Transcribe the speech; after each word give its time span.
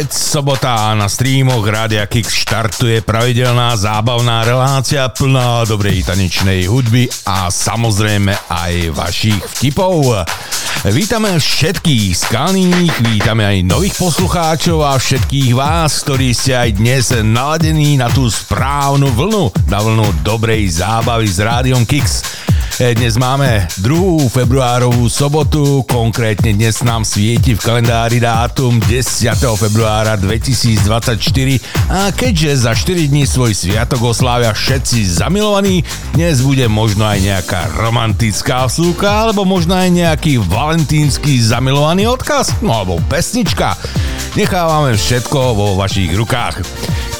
opäť 0.00 0.16
sobota 0.16 0.72
a 0.72 0.96
na 0.96 1.12
streamoch 1.12 1.60
Rádia 1.60 2.08
Kix 2.08 2.32
štartuje 2.32 3.04
pravidelná 3.04 3.76
zábavná 3.76 4.48
relácia 4.48 5.04
plná 5.12 5.68
dobrej 5.68 6.08
tanečnej 6.08 6.64
hudby 6.72 7.04
a 7.28 7.52
samozrejme 7.52 8.32
aj 8.48 8.96
vašich 8.96 9.36
vtipov. 9.36 10.24
Vítame 10.88 11.36
všetkých 11.36 12.16
skalných, 12.16 13.12
vítame 13.12 13.44
aj 13.44 13.60
nových 13.60 14.00
poslucháčov 14.00 14.88
a 14.88 14.96
všetkých 14.96 15.52
vás, 15.52 16.00
ktorí 16.00 16.32
ste 16.32 16.56
aj 16.56 16.80
dnes 16.80 17.12
naladení 17.20 18.00
na 18.00 18.08
tú 18.08 18.24
správnu 18.24 19.12
vlnu, 19.12 19.52
na 19.68 19.84
vlnu 19.84 20.24
dobrej 20.24 20.80
zábavy 20.80 21.28
s 21.28 21.44
Rádiom 21.44 21.84
Kix. 21.84 22.24
E, 22.80 22.96
dnes 22.96 23.20
máme 23.20 23.68
2. 23.84 24.32
februárovú 24.32 25.04
sobotu, 25.12 25.84
konkrétne 25.84 26.56
dnes 26.56 26.80
nám 26.80 27.04
svieti 27.04 27.52
v 27.52 27.60
kalendári 27.60 28.24
dátum 28.24 28.80
10. 28.80 29.36
februára 29.36 30.16
2024 30.16 31.20
a 31.92 32.08
keďže 32.08 32.64
za 32.64 32.72
4 32.72 33.12
dní 33.12 33.28
svoj 33.28 33.52
sviatok 33.52 34.16
oslávia 34.16 34.56
všetci 34.56 34.96
zamilovaní, 35.12 35.84
dnes 36.16 36.40
bude 36.40 36.64
možno 36.72 37.04
aj 37.04 37.20
nejaká 37.20 37.60
romantická 37.76 38.64
vsúka 38.64 39.28
alebo 39.28 39.44
možno 39.44 39.76
aj 39.76 39.92
nejaký 39.92 40.40
valentínsky 40.40 41.36
zamilovaný 41.36 42.08
odkaz, 42.08 42.64
no 42.64 42.72
alebo 42.72 42.96
pesnička. 43.12 43.76
Nechávame 44.40 44.96
všetko 44.96 45.52
vo 45.52 45.76
vašich 45.76 46.16
rukách. 46.16 46.64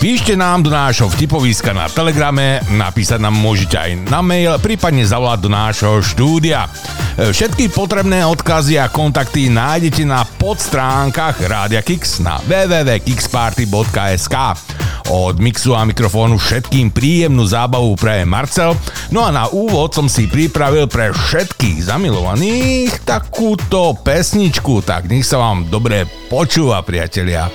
Píšte 0.01 0.33
nám 0.33 0.65
do 0.65 0.73
nášho 0.73 1.13
vtipoviska 1.13 1.77
na 1.77 1.85
Telegrame, 1.85 2.65
napísať 2.73 3.21
nám 3.21 3.37
môžete 3.37 3.77
aj 3.77 3.91
na 4.09 4.25
mail, 4.25 4.57
prípadne 4.57 5.05
zavolať 5.05 5.45
do 5.45 5.50
nášho 5.51 5.99
štúdia. 5.99 6.71
E, 7.19 7.35
všetky 7.35 7.75
potrebné 7.75 8.23
odkazy 8.23 8.79
a 8.79 8.87
kontakty 8.87 9.51
nájdete 9.51 10.07
na 10.07 10.23
podstránkach 10.23 11.43
Rádia 11.43 11.83
Kix 11.83 12.23
na 12.23 12.39
www.kixparty.sk. 12.47 14.37
Od 15.11 15.43
mixu 15.43 15.75
a 15.75 15.83
mikrofónu 15.83 16.39
všetkým 16.39 16.95
príjemnú 16.95 17.43
zábavu 17.43 17.99
pre 17.99 18.23
Marcel. 18.23 18.79
No 19.11 19.27
a 19.27 19.35
na 19.35 19.51
úvod 19.51 19.91
som 19.91 20.07
si 20.07 20.31
pripravil 20.31 20.87
pre 20.87 21.11
všetkých 21.11 21.91
zamilovaných 21.91 23.03
takúto 23.03 23.99
pesničku, 23.99 24.87
tak 24.87 25.11
nech 25.11 25.27
sa 25.27 25.43
vám 25.43 25.67
dobre 25.67 26.07
počúva, 26.31 26.79
priatelia. 26.87 27.51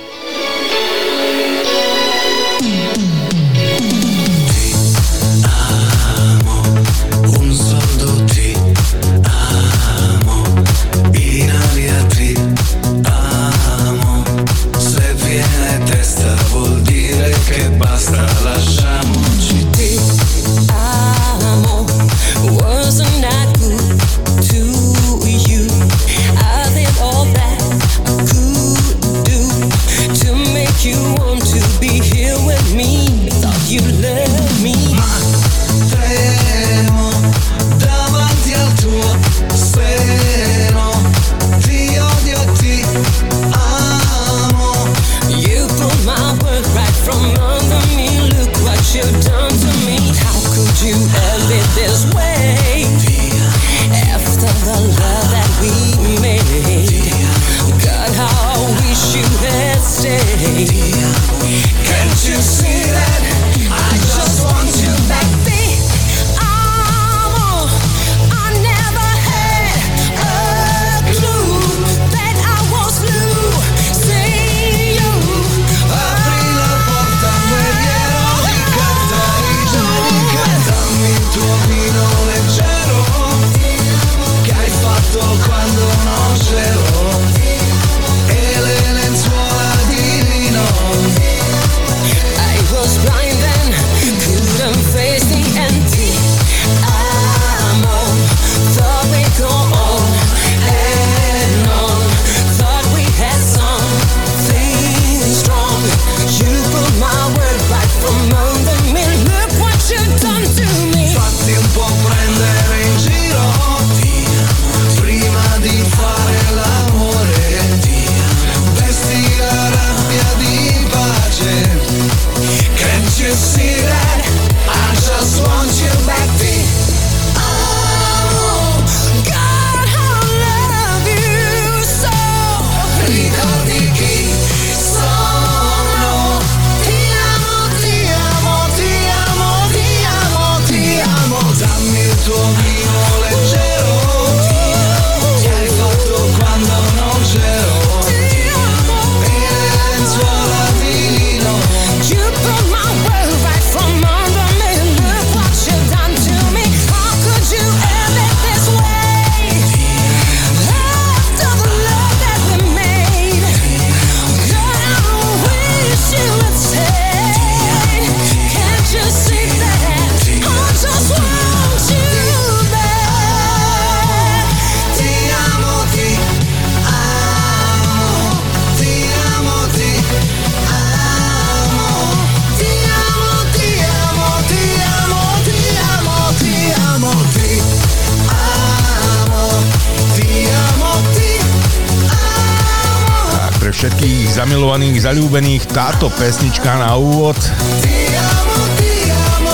zalúbených 195.06 195.70
táto 195.70 196.10
pesnička 196.18 196.82
na 196.82 196.98
úvod. 196.98 197.38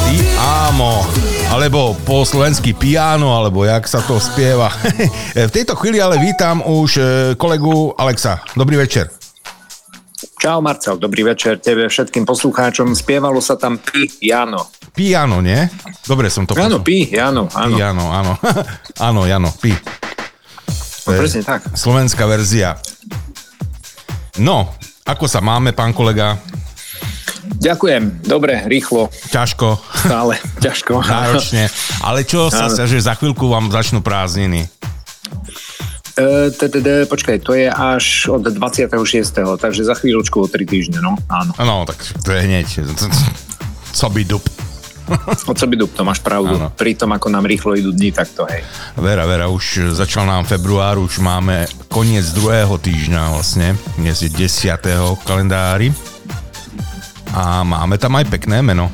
Ti 0.09 0.19
amo, 0.41 1.05
alebo 1.53 1.93
po 2.09 2.25
slovensky 2.25 2.73
piano, 2.73 3.37
alebo 3.37 3.61
jak 3.69 3.85
sa 3.85 4.01
to 4.01 4.17
spieva. 4.17 4.73
v 5.37 5.53
tejto 5.53 5.77
chvíli 5.77 6.01
ale 6.01 6.17
vítam 6.17 6.65
už 6.65 6.91
e, 6.97 7.03
kolegu 7.37 7.93
Alexa. 8.01 8.41
Dobrý 8.57 8.81
večer. 8.81 9.13
Čau 10.41 10.65
Marcel, 10.65 10.97
dobrý 10.97 11.21
večer 11.21 11.61
tebe 11.61 11.85
všetkým 11.85 12.25
poslucháčom. 12.25 12.97
Spievalo 12.97 13.45
sa 13.45 13.61
tam 13.61 13.77
piano. 13.77 14.73
Piano, 14.97 15.45
nie? 15.45 15.69
Dobre 16.09 16.33
som 16.33 16.49
to 16.49 16.57
Áno, 16.57 16.81
pi, 16.81 17.13
Jano, 17.13 17.53
áno. 17.53 17.77
Jano, 17.77 18.09
áno. 18.09 18.33
áno, 19.13 19.29
Jano, 19.29 19.53
pi. 19.61 19.77
No, 21.05 21.13
presne 21.13 21.45
tak. 21.45 21.77
Slovenská 21.77 22.25
verzia. 22.25 22.81
No, 24.41 24.73
ako 25.03 25.27
sa 25.27 25.43
máme, 25.43 25.75
pán 25.75 25.91
kolega? 25.91 26.39
Ďakujem, 27.63 28.27
dobre, 28.27 28.63
rýchlo, 28.67 29.11
Ťažko, 29.31 29.79
stále, 30.07 30.39
ťažko. 30.59 31.03
náročne. 31.07 31.71
Ale 32.03 32.23
čo 32.27 32.51
sa, 32.51 32.71
že 32.71 32.99
za 32.99 33.15
chvíľku 33.19 33.51
vám 33.51 33.71
začnú 33.71 34.03
prázdniny. 34.03 34.67
E, 36.19 37.07
Počkaj, 37.07 37.37
to 37.41 37.57
je 37.57 37.67
až 37.71 38.29
od 38.29 38.45
26. 38.45 38.93
Takže 39.59 39.83
za 39.87 39.95
chvíľočku 39.97 40.45
o 40.45 40.47
3 40.47 40.67
týždne, 40.69 40.99
no 41.01 41.17
áno. 41.31 41.53
No, 41.57 41.77
tak 41.89 41.99
to 42.23 42.31
je 42.35 42.41
hneď. 42.45 42.67
Co 43.99 44.07
by 44.09 44.23
dup. 44.25 44.45
Od 45.51 45.57
co 45.59 45.67
by 45.67 45.75
dup, 45.77 45.93
to 45.95 46.03
máš 46.07 46.23
pravdu. 46.23 46.55
Áno. 46.57 46.69
Pri 46.73 46.95
tom, 46.95 47.11
ako 47.13 47.29
nám 47.29 47.45
rýchlo 47.47 47.75
idú 47.75 47.91
dni, 47.91 48.15
tak 48.15 48.31
to 48.33 48.47
hej. 48.49 48.63
Vera, 48.97 49.27
Vera, 49.27 49.51
už 49.51 49.93
začal 49.93 50.25
nám 50.25 50.47
február, 50.47 50.99
už 50.99 51.19
máme 51.19 51.67
koniec 51.91 52.27
druhého 52.33 52.79
týždňa 52.79 53.23
vlastne. 53.35 53.75
Dnes 53.99 54.23
je 54.23 54.31
10. 54.31 54.79
kalendári. 55.27 55.91
A 57.33 57.65
máme 57.65 57.97
tam 57.97 58.15
aj 58.21 58.29
pekné 58.29 58.61
meno. 58.61 58.93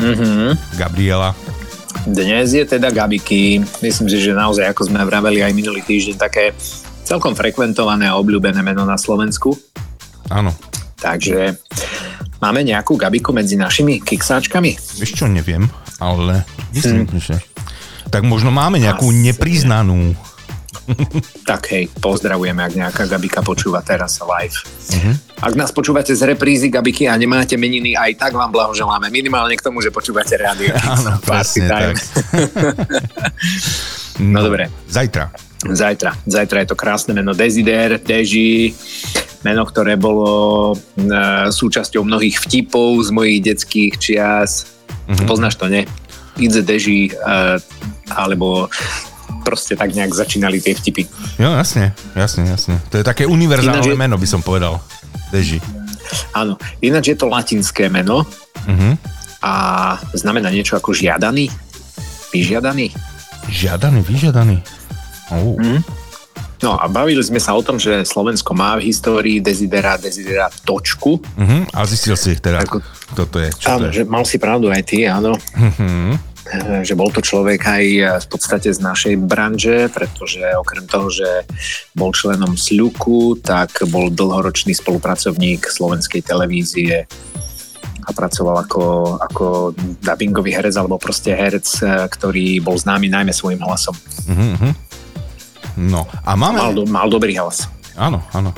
Mhm. 0.00 0.56
Gabriela. 0.80 1.36
Dnes 2.02 2.50
je 2.50 2.64
teda 2.66 2.90
Gabiky. 2.90 3.62
Myslím 3.78 4.08
si, 4.10 4.18
že 4.18 4.34
naozaj, 4.34 4.74
ako 4.74 4.90
sme 4.90 5.06
vraveli 5.06 5.44
aj 5.44 5.52
minulý 5.54 5.86
týždeň, 5.86 6.16
také 6.18 6.50
celkom 7.06 7.36
frekventované 7.36 8.10
a 8.10 8.18
obľúbené 8.18 8.58
meno 8.64 8.82
na 8.82 8.98
Slovensku. 8.98 9.54
Áno. 10.32 10.50
Takže 10.98 11.60
máme 12.42 12.60
nejakú 12.60 12.98
Gabiku 12.98 13.30
medzi 13.30 13.54
našimi 13.54 14.02
kiksáčkami? 14.02 14.98
Vieš 14.98 15.12
čo, 15.14 15.30
neviem, 15.30 15.70
ale 15.96 16.42
myslím, 16.74 17.06
Hm. 17.06 17.16
že... 17.16 17.34
Tak 18.10 18.26
možno 18.26 18.50
máme 18.50 18.76
nejakú 18.76 19.08
Asi. 19.08 19.22
nepriznanú. 19.22 20.12
Tak 21.46 21.70
hej, 21.70 21.86
pozdravujeme, 22.02 22.58
ak 22.58 22.74
nejaká 22.74 23.02
Gabika 23.06 23.38
počúva 23.40 23.80
teraz 23.80 24.18
live. 24.18 24.56
Mhm. 24.90 25.12
Ak 25.38 25.54
nás 25.54 25.70
počúvate 25.70 26.10
z 26.10 26.22
reprízy 26.24 26.68
Gabiky 26.68 27.06
a 27.06 27.14
nemáte 27.14 27.54
meniny, 27.54 27.94
aj 27.94 28.18
tak 28.18 28.32
vám 28.34 28.50
blahoželáme. 28.50 29.06
Minimálne 29.08 29.54
k 29.54 29.62
tomu, 29.62 29.78
že 29.78 29.90
počúvate 29.90 30.34
rádio. 30.34 30.74
Áno, 30.76 31.22
presne 31.22 31.70
tak. 31.70 31.94
No 34.20 34.44
dobre. 34.44 34.68
Zajtra. 34.86 35.32
Zajtra. 35.64 36.18
Zajtra 36.24 36.58
je 36.60 36.68
to 36.68 36.74
krásne 36.74 37.12
meno 37.12 37.30
Desider, 37.30 37.96
Deži, 37.96 38.74
meno, 39.40 39.62
ktoré 39.62 39.94
bolo 39.94 40.30
e, 40.68 40.76
súčasťou 41.48 42.02
mnohých 42.02 42.38
vtipov 42.40 42.98
z 43.00 43.10
mojich 43.10 43.38
detských 43.44 43.92
čias. 43.94 44.66
Mm-hmm. 45.06 45.22
Poznáš 45.24 45.54
to, 45.54 45.66
ne? 45.66 45.86
Idze 46.36 46.60
Deži, 46.60 47.06
e, 47.06 47.14
alebo 48.08 48.66
proste 49.42 49.74
tak 49.74 49.90
nejak 49.90 50.10
začínali 50.10 50.58
tie 50.58 50.72
vtipy. 50.72 51.06
Jo, 51.36 51.50
jasne, 51.52 51.94
jasne, 52.12 52.42
jasne. 52.44 52.78
To 52.88 52.98
je 52.98 53.04
také 53.04 53.22
univerzálne 53.22 53.82
Ináč 53.82 53.88
je- 53.88 53.98
meno, 53.98 54.14
by 54.14 54.26
som 54.26 54.40
povedal. 54.40 54.82
Deži. 55.30 55.58
Áno, 56.32 56.54
ináč 56.78 57.08
je 57.08 57.16
to 57.16 57.26
latinské 57.26 57.86
meno 57.88 58.26
Mhm. 58.64 58.98
a 59.40 59.52
znamená 60.12 60.48
niečo 60.48 60.74
ako 60.74 60.90
žiadaný, 60.92 61.50
vyžiadaný. 62.30 62.94
Žiadaný, 63.44 64.00
vyžiadaný. 64.02 64.56
Oh. 65.32 65.56
Mhm. 65.56 65.80
No 66.62 66.78
a 66.78 66.86
bavili 66.86 67.18
sme 67.26 67.42
sa 67.42 67.58
o 67.58 67.62
tom, 67.62 67.74
že 67.74 68.06
Slovensko 68.06 68.54
má 68.54 68.78
v 68.78 68.86
histórii 68.86 69.42
Desidera, 69.42 69.98
Desidera 69.98 70.46
točku. 70.62 71.18
Uh-huh. 71.18 71.66
A 71.74 71.82
zistil 71.90 72.14
si 72.14 72.38
teda, 72.38 72.62
Ako- 72.62 72.78
toto 73.18 73.42
je. 73.42 73.50
Čo 73.50 73.66
Áno, 73.74 73.78
to 73.82 73.86
je? 73.90 73.94
že 73.98 74.02
mal 74.06 74.22
si 74.22 74.38
pravdu 74.38 74.70
aj 74.70 74.82
ty, 74.86 75.02
áno. 75.10 75.34
Uh-huh. 75.34 76.14
Že 76.86 76.94
bol 76.94 77.10
to 77.10 77.18
človek 77.18 77.66
aj 77.66 77.84
eh, 77.98 78.06
v 78.22 78.26
podstate 78.30 78.70
z 78.70 78.78
našej 78.78 79.14
branže, 79.26 79.90
pretože 79.90 80.38
okrem 80.54 80.86
toho, 80.86 81.10
že 81.10 81.26
bol 81.98 82.14
členom 82.14 82.54
SLUKu, 82.54 83.42
tak 83.42 83.82
bol 83.90 84.06
dlhoročný 84.14 84.70
spolupracovník 84.70 85.66
slovenskej 85.66 86.22
televízie 86.22 87.10
a 88.02 88.10
pracoval 88.10 88.66
ako, 88.66 88.84
ako 89.18 89.44
dubbingový 90.02 90.54
herec 90.54 90.74
alebo 90.78 90.94
proste 90.94 91.34
herec, 91.34 91.66
eh, 91.82 92.06
ktorý 92.06 92.62
bol 92.62 92.78
známy 92.78 93.10
najmä 93.10 93.34
svojim 93.34 93.58
hlasom. 93.66 93.98
Uh-huh. 94.30 94.70
No 95.76 96.04
a 96.24 96.32
máme... 96.36 96.58
Mal, 96.58 96.74
do, 96.74 96.84
mal 96.86 97.08
dobrý 97.08 97.36
hlas. 97.36 97.68
Áno, 97.94 98.20
áno. 98.32 98.52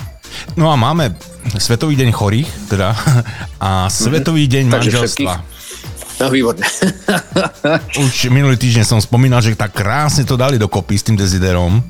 No 0.58 0.70
a 0.70 0.76
máme 0.76 1.14
Svetový 1.55 1.94
deň 1.94 2.11
chorých, 2.11 2.49
teda, 2.66 2.94
a 3.62 3.87
Svetový 3.87 4.46
deň 4.46 4.64
Mhm. 4.66 4.72
Takže 4.72 4.90
manželstva. 4.90 5.32
No 6.14 6.31
výborné. 6.31 6.62
Už 8.06 8.31
minulý 8.31 8.55
týždeň 8.55 8.87
som 8.87 9.02
spomínal, 9.02 9.43
že 9.43 9.58
tak 9.58 9.75
krásne 9.75 10.22
to 10.22 10.38
dali 10.38 10.55
dokopy 10.56 10.94
s 10.94 11.02
tým 11.02 11.19
Desiderom. 11.19 11.82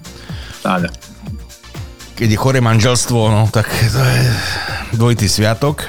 Áno. 0.65 0.88
Keď 2.17 2.29
je 2.32 2.38
choré 2.38 2.65
manželstvo, 2.65 3.21
no 3.29 3.44
tak 3.53 3.69
to 3.69 4.00
je 4.00 4.23
dvojitý 4.97 5.29
sviatok. 5.29 5.85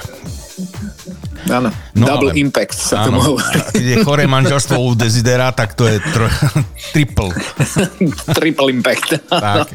Áno. 1.45 1.69
No, 1.93 2.05
Double 2.05 2.33
ale- 2.33 2.41
impact 2.41 2.73
sa 2.73 3.01
Áno, 3.01 3.05
tomu 3.05 3.19
a 3.19 3.25
hovorí. 3.29 3.59
keď 3.71 3.85
je 3.85 3.97
choré 4.01 4.23
manželstvo 4.25 4.75
u 4.75 4.93
Desidera, 4.93 5.51
tak 5.51 5.73
to 5.73 5.85
je 5.85 6.01
tro, 6.01 6.25
triple. 6.93 7.29
Triple 8.33 8.69
impact. 8.71 9.21
Tak. 9.29 9.69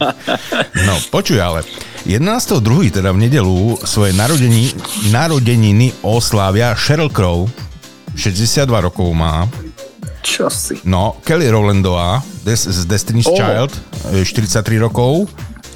No, 0.83 0.95
počuj 1.09 1.39
ale. 1.39 1.63
11.2. 2.03 2.59
teda 2.91 3.13
v 3.13 3.19
nedelu 3.21 3.55
svoje 3.85 4.11
narodení, 4.11 4.73
narodeniny 5.11 5.93
oslávia 6.03 6.75
Sheryl 6.75 7.07
Crow, 7.09 7.47
62 8.17 8.67
rokov 8.67 9.07
má. 9.13 9.47
Čo 10.21 10.51
si? 10.51 10.77
No, 10.85 11.17
Kelly 11.23 11.49
Rowlandová 11.49 12.21
Des, 12.45 12.61
z 12.61 12.85
Destiny's 12.85 13.25
Oh. 13.25 13.37
Child, 13.37 13.73
e, 14.11 14.25
43 14.25 14.77
rokov. 14.77 15.29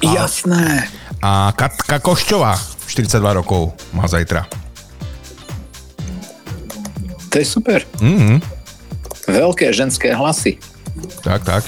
Jasné. 0.03 0.85
A 1.21 1.49
Katka 1.55 1.97
Koščová, 1.97 2.53
42 2.85 3.21
rokov 3.33 3.73
má 3.89 4.05
zajtra. 4.05 4.45
To 7.35 7.43
je 7.43 7.47
super. 7.51 7.83
Mhm, 7.99 8.39
Veľké 9.27 9.75
ženské 9.75 10.15
hlasy. 10.15 10.55
tak, 11.19 11.43
tak. 11.43 11.67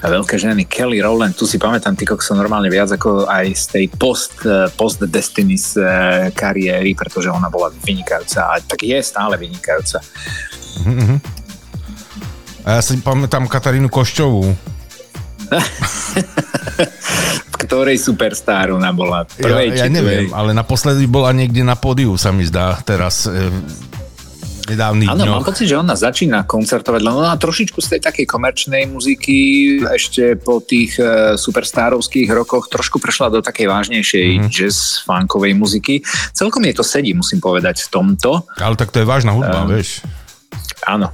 A 0.00 0.08
veľké 0.08 0.40
ženy. 0.40 0.64
Kelly 0.64 1.02
Rowland, 1.04 1.36
tu 1.36 1.44
si 1.44 1.60
pamätám, 1.60 1.92
ty 1.92 2.08
kokso 2.08 2.32
normálne 2.32 2.72
viac 2.72 2.88
ako 2.88 3.28
aj 3.28 3.46
z 3.52 3.64
tej 3.68 3.84
post, 4.00 4.40
eh, 4.48 4.70
post 4.72 5.04
Destiny's 5.04 5.76
eh, 5.76 6.32
kariéry, 6.32 6.96
pretože 6.96 7.28
ona 7.28 7.52
bola 7.52 7.68
vynikajúca 7.68 8.48
a 8.48 8.62
tak 8.64 8.80
je 8.80 8.96
stále 9.02 9.36
vynikajúca. 9.36 10.00
A 12.64 12.68
ja 12.78 12.80
si 12.80 12.96
pamätám 13.04 13.44
Katarínu 13.50 13.92
Koščovú. 13.92 14.56
V 17.52 17.56
ktorej 17.66 17.98
superstar 18.00 18.72
ona 18.72 18.90
bola? 18.94 19.28
Ja, 19.36 19.52
Prvej 19.52 19.68
ja 19.74 19.84
či 19.84 19.90
neviem, 19.92 20.32
ale 20.32 20.56
naposledy 20.56 21.04
bola 21.04 21.30
niekde 21.36 21.60
na 21.60 21.74
pódiu, 21.78 22.14
sa 22.16 22.30
mi 22.34 22.42
zdá, 22.42 22.78
teraz 22.82 23.26
e, 23.26 23.52
v 23.52 23.95
nedávnych 24.66 25.08
Áno, 25.08 25.22
mám 25.26 25.46
pocit, 25.46 25.66
že 25.66 25.78
ona 25.78 25.94
začína 25.94 26.42
koncertovať, 26.42 27.00
len 27.00 27.14
ona 27.14 27.34
trošičku 27.34 27.78
z 27.78 27.96
tej 27.96 28.00
takej 28.02 28.26
komerčnej 28.26 28.84
muziky 28.86 29.38
ešte 29.86 30.34
po 30.36 30.58
tých 30.58 30.98
uh, 30.98 31.34
superstárovských 31.34 32.28
rokoch 32.30 32.66
trošku 32.66 32.98
prešla 32.98 33.30
do 33.30 33.40
takej 33.40 33.66
vážnejšej 33.66 34.26
Mhm. 34.26 34.38
mm-hmm. 34.42 34.52
jazz 34.52 34.76
funkovej 35.02 35.52
muziky. 35.54 36.02
Celkom 36.32 36.62
jej 36.66 36.74
to 36.74 36.82
sedí, 36.82 37.14
musím 37.14 37.38
povedať, 37.38 37.86
v 37.86 37.88
tomto. 37.88 38.42
Ale 38.58 38.74
tak 38.74 38.90
to 38.90 38.98
je 39.00 39.06
vážna 39.06 39.32
hudba, 39.32 39.62
Ehm, 39.64 39.70
vieš. 39.72 40.02
Áno. 40.84 41.08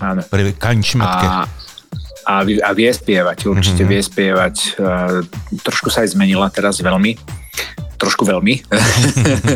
Áno. 0.00 0.20
Pre 0.26 0.42
kančmetke. 0.56 1.26
A, 1.26 1.46
a, 2.26 2.34
vie- 2.42 2.58
a 2.58 2.70
vie 2.74 2.90
spievať, 2.90 3.46
určite 3.46 3.84
mm-hmm. 3.84 3.92
vie 3.94 4.00
spievať. 4.02 4.54
Uh, 4.74 5.22
trošku 5.62 5.92
sa 5.92 6.02
aj 6.02 6.16
zmenila 6.16 6.48
teraz 6.50 6.80
veľmi. 6.80 7.43
Trošku 7.98 8.26
veľmi. 8.26 8.64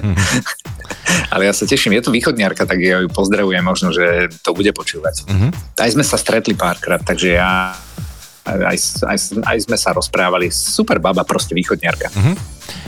Ale 1.33 1.49
ja 1.49 1.52
sa 1.52 1.64
teším, 1.69 1.99
je 1.99 2.09
to 2.09 2.14
východniarka, 2.14 2.64
tak 2.64 2.81
ja 2.81 3.00
ju 3.05 3.09
pozdravujem, 3.12 3.64
možno, 3.64 3.93
že 3.93 4.33
to 4.40 4.57
bude 4.57 4.71
počúvať. 4.73 5.28
Mhm. 5.28 5.49
Aj 5.78 5.90
sme 5.93 6.05
sa 6.05 6.17
stretli 6.17 6.55
párkrát, 6.57 7.00
takže 7.02 7.37
ja 7.37 7.76
aj, 8.49 9.05
aj, 9.05 9.19
aj 9.45 9.57
sme 9.69 9.76
sa 9.76 9.93
rozprávali. 9.93 10.49
Super 10.49 10.99
baba, 10.99 11.25
proste 11.25 11.52
východniarka. 11.52 12.09
Mhm. 12.14 12.33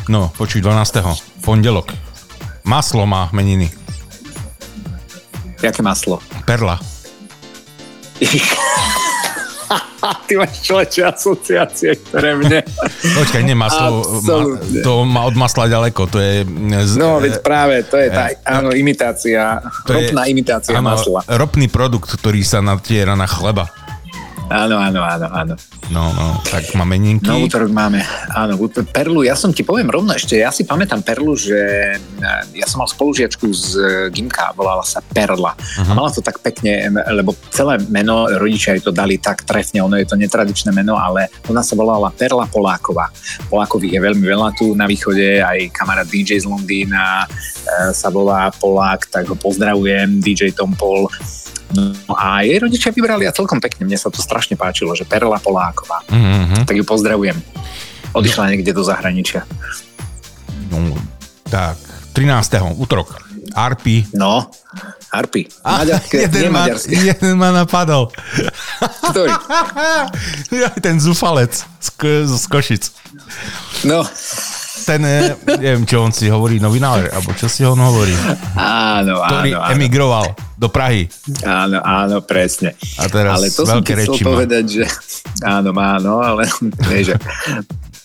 No, 0.08 0.32
počuj, 0.32 0.64
12. 0.64 1.44
pondelok. 1.44 1.92
Maslo 2.64 3.04
má 3.04 3.28
meniny. 3.32 3.68
Jaké 5.60 5.84
maslo? 5.84 6.24
Perla. 6.48 6.80
Ty 10.26 10.34
máš 10.36 10.62
človeče 10.62 11.00
asociácie, 11.04 11.90
ktoré 12.00 12.34
mne... 12.34 12.58
Počkaj, 13.14 13.42
nie 13.42 13.54
maslo, 13.54 14.02
ma, 14.20 14.34
to 14.80 14.92
má 15.04 15.20
od 15.24 15.36
masla 15.36 15.64
ďaleko, 15.66 16.00
to 16.06 16.18
je... 16.18 16.42
Z, 16.84 16.92
No, 16.96 17.18
veď 17.18 17.38
práve, 17.40 17.82
to 17.82 17.94
je 17.94 18.08
tá, 18.08 18.28
Eh, 18.28 18.38
áno, 18.42 18.70
imitácia, 18.70 19.62
to 19.84 19.92
je- 19.92 20.10
ropná 20.10 20.26
imitácia 20.26 20.72
áno, 20.72 20.90
masla. 20.90 21.20
ropný 21.26 21.66
produkt, 21.66 22.10
ktorý 22.12 22.42
sa 22.42 22.58
natiera 22.58 23.14
na 23.14 23.24
chleba. 23.24 23.70
Áno, 24.50 24.82
áno, 24.82 25.00
áno, 25.06 25.26
áno. 25.30 25.54
No, 25.94 26.10
no, 26.10 26.42
tak 26.42 26.74
máme 26.74 26.98
meninky. 26.98 27.30
No, 27.30 27.38
útorok 27.38 27.70
máme, 27.70 28.02
áno, 28.34 28.58
Perlu, 28.90 29.22
ja 29.22 29.38
som 29.38 29.54
ti 29.54 29.62
poviem 29.62 29.86
rovno 29.86 30.10
ešte, 30.10 30.42
ja 30.42 30.50
si 30.50 30.66
pamätám 30.66 31.06
Perlu, 31.06 31.38
že 31.38 31.94
e, 31.94 32.30
ja 32.58 32.66
som 32.66 32.82
mal 32.82 32.90
spolužiačku 32.90 33.46
z 33.46 33.64
e, 33.78 33.82
Gimka, 34.10 34.50
volala 34.58 34.82
sa 34.82 34.98
Perla. 35.06 35.54
A 35.86 35.94
mala 35.94 36.10
to 36.10 36.18
tak 36.18 36.42
pekne, 36.42 36.90
lebo 37.14 37.30
celé 37.54 37.78
meno, 37.86 38.26
rodičia 38.26 38.74
jej 38.74 38.82
to 38.82 38.90
dali 38.90 39.22
tak 39.22 39.46
trefne, 39.46 39.86
ono 39.86 39.94
je 39.94 40.10
to 40.10 40.18
netradičné 40.18 40.74
meno, 40.74 40.98
ale 40.98 41.30
ona 41.46 41.62
sa 41.62 41.78
volala 41.78 42.10
Perla 42.10 42.50
Poláková. 42.50 43.06
Polákových 43.46 43.98
je 43.98 44.00
veľmi 44.02 44.24
veľa 44.26 44.50
tu 44.58 44.74
na 44.74 44.90
východe, 44.90 45.46
aj 45.46 45.70
kamarát 45.70 46.10
DJ 46.10 46.42
z 46.42 46.50
Londýna 46.50 47.22
e, 47.22 47.26
sa 47.94 48.10
volá 48.10 48.50
Polák, 48.58 49.06
tak 49.14 49.30
ho 49.30 49.38
pozdravujem, 49.38 50.18
DJ 50.18 50.50
Tom 50.58 50.74
Paul. 50.74 51.06
No 51.74 52.14
a 52.18 52.42
jej 52.42 52.58
rodičia 52.58 52.90
vybrali 52.90 53.26
a 53.26 53.32
celkom 53.32 53.62
pekne, 53.62 53.86
mne 53.86 53.98
sa 53.98 54.10
to 54.10 54.18
strašne 54.18 54.58
páčilo, 54.58 54.90
že 54.98 55.06
Perla 55.06 55.38
Poláková 55.38 56.02
Mhm, 56.10 56.66
tak 56.66 56.74
ju 56.74 56.84
pozdravujem. 56.84 57.38
Odišla 58.10 58.50
niekde 58.50 58.74
do 58.74 58.82
zahraničia. 58.82 59.46
no, 60.70 60.98
tak, 61.46 61.78
13. 62.14 62.74
útorok. 62.78 63.22
Arpi. 63.54 64.06
No. 64.14 64.50
Maďarské, 65.66 66.16
nie 66.22 66.26
jeden, 66.30 66.54
ma, 66.54 66.70
jeden 66.86 67.34
ma 67.34 67.50
napadol. 67.50 68.14
Ktorý? 69.10 69.30
Ten 70.86 71.02
zúfalec 71.02 71.50
z, 71.82 71.88
z 72.30 72.44
Košic. 72.46 72.84
No, 73.82 74.06
Ten, 74.70 75.02
eh, 75.02 75.34
neviem, 75.58 75.82
čo 75.82 76.06
on 76.06 76.14
si 76.14 76.30
hovorí, 76.30 76.62
novinár, 76.62 77.10
alebo 77.10 77.34
čo 77.34 77.50
si 77.50 77.66
on 77.66 77.74
hovorí, 77.74 78.14
áno, 78.54 79.18
ktorý 79.26 79.50
áno, 79.56 79.62
áno. 79.66 79.72
emigroval 79.74 80.26
do 80.54 80.68
Prahy. 80.70 81.10
Áno, 81.42 81.82
áno, 81.82 82.22
presne. 82.22 82.78
A 83.00 83.10
teraz 83.10 83.34
ale 83.40 83.48
to 83.50 83.66
som 83.66 83.82
veľké 83.82 83.92
chcel 83.98 84.14
reči 84.14 84.22
povedať, 84.22 84.64
že 84.70 84.84
áno, 85.42 85.74
má, 85.74 85.98
no, 85.98 86.22
ale 86.22 86.46
nie, 86.90 87.02
že... 87.02 87.18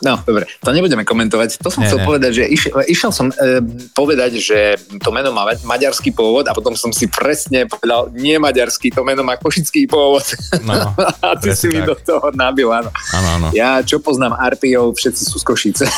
No, 0.05 0.21
dobre, 0.21 0.45
to 0.62 0.69
nebudeme 0.69 1.01
komentovať. 1.01 1.57
To 1.65 1.74
som 1.74 1.81
Nie, 1.81 1.89
chcel 1.89 2.05
nie. 2.05 2.05
povedať, 2.05 2.31
že 2.38 2.43
išiel, 2.45 2.77
išiel 2.85 3.09
som 3.09 3.33
e, 3.33 3.57
povedať, 3.91 4.38
že 4.38 4.77
to 5.01 5.09
meno 5.09 5.33
má 5.33 5.50
ma- 5.50 5.57
maďarský 5.65 6.13
pôvod 6.13 6.45
a 6.45 6.53
potom 6.53 6.77
som 6.77 6.93
si 6.93 7.09
presne 7.09 7.65
povedal, 7.65 8.13
nie 8.13 8.38
maďarský, 8.38 8.93
to 8.93 9.01
meno 9.01 9.25
má 9.25 9.33
košický 9.35 9.89
pôvod. 9.89 10.21
No, 10.62 10.93
a 11.25 11.33
ty 11.41 11.50
si 11.57 11.65
presne 11.65 11.74
mi 11.74 11.79
tak. 11.81 11.89
do 11.89 11.95
toho 11.97 12.25
nabil, 12.38 12.69
áno. 12.69 12.93
Áno, 13.17 13.27
áno. 13.33 13.47
Ja, 13.57 13.81
čo 13.81 13.97
poznám 13.97 14.38
Arpiov, 14.38 14.93
všetci 14.93 15.24
sú 15.25 15.41
z 15.41 15.45
Košice. 15.50 15.85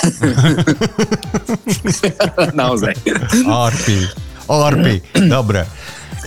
Naozaj. 2.61 2.93
Arpi. 3.43 3.97
Arpi. 4.47 4.95
Dobre. 5.27 5.67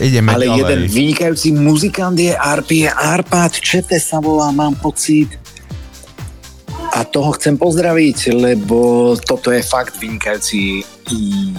Ideme 0.00 0.32
Ale 0.32 0.48
ďalej. 0.48 0.58
jeden 0.58 0.80
vynikajúci 0.88 1.48
muzikant 1.52 2.16
je 2.16 2.32
Arpi, 2.32 2.88
Arpad 2.88 3.52
Čete 3.52 4.00
sa 4.00 4.16
volá, 4.16 4.48
mám 4.48 4.72
pocit. 4.72 5.28
A 6.90 7.06
toho 7.06 7.30
chcem 7.38 7.54
pozdraviť, 7.54 8.34
lebo 8.34 9.14
toto 9.18 9.54
je 9.54 9.62
fakt 9.62 9.96
vynikajúci. 10.02 10.82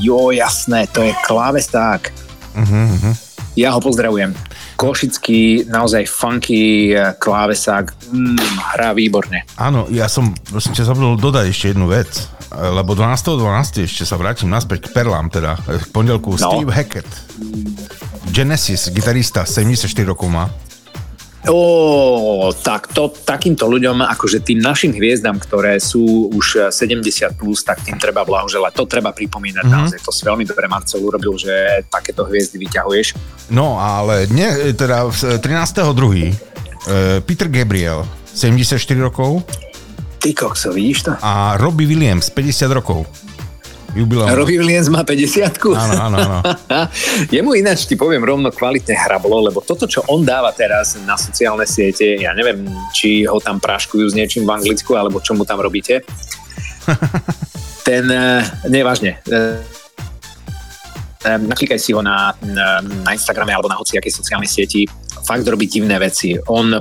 Jo, 0.03 0.31
jasné, 0.31 0.87
to 0.91 1.01
je 1.03 1.15
klávesták. 1.23 2.11
Uh-huh. 2.51 3.15
Ja 3.55 3.75
ho 3.75 3.79
pozdravujem. 3.83 4.31
Košický, 4.79 5.67
naozaj 5.69 6.07
funky 6.07 6.95
klávesák, 6.95 7.91
mm, 8.11 8.39
hrá 8.75 8.95
výborne. 8.95 9.43
Áno, 9.59 9.85
ja 9.91 10.07
som, 10.07 10.31
prosím 10.49 10.73
ťa, 10.73 10.89
zabudol 10.89 11.19
dodať 11.19 11.45
ešte 11.51 11.75
jednu 11.75 11.91
vec, 11.91 12.09
lebo 12.51 12.95
12.12. 12.95 13.87
ešte 13.87 14.03
sa 14.07 14.15
vrátim 14.17 14.49
naspäť 14.49 14.89
k 14.89 14.95
perlám, 14.95 15.29
teda 15.29 15.59
k 15.59 15.85
pondelku. 15.93 16.35
No. 16.35 16.59
Steve 16.59 16.71
Hackett, 16.73 17.07
Genesis, 18.31 18.89
gitarista, 18.89 19.43
74 19.43 19.85
rokov 20.07 20.31
má. 20.31 20.47
Ó, 21.49 22.53
tak 22.53 22.93
to, 22.93 23.09
takýmto 23.09 23.65
ľuďom, 23.65 24.05
akože 24.05 24.45
tým 24.45 24.61
našim 24.61 24.93
hviezdam, 24.93 25.41
ktoré 25.41 25.81
sú 25.81 26.29
už 26.29 26.69
70 26.69 27.01
plus, 27.33 27.65
tak 27.65 27.81
tým 27.81 27.97
treba 27.97 28.21
blahoželať. 28.21 28.77
To 28.77 28.85
treba 28.85 29.09
pripomínať 29.09 29.65
mm-hmm. 29.65 29.81
naozaj. 29.81 29.99
To 30.05 30.13
si 30.13 30.21
veľmi 30.21 30.45
dobre 30.45 30.69
Marcel 30.69 31.01
urobil, 31.01 31.33
že 31.41 31.81
takéto 31.89 32.29
hviezdy 32.29 32.61
vyťahuješ. 32.61 33.17
No, 33.49 33.81
ale 33.81 34.29
nie, 34.29 34.73
teda 34.77 35.09
v 35.09 35.41
13.2. 35.41 36.29
e, 36.29 36.33
Peter 37.25 37.49
Gabriel, 37.49 38.05
74 38.37 38.77
rokov 39.01 39.41
Ty 40.21 40.37
kokso, 40.37 40.69
vidíš 40.69 41.09
to? 41.09 41.11
a 41.17 41.57
Robbie 41.57 41.89
Williams, 41.89 42.29
50 42.29 42.77
rokov. 42.77 43.09
Jubileum. 43.91 44.31
Robbie 44.31 44.57
Williams 44.59 44.87
má 44.87 45.03
50 45.03 45.59
Áno, 45.75 45.95
áno, 46.07 46.17
áno. 46.17 46.39
Jemu 47.33 47.59
ináč 47.59 47.85
ti 47.85 47.99
poviem 47.99 48.23
rovno 48.23 48.47
kvalitne 48.47 48.95
hrablo, 48.95 49.43
lebo 49.43 49.59
toto, 49.59 49.83
čo 49.83 50.05
on 50.07 50.23
dáva 50.23 50.55
teraz 50.55 50.95
na 51.03 51.19
sociálne 51.19 51.67
siete, 51.67 52.15
ja 52.15 52.31
neviem, 52.31 52.63
či 52.95 53.27
ho 53.27 53.37
tam 53.43 53.59
práškujú 53.59 54.11
s 54.11 54.15
niečím 54.15 54.47
v 54.47 54.55
Anglicku, 54.55 54.95
alebo 54.95 55.19
čo 55.19 55.35
mu 55.35 55.43
tam 55.43 55.59
robíte. 55.59 56.07
Ten, 57.87 58.07
eh, 58.07 58.41
nevážne, 58.71 59.19
eh, 59.27 59.59
eh, 61.27 61.39
naklikaj 61.41 61.81
si 61.81 61.91
ho 61.91 61.99
na, 61.99 62.31
na, 62.45 62.79
na 62.79 63.11
Instagrame 63.11 63.51
alebo 63.51 63.67
na 63.67 63.75
hociakej 63.75 64.13
sociálnej 64.13 64.47
sieti, 64.47 64.87
fakt 65.25 65.43
robí 65.43 65.67
divné 65.67 65.99
veci. 65.99 66.39
On 66.47 66.79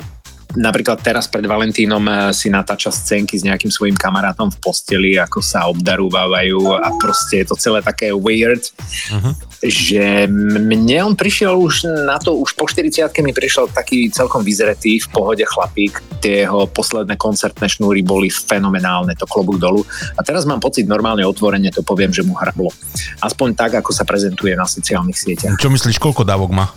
napríklad 0.56 0.98
teraz 1.02 1.30
pred 1.30 1.44
Valentínom 1.44 2.02
eh, 2.06 2.14
si 2.34 2.50
natáča 2.50 2.90
scénky 2.90 3.38
s 3.38 3.46
nejakým 3.46 3.70
svojim 3.70 3.94
kamarátom 3.94 4.50
v 4.50 4.58
posteli, 4.58 5.10
ako 5.18 5.38
sa 5.42 5.66
obdarúvajú 5.70 6.80
a 6.80 6.88
proste 6.98 7.44
je 7.44 7.46
to 7.50 7.56
celé 7.58 7.80
také 7.82 8.10
weird, 8.14 8.62
Mhm. 9.10 9.30
že 9.60 10.04
mne 10.30 11.12
on 11.12 11.14
prišiel 11.14 11.52
už 11.52 11.84
na 12.08 12.16
to, 12.16 12.32
už 12.36 12.56
po 12.56 12.64
40 12.64 13.12
mi 13.20 13.36
prišiel 13.36 13.68
taký 13.68 14.08
celkom 14.08 14.40
vyzretý, 14.40 15.00
v 15.00 15.08
pohode 15.12 15.44
chlapík. 15.44 16.00
Tie 16.20 16.44
jeho 16.44 16.64
posledné 16.68 17.16
koncertné 17.16 17.68
šnúry 17.68 18.00
boli 18.00 18.32
fenomenálne, 18.32 19.12
to 19.16 19.28
klobúk 19.28 19.60
dolu. 19.60 19.84
A 20.16 20.20
teraz 20.24 20.48
mám 20.48 20.60
pocit 20.60 20.88
normálne 20.88 21.24
otvorene, 21.24 21.68
to 21.72 21.84
poviem, 21.84 22.12
že 22.12 22.24
mu 22.24 22.32
hrablo. 22.36 22.72
Aspoň 23.20 23.52
tak, 23.56 23.72
ako 23.80 23.92
sa 23.92 24.04
prezentuje 24.08 24.56
na 24.56 24.64
sociálnych 24.64 25.16
sieťach. 25.16 25.56
Čo 25.60 25.68
myslíš, 25.72 26.00
koľko 26.00 26.24
dávok 26.24 26.50
má? 26.52 26.72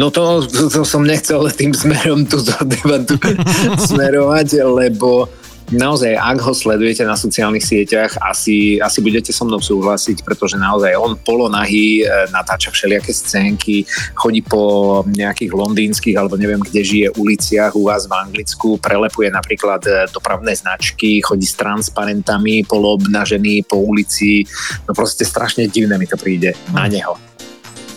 No 0.00 0.08
to, 0.08 0.40
to, 0.48 0.72
to 0.72 0.80
som 0.80 1.04
nechcel 1.04 1.44
tým 1.52 1.76
smerom 1.76 2.24
túto 2.24 2.56
debatu 2.64 3.20
smerovať, 3.92 4.64
lebo 4.64 5.28
naozaj, 5.76 6.16
ak 6.16 6.40
ho 6.40 6.56
sledujete 6.56 7.04
na 7.04 7.20
sociálnych 7.20 7.60
sieťach, 7.60 8.16
asi, 8.24 8.80
asi 8.80 8.98
budete 9.04 9.28
so 9.28 9.44
mnou 9.44 9.60
súhlasiť, 9.60 10.24
pretože 10.24 10.56
naozaj 10.56 10.96
on 10.96 11.20
polonahý 11.20 12.00
e, 12.00 12.04
natáča 12.32 12.72
všelijaké 12.72 13.12
scénky, 13.12 13.84
chodí 14.16 14.40
po 14.40 15.04
nejakých 15.04 15.52
londýnskych 15.52 16.16
alebo 16.16 16.40
neviem 16.40 16.64
kde 16.64 16.80
žije 16.80 17.08
uliciach 17.20 17.76
u 17.76 17.84
vás 17.84 18.08
v 18.08 18.16
Anglicku, 18.16 18.80
prelepuje 18.80 19.28
napríklad 19.28 19.84
e, 19.84 20.08
dopravné 20.08 20.56
značky, 20.56 21.20
chodí 21.20 21.44
s 21.44 21.60
transparentami 21.60 22.64
poloobnažený 22.64 23.68
po 23.68 23.84
ulici, 23.84 24.48
no 24.88 24.96
proste 24.96 25.28
strašne 25.28 25.68
divné 25.68 26.00
mi 26.00 26.08
to 26.08 26.16
príde 26.16 26.56
na 26.72 26.88
neho. 26.88 27.29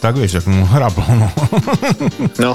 Tak 0.03 0.19
vieš, 0.19 0.43
ak 0.43 0.51
mu 0.51 0.67
hrablo, 0.67 1.00
no. 1.15 1.27
No, 2.36 2.51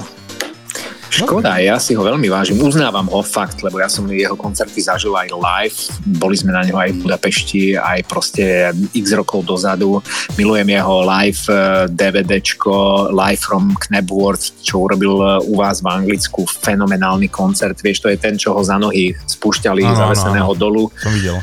škoda, 1.09 1.57
ja 1.65 1.81
si 1.81 1.97
ho 1.97 2.05
veľmi 2.05 2.29
vážim, 2.29 2.61
uznávam 2.61 3.09
ho 3.09 3.25
fakt, 3.25 3.65
lebo 3.65 3.81
ja 3.81 3.89
som 3.89 4.05
jeho 4.05 4.37
koncerty 4.37 4.85
zažil 4.85 5.17
aj 5.17 5.33
live, 5.33 5.79
boli 6.21 6.37
sme 6.37 6.53
na 6.53 6.61
neho 6.61 6.77
aj 6.77 6.93
v 6.93 7.09
Budapešti, 7.09 7.63
aj 7.81 8.05
proste 8.05 8.69
x 8.93 9.17
rokov 9.17 9.49
dozadu, 9.49 10.05
milujem 10.37 10.77
jeho 10.77 10.95
live 11.09 11.41
eh, 11.49 11.89
DVDčko, 11.89 13.09
live 13.17 13.41
from 13.41 13.73
Knebworth, 13.81 14.61
čo 14.61 14.85
urobil 14.85 15.17
eh, 15.17 15.41
u 15.49 15.57
vás 15.57 15.81
v 15.81 15.89
Anglicku, 15.89 16.45
fenomenálny 16.45 17.33
koncert, 17.33 17.81
vieš, 17.81 18.05
to 18.05 18.13
je 18.13 18.21
ten, 18.21 18.37
čo 18.37 18.53
ho 18.53 18.61
za 18.61 18.77
nohy 18.77 19.17
spúšťali 19.17 19.89
áno, 19.89 19.97
zaveseného 19.97 20.53
áno. 20.53 20.61
dolu, 20.61 20.93
Som 21.01 21.17
videl. 21.17 21.41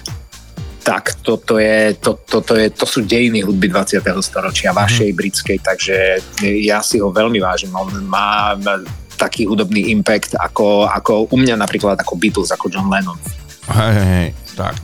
Tak 0.85 1.17
toto 1.19 1.57
je, 1.57 1.97
to, 1.97 2.21
toto 2.21 2.53
je, 2.53 2.69
to 2.69 2.85
sú 2.85 3.01
dejiny 3.01 3.41
hudby 3.41 3.67
20. 3.67 3.97
storočia, 4.21 4.69
vašej 4.69 5.09
Mhm. 5.09 5.17
britskej, 5.17 5.57
takže 5.59 5.95
ja 6.61 6.79
si 6.79 7.01
ho 7.01 7.09
veľmi 7.09 7.41
vážim. 7.41 7.73
On 7.73 7.89
má 8.05 8.53
taký 9.15 9.43
hudobný 9.43 9.89
impact 9.89 10.37
ako, 10.37 10.85
ako 10.85 11.25
u 11.25 11.35
mňa 11.35 11.57
napríklad 11.57 11.97
ako 11.97 12.13
Beatles, 12.15 12.51
ako 12.51 12.69
John 12.69 12.85
Lennon. 12.85 13.17
Hej, 13.65 13.91
hej, 13.91 14.05
hej, 14.05 14.27
tak. 14.53 14.77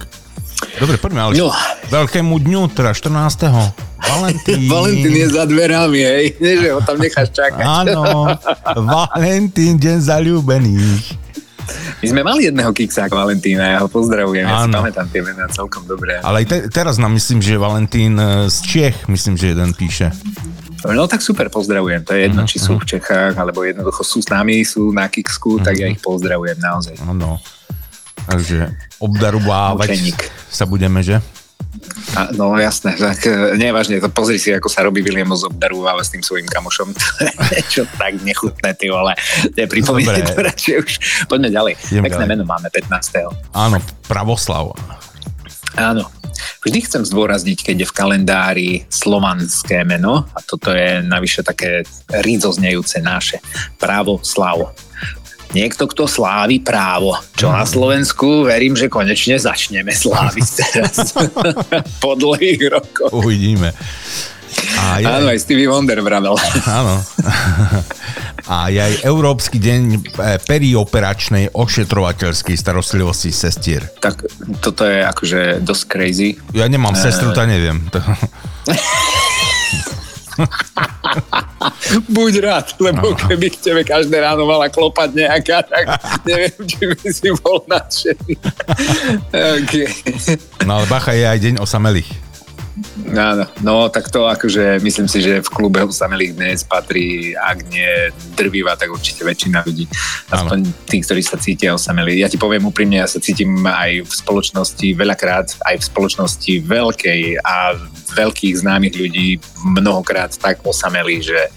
Dobre, 0.74 0.98
poďme 0.98 1.22
ale 1.22 1.34
No. 1.36 1.53
veľkému 1.88 2.34
dňu, 2.39 2.62
teda 2.72 2.91
14. 2.91 3.70
Valentín. 4.00 4.65
Valentín 4.74 5.13
je 5.13 5.27
za 5.27 5.46
dverami, 5.46 6.00
hej, 6.00 6.25
že 6.39 6.67
ho 6.72 6.81
tam 6.81 6.98
necháš 6.98 7.29
čakať. 7.29 7.62
Áno, 7.62 8.25
Valentín, 8.89 9.77
deň 9.77 9.98
zalúbených. 10.00 11.05
My 11.98 12.08
sme 12.08 12.22
mali 12.22 12.42
jedného 12.44 12.72
kiksáka 12.72 13.12
Valentína, 13.12 13.63
ja 13.68 13.78
ho 13.80 13.88
pozdravujem, 13.88 14.44
ja 14.44 14.58
si 14.58 14.68
Áno. 14.68 14.78
pamätám 14.80 15.08
tie 15.08 15.22
mená 15.22 15.46
celkom 15.48 15.84
dobre. 15.84 16.18
Ale 16.18 16.42
aj 16.42 16.48
te, 16.48 16.58
teraz 16.68 16.96
nám 16.96 17.12
myslím, 17.12 17.40
že 17.40 17.56
Valentín 17.56 18.16
e, 18.16 18.48
z 18.48 18.58
Čiech, 18.62 18.98
myslím, 19.08 19.36
že 19.36 19.51
jeden 19.51 19.72
píše. 19.72 20.10
No 20.84 21.06
tak 21.06 21.20
super, 21.20 21.46
pozdravujem. 21.48 22.01
To 22.01 22.12
je 22.12 22.22
jedno, 22.24 22.42
či 22.44 22.58
Mhm, 22.58 22.63
sú 22.63 22.74
v 22.75 22.86
Čechách, 22.88 23.34
alebo 23.36 23.62
jednoducho 23.62 24.01
sú 24.01 24.18
s 24.18 24.28
nami, 24.28 24.62
sú 24.62 24.90
na 24.90 25.06
Kiksku, 25.06 25.60
tak 25.60 25.74
Mhm. 25.74 25.80
ja 25.80 25.88
ich 25.88 26.00
pozdravujem 26.00 26.58
naozaj. 26.58 26.96
Áno. 27.01 27.38
Takže 28.24 28.70
obdarubávať 28.98 29.88
Mučeník. 29.92 30.20
sa 30.48 30.63
budeme, 30.63 31.01
že? 31.01 31.22
A, 32.12 32.28
no 32.36 32.60
jasné, 32.60 33.00
tak 33.00 33.24
e, 33.24 33.56
nevážne, 33.56 34.04
to 34.04 34.12
pozri 34.12 34.36
si, 34.36 34.51
ako 34.51 34.68
sa 34.68 34.84
robí 34.84 35.00
William 35.00 35.32
z 35.32 35.48
obdarúva 35.48 35.96
s 35.96 36.12
tým 36.12 36.20
svojím 36.20 36.44
kamošom. 36.48 36.92
Niečo 37.56 37.88
tak 37.96 38.20
nechutné, 38.20 38.75
ty 38.75 38.92
vole. 38.92 39.16
Nepripomínaj 39.56 40.36
to 40.36 40.44
radšej 40.51 40.75
už. 40.84 40.92
Poďme 41.32 41.50
ďalej. 41.50 41.74
Idem 41.96 42.04
Pekné 42.04 42.28
ďalej. 42.28 42.32
meno 42.36 42.44
máme 42.44 42.68
15. 42.68 43.32
Áno, 43.56 43.78
pravoslav. 44.12 44.75
Áno. 45.80 46.04
Vždy 46.62 46.80
chcem 46.86 47.04
zdôrazniť, 47.08 47.74
keď 47.74 47.75
je 47.82 47.90
v 47.90 47.98
kalendári 47.98 48.70
slovanské 48.92 49.82
meno, 49.82 50.30
a 50.36 50.40
toto 50.46 50.70
je 50.70 51.01
navyše 51.01 51.42
také 51.42 51.88
rízoznejúce 52.22 53.01
naše, 53.01 53.42
právo 53.82 54.22
slavo. 54.22 54.70
Niekto, 55.51 55.84
kto 55.86 56.08
slávi 56.08 56.63
právo, 56.63 57.15
čo 57.36 57.51
na 57.51 57.67
Slovensku, 57.67 58.48
verím, 58.48 58.74
že 58.74 58.88
konečne 58.88 59.36
začneme 59.36 59.91
sláviť 59.91 60.48
teraz. 60.63 60.96
po 62.03 62.15
dlhých 62.15 62.62
rokoch. 62.72 63.12
Uvidíme. 63.12 63.75
A 64.79 65.00
je, 65.00 65.08
Áno, 65.08 65.31
aj 65.31 65.39
Stevie 65.39 65.67
Wonder 65.67 66.00
vravel. 66.03 66.36
áno. 66.67 67.00
A 68.51 68.67
je 68.67 68.84
aj 68.84 68.93
Európsky 69.08 69.63
deň 69.63 69.81
e, 69.91 69.98
perioperačnej 70.43 71.55
ošetrovateľskej 71.55 72.55
starostlivosti 72.60 73.31
sestier. 73.31 73.88
tak 74.03 74.27
toto 74.60 74.84
je 74.84 75.08
akože 75.08 75.39
dosť 75.63 75.84
crazy. 75.88 76.29
Ja 76.51 76.67
nemám 76.67 77.00
sestru, 77.00 77.31
tak 77.31 77.48
neviem. 77.48 77.79
Buď 82.15 82.33
rád, 82.41 82.67
lebo 82.79 83.13
keby 83.13 83.53
k 83.53 83.57
tebe 83.62 83.81
každé 83.83 84.24
ráno 84.24 84.48
mala 84.48 84.71
klopať 84.71 85.13
nejaká, 85.13 85.62
tak 85.67 85.83
neviem, 86.25 86.55
či 86.65 86.81
by 86.88 87.07
si 87.12 87.29
bol 87.41 87.62
nadšený. 87.67 88.33
okay. 89.62 89.88
No 90.65 90.81
ale 90.81 90.86
bacha 90.88 91.13
je 91.13 91.25
aj 91.27 91.39
deň 91.39 91.55
osamelých. 91.62 92.31
Áno, 93.12 93.44
no 93.60 93.92
tak 93.92 94.08
to 94.08 94.32
akože 94.32 94.80
myslím 94.80 95.08
si, 95.12 95.20
že 95.20 95.44
v 95.44 95.50
klube 95.51 95.84
osamelých 95.84 96.40
dnes 96.40 96.63
patrí, 96.63 97.36
ak 97.36 97.68
nie 97.68 98.10
drvíva, 98.40 98.80
tak 98.80 98.96
určite 98.96 99.28
väčšina 99.28 99.68
ľudí. 99.68 99.86
Aspoň 100.32 100.63
tí, 100.88 101.04
ktorí 101.04 101.20
sa 101.20 101.36
cítia 101.36 101.75
osamelí. 101.75 102.24
Ja 102.24 102.32
ti 102.32 102.40
poviem 102.40 102.63
úprimne, 102.63 103.04
ja 103.04 103.08
sa 103.12 103.20
cítim 103.20 103.60
aj 103.68 104.08
v 104.08 104.12
spoločnosti 104.12 104.88
veľakrát, 104.96 105.51
aj 105.68 105.75
v 105.80 105.84
spoločnosti 105.84 106.54
veľkej 106.63 107.22
a 107.44 107.75
veľkých 108.16 108.56
známych 108.63 108.96
ľudí 108.96 109.40
mnohokrát 109.68 110.32
tak 110.40 110.63
osamelí, 110.63 111.20
že 111.20 111.51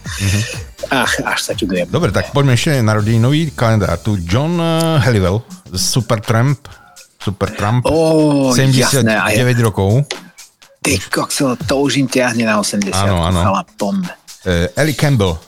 ach, 0.90 1.14
až 1.23 1.40
sa 1.40 1.52
čudujem. 1.54 1.87
Dobre, 1.90 2.11
tak 2.11 2.35
poďme 2.35 2.59
ešte 2.59 2.83
na 2.83 2.99
rodinový 2.99 3.54
kalendár. 3.54 3.94
Tu 4.02 4.18
John 4.26 4.59
eh, 4.59 4.99
Halliwell, 4.99 5.47
Supertramp, 5.71 6.66
Supertramp, 7.23 7.87
Ó, 7.87 8.52
79 8.52 8.76
jasné, 8.76 9.16
rokov. 9.62 10.04
Ty 10.84 11.00
kokso, 11.00 11.56
to 11.56 11.80
už 11.80 12.04
im 12.04 12.08
ťahne 12.08 12.44
na 12.44 12.60
80. 12.60 12.92
Áno, 12.92 13.24
áno. 13.24 13.40
Chalapom. 13.40 14.04
Eh, 14.44 14.68
Ellie 14.76 14.92
Campbell 14.92 15.40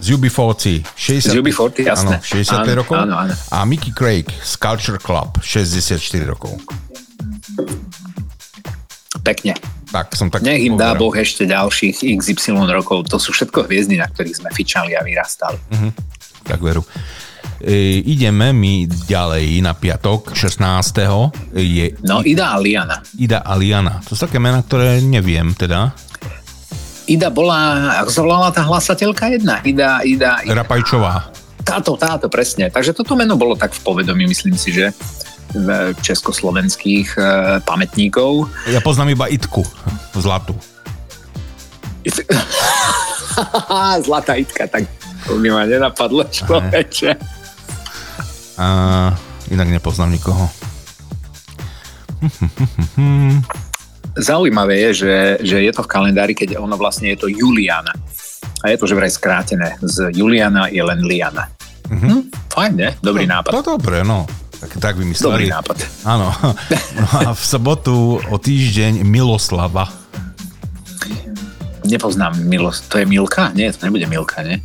z 0.00 0.16
UB40, 0.16 0.80
60, 0.96 1.36
Z 1.36 1.36
UB40, 1.36 1.84
jasné. 1.84 2.16
Áno, 2.16 2.24
65 2.24 2.56
Áno, 2.56 2.72
rokov. 2.80 2.96
áno, 2.96 3.14
áno. 3.20 3.34
A 3.52 3.68
Mickey 3.68 3.92
Craig 3.92 4.24
z 4.40 4.56
Culture 4.56 4.96
Club, 4.96 5.36
64 5.44 6.24
rokov. 6.24 6.56
Pekne. 9.22 9.54
Tak 9.92 10.16
som 10.16 10.32
tak 10.32 10.40
Nech 10.40 10.64
im 10.64 10.80
dá. 10.80 10.96
Boh 10.96 11.12
ešte 11.12 11.44
ďalších 11.44 12.16
XY 12.16 12.64
rokov. 12.72 13.06
To 13.12 13.20
sú 13.20 13.30
všetko 13.30 13.68
hviezdy, 13.68 14.00
na 14.00 14.08
ktorých 14.08 14.40
sme 14.40 14.48
fičali 14.50 14.96
a 14.96 15.04
vyrastali. 15.04 15.60
Tak 16.48 16.58
veru. 16.64 16.80
E, 17.62 18.02
ideme 18.02 18.50
my 18.50 18.90
ďalej 18.90 19.62
na 19.62 19.70
piatok 19.70 20.34
16. 20.34 20.58
je 21.54 21.94
No, 22.02 22.18
Ida 22.26 22.54
a 22.54 22.58
Liana. 22.58 22.98
Ida 23.14 23.46
a 23.46 23.54
Liana. 23.54 24.02
To 24.02 24.18
sú 24.18 24.26
také 24.26 24.42
mená, 24.42 24.66
ktoré 24.66 24.98
neviem 24.98 25.54
teda. 25.54 25.94
Ida 27.06 27.30
bola, 27.30 27.94
ako 28.02 28.10
sa 28.10 28.20
volala 28.26 28.50
tá 28.50 28.66
hlasateľka 28.66 29.38
jedna? 29.38 29.62
Ida, 29.62 30.02
Ida, 30.02 30.42
Ida. 30.42 30.58
Rapajčová. 30.58 31.30
Táto, 31.62 31.94
táto, 31.94 32.26
presne. 32.26 32.66
Takže 32.66 32.90
toto 32.98 33.14
meno 33.14 33.38
bolo 33.38 33.54
tak 33.54 33.70
v 33.78 33.80
povedomí, 33.86 34.26
myslím 34.26 34.58
si, 34.58 34.74
že 34.74 34.90
v 35.54 35.94
československých 36.02 37.08
e, 37.14 37.22
pamätníkov. 37.62 38.50
Ja 38.74 38.82
poznám 38.82 39.14
iba 39.14 39.30
Itku, 39.30 39.62
Zlatu. 40.18 40.58
Zlatá 44.06 44.34
Itka, 44.34 44.66
tak 44.66 44.82
to 45.22 45.38
by 45.38 45.48
ma 45.54 45.62
nenapadlo 45.62 46.26
človeče. 46.26 47.41
A 48.60 48.66
inak 49.48 49.68
nepoznám 49.68 50.12
nikoho. 50.12 50.48
Zaujímavé 54.12 54.78
je, 54.88 54.90
že, 54.94 55.14
že 55.40 55.56
je 55.64 55.72
to 55.72 55.82
v 55.82 55.88
kalendári, 55.88 56.36
keď 56.36 56.60
ono 56.60 56.76
vlastne 56.76 57.10
je 57.16 57.18
to 57.18 57.28
Juliana. 57.32 57.92
A 58.62 58.70
je 58.70 58.76
to 58.78 58.86
že 58.86 58.94
vraj 58.94 59.10
skrátené. 59.10 59.80
Z 59.82 60.12
Juliana 60.14 60.68
je 60.68 60.84
len 60.84 61.02
Liana. 61.02 61.48
Hm, 61.88 62.30
fajn, 62.52 62.72
ne? 62.76 62.90
Dobrý 63.02 63.26
nápad. 63.26 63.50
To 63.50 63.76
dobre, 63.76 64.04
no. 64.04 64.28
Tak, 64.62 64.78
tak 64.78 64.94
vymysleli. 64.94 65.50
Dobrý 65.50 65.50
nápad. 65.50 65.76
Áno. 66.06 66.30
No 66.94 67.06
a 67.18 67.30
v 67.34 67.42
sobotu 67.42 68.22
o 68.22 68.36
týždeň 68.38 69.02
Miloslava. 69.02 69.90
Nepoznám 71.82 72.38
Milos. 72.46 72.86
To 72.86 73.02
je 73.02 73.06
Milka? 73.10 73.50
Nie, 73.58 73.74
to 73.74 73.90
nebude 73.90 74.06
Milka, 74.06 74.46
nie? 74.46 74.62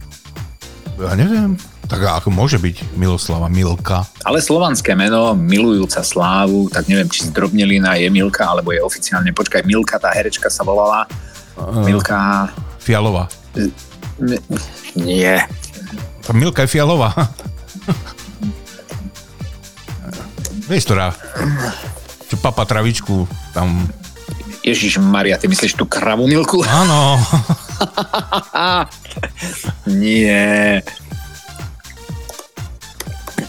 Ja 1.02 1.18
neviem. 1.18 1.58
Tak 1.88 2.04
ako 2.04 2.30
môže 2.36 2.60
byť 2.60 3.00
Miloslava, 3.00 3.48
Milka. 3.48 4.04
Ale 4.28 4.44
slovanské 4.44 4.92
meno, 4.92 5.32
milujúca 5.34 6.04
slávu, 6.04 6.68
tak 6.68 6.92
neviem, 6.92 7.08
či 7.08 7.32
zdrobnelina 7.32 7.96
je 7.96 8.12
Milka, 8.12 8.44
alebo 8.44 8.76
je 8.76 8.84
oficiálne, 8.84 9.32
počkaj, 9.32 9.64
Milka, 9.64 9.96
tá 9.96 10.12
herečka 10.12 10.52
sa 10.52 10.68
volala. 10.68 11.08
Milka... 11.88 12.52
Fialová. 12.84 13.32
M- 14.20 14.44
Nie. 15.00 15.48
Tá 16.28 16.36
Milka 16.36 16.68
je 16.68 16.76
fialová. 16.76 17.16
Vieš, 20.68 20.92
ktorá 20.92 21.16
čo 22.28 22.36
papa 22.44 22.68
travičku 22.68 23.24
tam... 23.56 23.88
Ježiš 24.60 25.00
Maria, 25.00 25.40
ty 25.40 25.48
myslíš 25.48 25.80
tú 25.80 25.88
kravu 25.88 26.28
Milku? 26.28 26.60
Áno. 26.68 27.16
Nie. 29.88 30.84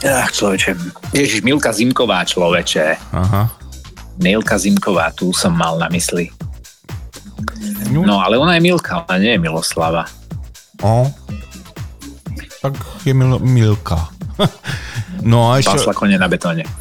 Ach, 0.06 0.30
človeče. 0.30 0.78
Ježiš, 1.10 1.42
Milka 1.42 1.74
Zimková, 1.74 2.22
človeče. 2.22 2.98
Aha. 3.12 3.50
Milka 4.18 4.58
Zimková, 4.58 5.10
tu 5.10 5.34
som 5.34 5.54
mal 5.54 5.78
na 5.78 5.90
mysli. 5.90 6.30
No. 7.90 8.22
Ale 8.22 8.38
ona 8.38 8.54
je 8.58 8.62
Milka, 8.62 9.02
ona 9.06 9.18
nie 9.18 9.34
je 9.34 9.40
Miloslava. 9.42 10.06
O. 10.82 11.10
Tak 12.62 12.74
je 13.06 13.14
mil, 13.14 13.38
Milka. 13.42 14.10
No 15.18 15.50
a 15.50 15.58
ešte... 15.58 15.74
Pásla 15.74 15.98
kone 15.98 16.14
na 16.14 16.30
betóne. 16.30 16.62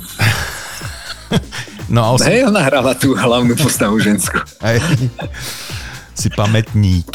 No 1.88 2.03
a 2.03 2.08
osem, 2.19 2.36
Hej, 2.36 2.51
ona 2.51 2.67
hrala 2.67 2.91
tú 2.99 3.15
hlavnú 3.15 3.56
postavu 3.56 3.95
ženskú. 4.03 4.43
hej, 4.60 4.84
si 6.12 6.27
pamätník. 6.36 7.08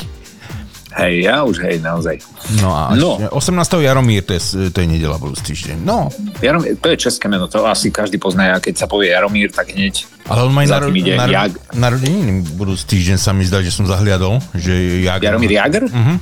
Hej, 0.97 1.29
ja 1.29 1.45
už 1.45 1.61
hej, 1.61 1.77
naozaj. 1.85 2.25
No 2.59 2.69
a 2.69 2.93
No. 2.93 3.17
ešte 3.17 3.31
18. 3.31 3.81
Jaromír, 3.81 4.21
to 4.21 4.33
je, 4.33 4.41
to 4.69 4.79
je 4.79 4.87
nedela 4.87 5.17
budúci 5.17 5.43
týždeň. 5.49 5.77
No, 5.81 6.13
Jaromír, 6.39 6.77
to 6.77 6.87
je 6.89 6.97
české 7.01 7.27
meno, 7.27 7.47
to 7.47 7.63
asi 7.63 7.89
každý 7.89 8.17
pozná, 8.17 8.51
a 8.51 8.61
keď 8.61 8.75
sa 8.77 8.87
povie 8.87 9.09
Jaromír, 9.09 9.49
tak 9.49 9.71
hneď 9.71 10.05
ale 10.25 10.45
on 10.45 10.51
má 10.51 10.63
naro- 10.63 10.89
ide 10.89 11.15
naro- 11.15 11.33
Jag. 11.33 11.51
narodeniny 11.73 12.31
budúci 12.53 12.85
týždeň 12.89 13.17
sa 13.17 13.31
mi 13.31 13.43
zdá, 13.43 13.59
že 13.59 13.71
som 13.71 13.83
zahliadol, 13.85 14.39
že 14.53 15.03
Jak... 15.03 15.19
Jaromír 15.21 15.53
Jager? 15.53 15.85
Mhm. 15.85 16.15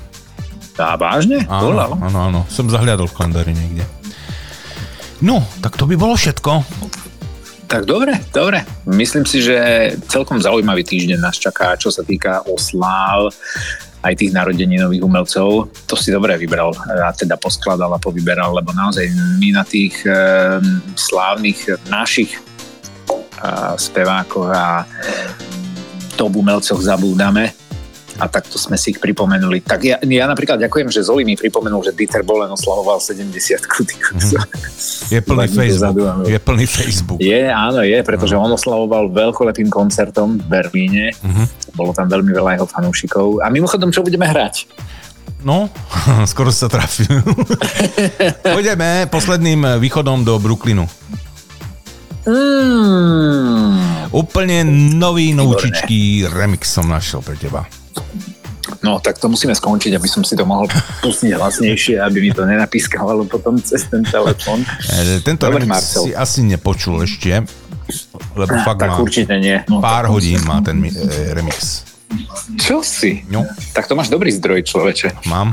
Tá, 0.72 0.94
vážne? 0.94 1.44
Áno, 1.44 1.68
Volal? 1.68 1.92
áno, 1.98 2.18
áno, 2.22 2.40
som 2.46 2.64
zahliadol 2.66 3.04
v 3.04 3.14
kalendári 3.14 3.52
niekde. 3.52 3.84
No, 5.20 5.42
tak 5.60 5.74
to 5.74 5.84
by 5.84 5.94
bolo 5.94 6.14
všetko. 6.14 6.64
Tak 7.66 7.84
dobre, 7.84 8.18
dobre. 8.30 8.64
Myslím 8.84 9.22
si, 9.22 9.38
že 9.40 9.54
celkom 10.06 10.40
zaujímavý 10.40 10.82
týždeň 10.82 11.18
nás 11.18 11.36
čaká, 11.36 11.76
čo 11.76 11.86
sa 11.86 12.00
týka 12.00 12.42
osláv 12.42 13.30
aj 14.00 14.14
tých 14.16 14.32
narodeninových 14.32 15.04
umelcov. 15.04 15.68
To 15.68 15.94
si 15.96 16.08
dobre 16.08 16.36
vybral 16.40 16.72
a 17.04 17.12
teda 17.12 17.36
poskladal 17.36 17.92
a 17.92 18.00
povyberal, 18.00 18.56
lebo 18.56 18.72
naozaj 18.72 19.06
my 19.36 19.52
na 19.52 19.64
tých 19.64 20.00
e, 20.08 20.12
slávnych 20.96 21.68
našich 21.92 22.36
e, 22.36 22.40
spevákoch 23.76 24.48
a 24.48 24.88
top 26.16 26.32
umelcoch 26.36 26.80
zabúdame 26.80 27.52
a 28.20 28.28
takto 28.28 28.60
sme 28.60 28.76
si 28.76 28.92
ich 28.92 29.00
pripomenuli. 29.00 29.64
Tak 29.64 29.80
ja, 29.80 29.96
ja 30.04 30.24
napríklad 30.28 30.60
ďakujem, 30.60 30.92
že 30.92 31.00
Zoli 31.00 31.24
mi 31.24 31.34
pripomenul, 31.34 31.80
že 31.80 31.96
Dieter 31.96 32.20
Bolen 32.20 32.52
oslavoval 32.52 33.00
70 33.00 33.32
mm-hmm. 33.32 34.44
Je 35.08 35.18
plný 35.24 35.46
Facebook. 35.48 35.96
dozadu. 35.96 36.28
Je 36.28 36.38
plný 36.38 36.66
Facebook. 36.68 37.18
Je, 37.18 37.48
áno, 37.48 37.80
je, 37.80 37.98
pretože 38.04 38.36
on 38.36 38.52
oslavoval 38.52 39.08
veľkolepým 39.08 39.72
koncertom 39.72 40.36
v 40.36 40.44
Berlíne. 40.44 41.16
Mhm. 41.24 41.74
Bolo 41.74 41.96
tam 41.96 42.12
veľmi 42.12 42.30
veľa 42.30 42.60
jeho 42.60 42.66
fanúšikov. 42.68 43.40
A 43.40 43.48
mimochodom, 43.48 43.88
čo 43.88 44.04
budeme 44.04 44.28
hrať? 44.28 44.68
No, 45.40 45.72
skoro 46.30 46.52
sa 46.52 46.68
trafil. 46.68 47.24
Pôjdeme 48.54 49.08
posledným 49.08 49.80
východom 49.80 50.20
do 50.20 50.36
Brooklynu. 50.36 50.84
Mm. 52.28 54.12
Úplne 54.12 54.66
nový, 55.00 55.32
novúčičký 55.32 56.28
remix 56.28 56.68
som 56.68 56.84
našiel 56.84 57.24
pre 57.24 57.38
teba. 57.40 57.64
No, 58.80 58.96
tak 58.96 59.18
to 59.18 59.26
musíme 59.26 59.52
skončiť, 59.52 59.92
aby 59.92 60.08
som 60.08 60.22
si 60.22 60.32
to 60.32 60.42
mohol 60.42 60.64
pustiť 61.00 61.32
hlasnejšie, 61.32 61.98
aby 61.98 62.18
mi 62.20 62.30
to 62.30 62.42
nenapískalo 62.42 63.26
potom 63.26 63.58
cez 63.58 63.84
ten 63.84 64.00
telefon. 64.02 64.62
E, 64.94 65.20
Tento 65.20 65.44
Dobre, 65.44 65.66
Marcel. 65.66 66.02
si 66.02 66.10
asi 66.10 66.40
nepočul 66.42 67.02
ešte, 67.02 67.44
lebo 68.32 68.52
fakt 68.62 68.80
Tak 68.80 68.90
má 68.90 68.96
určite 68.98 69.36
nie. 69.36 69.60
No, 69.66 69.80
pár 69.80 70.08
hodín 70.08 70.40
má 70.42 70.60
ten 70.60 70.76
mi- 70.76 70.88
e, 70.88 71.06
remix. 71.32 71.84
Čo 72.56 72.80
si? 72.80 73.22
No, 73.26 73.44
Tak 73.70 73.84
to 73.84 73.94
máš 73.94 74.08
dobrý 74.08 74.30
zdroj, 74.30 74.62
človeče. 74.62 75.26
mám. 75.26 75.52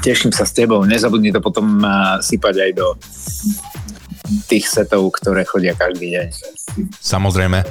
Teším 0.00 0.32
sa 0.32 0.42
s 0.42 0.52
tebou. 0.52 0.82
Nezabudni 0.82 1.28
to 1.28 1.38
potom 1.38 1.66
a, 1.80 2.18
sypať 2.18 2.54
aj 2.58 2.70
do 2.72 2.86
tých 4.46 4.66
setov, 4.66 5.10
ktoré 5.16 5.46
chodia 5.46 5.72
každý 5.72 6.14
deň. 6.18 6.26
Samozrejme. 6.98 7.62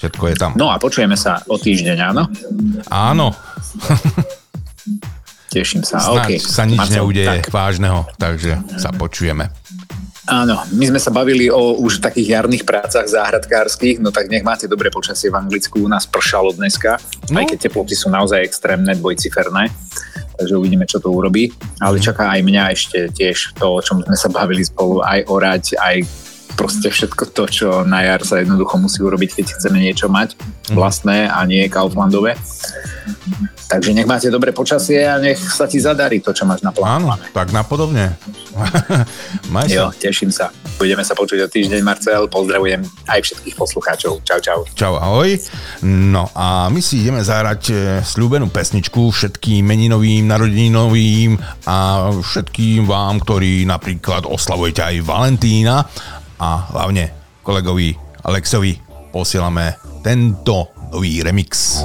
Všetko 0.00 0.24
je 0.32 0.36
tam. 0.36 0.52
No 0.56 0.72
a 0.72 0.80
počujeme 0.80 1.14
sa 1.14 1.44
o 1.46 1.60
týždeň, 1.60 1.98
áno? 2.00 2.24
Áno, 2.88 3.36
Teším 5.50 5.82
sa. 5.82 5.98
snáď 5.98 6.38
OK. 6.38 6.46
sa 6.46 6.62
nič 6.62 6.78
Marcel, 6.78 6.94
neudeje 7.02 7.26
Tak, 7.26 7.50
vážneho, 7.50 8.06
takže 8.14 8.52
sa 8.78 8.94
počujeme. 8.94 9.50
Áno, 10.28 10.60
my 10.74 10.84
sme 10.90 11.00
sa 11.00 11.08
bavili 11.08 11.48
o 11.48 11.78
už 11.80 12.04
takých 12.04 12.36
jarných 12.40 12.64
prácach 12.66 13.06
záhradkárskych, 13.08 14.02
no 14.02 14.12
tak 14.12 14.28
nech 14.28 14.44
máte 14.44 14.68
dobré 14.68 14.92
počasie 14.92 15.32
v 15.32 15.38
Anglicku, 15.38 15.80
u 15.80 15.88
nás 15.88 16.04
pršalo 16.04 16.52
dneska, 16.52 17.00
No. 17.30 17.38
aj 17.40 17.54
keď 17.54 17.70
teploty 17.70 17.94
sú 17.94 18.10
naozaj 18.10 18.42
extrémne, 18.42 18.90
dvojciferné, 18.96 19.70
takže 20.34 20.56
uvidíme, 20.58 20.82
čo 20.88 20.98
to 20.98 21.12
urobí. 21.14 21.54
Ale 21.78 22.02
čaká 22.02 22.32
aj 22.32 22.40
mňa 22.42 22.64
ešte 22.74 22.98
tiež 23.14 23.54
to, 23.54 23.78
o 23.78 23.80
čom 23.80 24.02
sme 24.02 24.16
sa 24.18 24.28
bavili 24.28 24.66
spolu, 24.66 25.04
aj 25.04 25.30
orať, 25.30 25.64
aj 25.78 25.96
proste 26.60 26.92
všetko 26.92 27.32
to, 27.32 27.44
čo 27.48 27.66
na 27.88 28.04
jar 28.04 28.20
sa 28.20 28.36
jednoducho 28.36 28.76
musí 28.76 29.00
urobiť, 29.00 29.40
keď 29.40 29.46
chceme 29.56 29.80
niečo 29.80 30.12
mať 30.12 30.36
vlastné 30.68 31.24
a 31.24 31.40
nie 31.48 31.64
Kauflandové. 31.72 32.36
Takže 33.64 33.94
nech 33.94 34.04
máte 34.04 34.26
dobré 34.28 34.50
počasie 34.50 34.98
a 35.00 35.16
nech 35.16 35.38
sa 35.38 35.64
ti 35.64 35.78
zadarí 35.78 36.18
to, 36.18 36.34
čo 36.34 36.42
máš 36.42 36.60
Áno, 36.60 36.74
naplánované. 36.74 37.22
tak 37.30 37.54
napodobne. 37.54 38.18
Maj 39.54 39.70
Jo, 39.70 39.88
sa. 39.88 39.96
teším 39.96 40.28
sa. 40.28 40.50
Budeme 40.74 41.06
sa 41.06 41.14
počuť 41.14 41.38
o 41.38 41.48
týždeň, 41.48 41.80
Marcel. 41.80 42.26
Pozdravujem 42.26 42.82
aj 43.06 43.20
všetkých 43.22 43.54
poslucháčov. 43.54 44.26
Čau, 44.26 44.40
čau. 44.42 44.60
Čau, 44.74 44.98
ahoj. 44.98 45.38
No 45.86 46.34
a 46.34 46.66
my 46.66 46.82
si 46.82 46.98
ideme 46.98 47.22
zahrať 47.22 47.62
e, 47.64 47.74
slúbenú 48.02 48.50
pesničku 48.50 49.06
všetkým 49.06 49.62
meninovým, 49.62 50.26
narodeninovým 50.26 51.38
a 51.64 52.10
všetkým 52.10 52.84
vám, 52.84 53.22
ktorí 53.22 53.64
napríklad 53.64 54.26
oslavujete 54.26 54.82
aj 54.82 54.96
Valentína 55.00 55.86
a 56.40 56.66
hlavne 56.72 57.12
kolegovi 57.44 57.92
Alexovi 58.24 58.80
posielame 59.12 59.76
tento 60.02 60.72
nový 60.92 61.22
remix. 61.22 61.80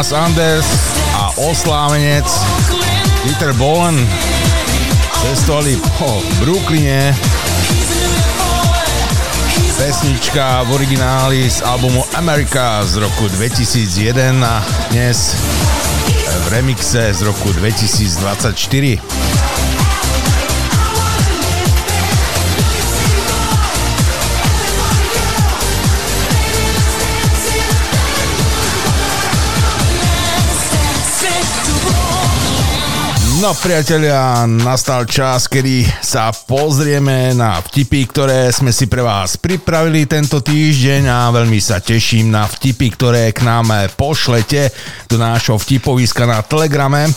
Thomas 0.00 0.12
Anders 0.16 0.66
a 1.12 1.28
oslávenec 1.36 2.24
Peter 3.22 3.52
Bowen 3.52 4.08
cestovali 5.20 5.76
po 6.00 6.24
Brooklyne. 6.40 7.12
Pesnička 9.76 10.64
v 10.64 10.72
origináli 10.72 11.50
z 11.52 11.60
albumu 11.60 12.00
America 12.16 12.80
z 12.88 12.96
roku 12.96 13.28
2001 13.28 14.40
a 14.40 14.64
dnes 14.88 15.36
v 16.32 16.46
remixe 16.48 17.12
z 17.12 17.20
roku 17.20 17.52
2024. 17.52 19.39
No 33.40 33.56
priatelia, 33.56 34.44
nastal 34.44 35.08
čas, 35.08 35.48
kedy 35.48 35.88
sa 36.04 36.28
pozrieme 36.28 37.32
na 37.32 37.56
vtipy, 37.56 38.04
ktoré 38.04 38.52
sme 38.52 38.68
si 38.68 38.84
pre 38.84 39.00
vás 39.00 39.40
pripravili 39.40 40.04
tento 40.04 40.44
týždeň 40.44 41.08
a 41.08 41.32
veľmi 41.32 41.56
sa 41.56 41.80
teším 41.80 42.28
na 42.28 42.44
vtipy, 42.44 42.92
ktoré 42.92 43.32
k 43.32 43.48
nám 43.48 43.72
pošlete 43.96 44.68
do 45.08 45.16
nášho 45.16 45.56
vtipoviska 45.56 46.28
na 46.28 46.44
Telegrame. 46.44 47.08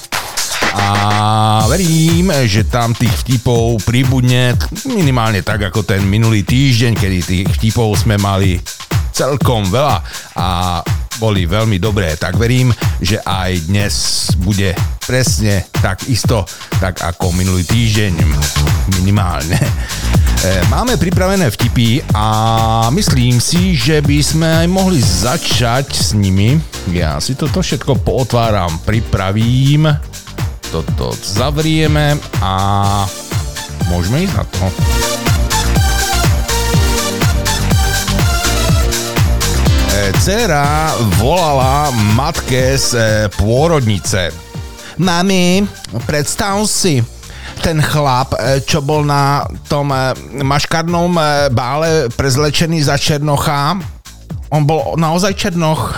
A 0.80 1.68
verím, 1.68 2.32
že 2.48 2.72
tam 2.72 2.96
tých 2.96 3.28
vtipov 3.28 3.84
pribudne 3.84 4.56
minimálne 4.88 5.44
tak 5.44 5.76
ako 5.76 5.84
ten 5.84 6.08
minulý 6.08 6.48
týždeň, 6.48 7.04
kedy 7.04 7.18
tých 7.20 7.48
vtipov 7.60 8.00
sme 8.00 8.16
mali 8.16 8.64
celkom 9.12 9.68
veľa 9.68 9.98
a 10.40 10.80
boli 11.18 11.46
veľmi 11.46 11.78
dobré, 11.78 12.16
tak 12.18 12.38
verím, 12.40 12.74
že 13.02 13.22
aj 13.22 13.52
dnes 13.70 13.94
bude 14.40 14.74
presne 15.04 15.68
tak 15.70 16.08
isto, 16.08 16.48
tak 16.80 17.04
ako 17.04 17.36
minulý 17.36 17.68
týždeň 17.68 18.14
minimálne. 19.00 19.60
E, 20.44 20.64
Máme 20.68 21.00
pripravené 21.00 21.48
vtipy 21.52 22.04
a 22.16 22.26
myslím 22.92 23.40
si, 23.40 23.76
že 23.76 24.04
by 24.04 24.20
sme 24.20 24.48
aj 24.64 24.68
mohli 24.68 25.00
začať 25.00 25.88
s 25.92 26.12
nimi. 26.16 26.60
Ja 26.92 27.20
si 27.20 27.36
toto 27.36 27.64
všetko 27.64 28.04
pootváram, 28.04 28.80
pripravím, 28.84 29.88
toto 30.68 31.14
zavrieme 31.16 32.18
a 32.42 32.54
môžeme 33.88 34.26
ísť 34.26 34.36
na 34.36 34.44
to. 34.48 35.43
E, 39.94 40.10
Dcera 40.18 40.90
volala 41.22 41.94
matke 42.18 42.74
z 42.74 42.98
e, 42.98 43.30
pôrodnice. 43.38 44.34
Mami, 44.98 45.70
predstav 46.10 46.66
si, 46.66 46.98
ten 47.62 47.78
chlap, 47.78 48.34
e, 48.34 48.66
čo 48.66 48.82
bol 48.82 49.06
na 49.06 49.46
tom 49.70 49.94
maškarnom 50.42 51.14
bále 51.54 52.10
prezlečený 52.10 52.90
za 52.90 52.98
Černocha, 52.98 53.78
on 54.50 54.66
bol 54.66 54.98
naozaj 54.98 55.38
Černoch. 55.38 55.94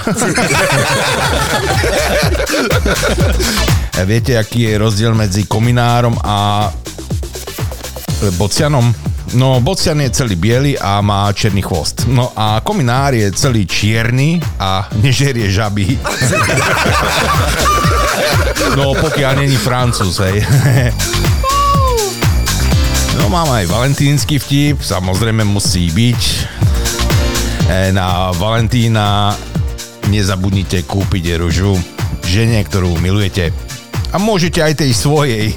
Viete, 4.12 4.36
aký 4.36 4.67
je 4.67 4.75
rozdiel 4.75 5.15
medzi 5.15 5.47
kominárom 5.47 6.19
a 6.19 6.67
bocianom? 8.36 9.14
No, 9.36 9.60
bocian 9.60 10.00
je 10.00 10.15
celý 10.15 10.39
biely 10.39 10.80
a 10.80 11.04
má 11.04 11.28
černý 11.36 11.60
chvost. 11.60 12.08
No 12.08 12.32
a 12.39 12.63
kominár 12.63 13.12
je 13.12 13.28
celý 13.36 13.67
čierny 13.67 14.39
a 14.60 14.88
nežerie 15.04 15.52
žaby. 15.52 15.86
No, 18.76 18.91
pokiaľ 18.91 19.39
není 19.39 19.56
francúz, 19.56 20.19
hej. 20.19 20.43
No, 23.15 23.32
mám 23.32 23.48
aj 23.56 23.71
valentínsky 23.71 24.36
vtip, 24.36 24.84
samozrejme 24.84 25.48
musí 25.48 25.88
byť. 25.88 26.21
E, 27.71 27.95
Na 27.95 28.36
Valentína 28.36 29.32
nezabudnite 30.12 30.84
kúpiť 30.84 31.39
ružu 31.39 31.80
žene, 32.28 32.60
ktorú 32.67 33.00
milujete. 33.00 33.56
A 34.12 34.19
môžete 34.19 34.60
aj 34.60 34.84
tej 34.84 34.91
svojej. 34.91 35.56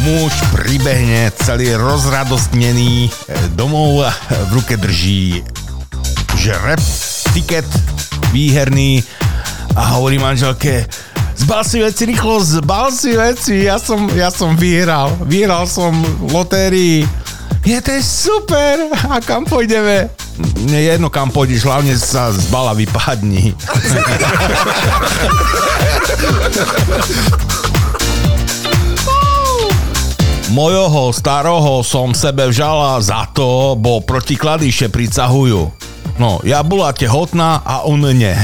Muž 0.00 0.32
pribehne 0.50 1.30
celý 1.44 1.76
rozradostnený 1.76 3.06
e, 3.06 3.10
domov 3.54 4.02
v 4.26 4.50
ruke 4.50 4.74
drží 4.74 5.44
žreb, 6.34 6.80
tiket 7.36 7.68
výherný 8.34 9.04
a 9.76 9.94
hovorí 9.94 10.18
manželke 10.18 10.88
Zbal 11.40 11.64
si 11.64 11.80
veci 11.80 12.04
rýchlo, 12.04 12.36
zbal 12.44 12.92
si 12.92 13.16
veci, 13.16 13.64
ja 13.64 13.80
som, 13.80 14.12
ja 14.12 14.28
som 14.28 14.52
vyhral, 14.60 15.16
vyhral 15.24 15.64
som 15.64 15.96
lotérii. 16.28 17.08
Je 17.64 17.80
to 17.80 17.96
super, 18.04 18.92
a 19.08 19.24
kam 19.24 19.48
pôjdeme? 19.48 20.12
Je 20.70 20.80
jedno 20.86 21.10
kam 21.10 21.32
pôjdeš, 21.34 21.64
hlavne 21.66 21.96
sa 21.96 22.30
zbala 22.32 22.76
vypadni. 22.76 23.52
Mojoho 30.50 31.14
staroho 31.14 31.86
som 31.86 32.10
sebe 32.10 32.50
vzala 32.50 32.98
za 32.98 33.30
to, 33.30 33.78
bo 33.78 34.02
proti 34.02 34.34
kladyše 34.34 34.90
pricahujú. 34.90 35.70
No, 36.18 36.42
ja 36.44 36.60
bola 36.60 36.92
tehotná 36.92 37.64
a 37.64 37.86
on 37.88 38.02
nie. 38.02 38.34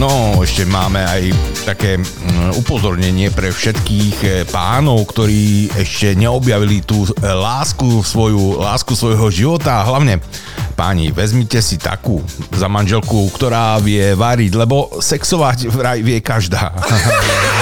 No, 0.00 0.40
ešte 0.40 0.64
máme 0.64 1.04
aj 1.04 1.28
také 1.70 2.02
mm, 2.02 2.58
upozornenie 2.58 3.30
pre 3.30 3.54
všetkých 3.54 4.16
eh, 4.26 4.30
pánov, 4.50 5.06
ktorí 5.14 5.70
ešte 5.78 6.18
neobjavili 6.18 6.82
tú 6.82 7.06
eh, 7.06 7.30
lásku, 7.30 8.02
svoju, 8.02 8.58
lásku 8.58 8.98
svojho 8.98 9.30
života 9.30 9.78
a 9.78 9.86
hlavne 9.86 10.18
páni, 10.74 11.14
vezmite 11.14 11.62
si 11.62 11.78
takú 11.78 12.18
za 12.50 12.66
manželku, 12.66 13.30
ktorá 13.30 13.78
vie 13.78 14.18
variť, 14.18 14.52
lebo 14.58 14.98
sexovať 14.98 15.70
vraj 15.70 16.02
vie 16.02 16.18
každá. 16.18 16.74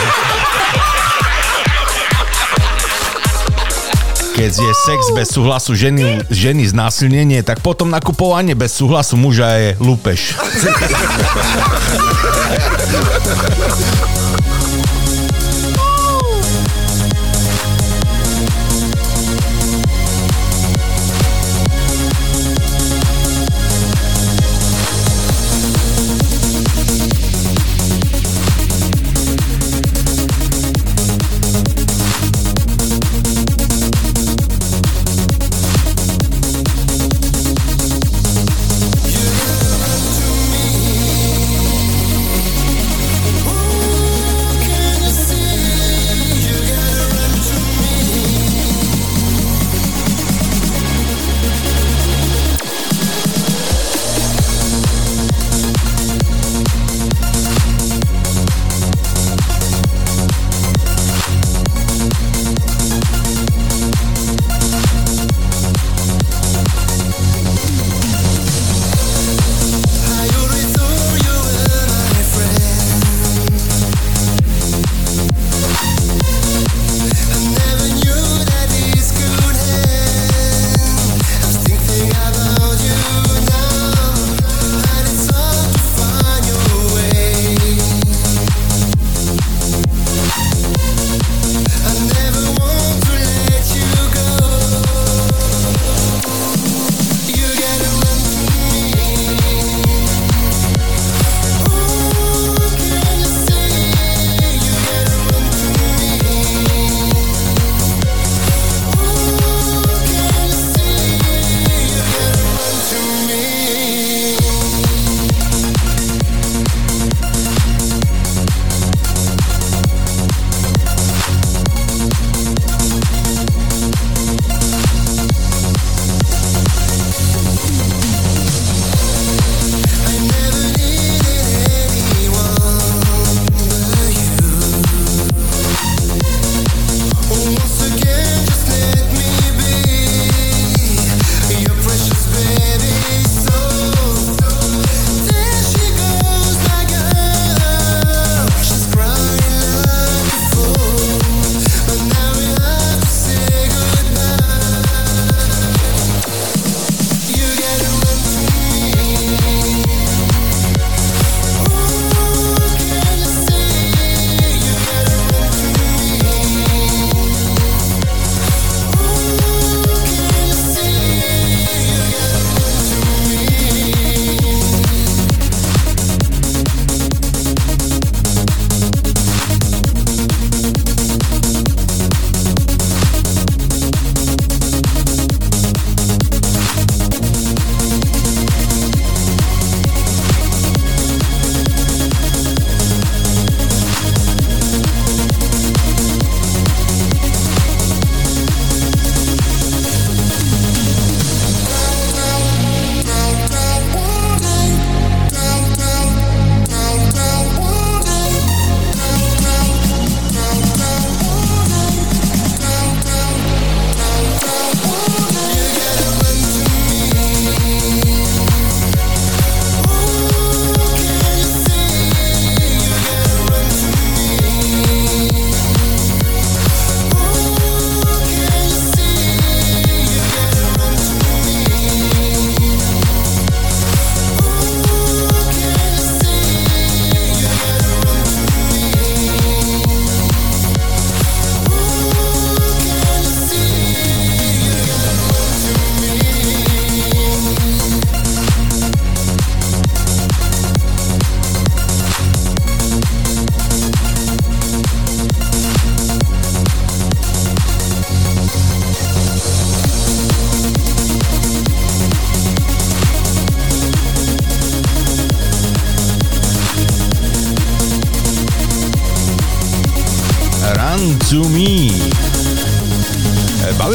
Keď 4.38 4.54
je 4.54 4.70
sex 4.70 5.00
bez 5.18 5.34
súhlasu 5.34 5.74
ženy, 5.74 6.22
ženy 6.30 6.62
znásilnenie, 6.70 7.42
tak 7.42 7.58
potom 7.58 7.90
nakupovanie 7.90 8.54
bez 8.54 8.70
súhlasu 8.70 9.18
muža 9.18 9.50
je 9.58 9.74
lúpež. 9.82 10.38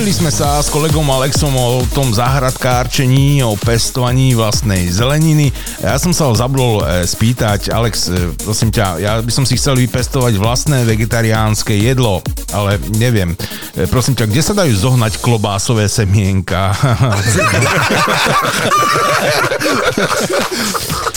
Bavili 0.03 0.19
sme 0.19 0.35
sa 0.35 0.59
s 0.59 0.67
kolegom 0.67 1.07
Alexom 1.07 1.55
o 1.55 1.79
tom 1.95 2.11
zahradkárčení, 2.11 3.39
o 3.39 3.55
pestovaní 3.55 4.35
vlastnej 4.35 4.91
zeleniny. 4.91 5.47
Ja 5.79 5.95
som 5.95 6.11
sa 6.11 6.27
ho 6.27 6.35
zabudol 6.35 6.83
e, 6.83 7.07
spýtať, 7.07 7.71
Alex, 7.71 8.11
e, 8.11 8.35
prosím 8.43 8.75
ťa, 8.75 8.99
ja 8.99 9.23
by 9.23 9.31
som 9.31 9.47
si 9.47 9.55
chcel 9.55 9.79
vypestovať 9.79 10.35
vlastné 10.35 10.83
vegetariánske 10.83 11.71
jedlo, 11.79 12.19
ale 12.51 12.83
neviem. 12.99 13.31
E, 13.79 13.87
Prosím 13.87 14.19
ťa, 14.19 14.27
kde 14.27 14.43
sa 14.43 14.51
dajú 14.51 14.75
zohnať 14.75 15.23
klobásové 15.23 15.87
semienka? 15.87 16.75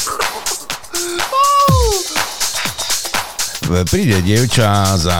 príde 3.67 4.23
dievča 4.23 4.97
za 4.97 5.19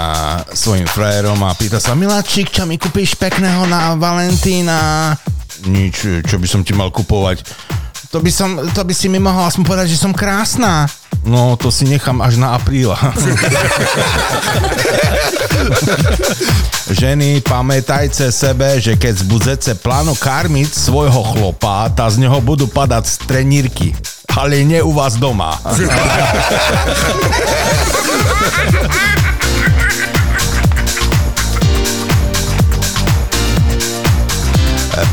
svojim 0.55 0.87
frajerom 0.87 1.43
a 1.43 1.55
pýta 1.55 1.81
sa, 1.83 1.95
miláčik, 1.99 2.51
čo 2.51 2.65
mi 2.65 2.79
kúpiš 2.79 3.15
pekného 3.19 3.67
na 3.67 3.95
Valentína? 3.99 5.15
Nič, 5.67 6.23
čo 6.23 6.39
by 6.39 6.47
som 6.47 6.63
ti 6.63 6.73
mal 6.77 6.91
kupovať? 6.95 7.43
To 8.15 8.23
by, 8.23 8.31
som, 8.31 8.71
to 8.71 8.87
by 8.87 8.95
si 8.95 9.11
mi 9.11 9.19
mohol 9.19 9.51
aspoň 9.51 9.65
povedať, 9.67 9.91
že 9.93 9.99
som 9.99 10.15
krásna. 10.15 10.87
No, 11.27 11.59
to 11.59 11.75
si 11.75 11.91
nechám 11.91 12.23
až 12.23 12.39
na 12.39 12.55
apríla. 12.55 12.95
Ženy, 16.87 17.43
pamätajte 17.43 18.31
sebe, 18.31 18.79
že 18.79 18.95
keď 18.95 19.27
budete 19.27 19.75
pláno 19.75 20.15
karmiť 20.15 20.71
svojho 20.71 21.35
chlopa, 21.35 21.91
tá 21.91 22.07
z 22.07 22.23
neho 22.23 22.39
budú 22.39 22.71
padať 22.71 23.11
strenírky. 23.11 23.91
Ale 24.39 24.63
nie 24.63 24.79
u 24.79 24.95
vás 24.95 25.19
doma. 25.19 25.59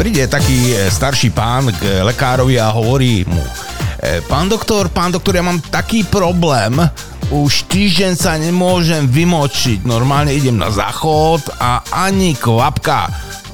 príde 0.04 0.28
taký 0.28 0.76
e, 0.76 0.92
starší 0.92 1.32
pán 1.32 1.72
k 1.80 2.04
lekárovi 2.04 2.60
a 2.60 2.68
hovorí 2.76 3.24
mu, 3.24 3.40
"E, 4.04 4.20
pán 4.28 4.52
doktor, 4.52 4.92
pán 4.92 5.16
doktor, 5.16 5.40
ja 5.40 5.44
mám 5.46 5.64
taký 5.72 6.04
problém, 6.04 6.76
už 7.32 7.66
týždeň 7.72 8.14
sa 8.20 8.36
nemôžem 8.36 9.08
vymočiť, 9.08 9.88
normálne 9.88 10.36
idem 10.36 10.60
na 10.60 10.68
záchod 10.68 11.48
a 11.56 11.80
ani 12.04 12.36
kvapka. 12.36 13.08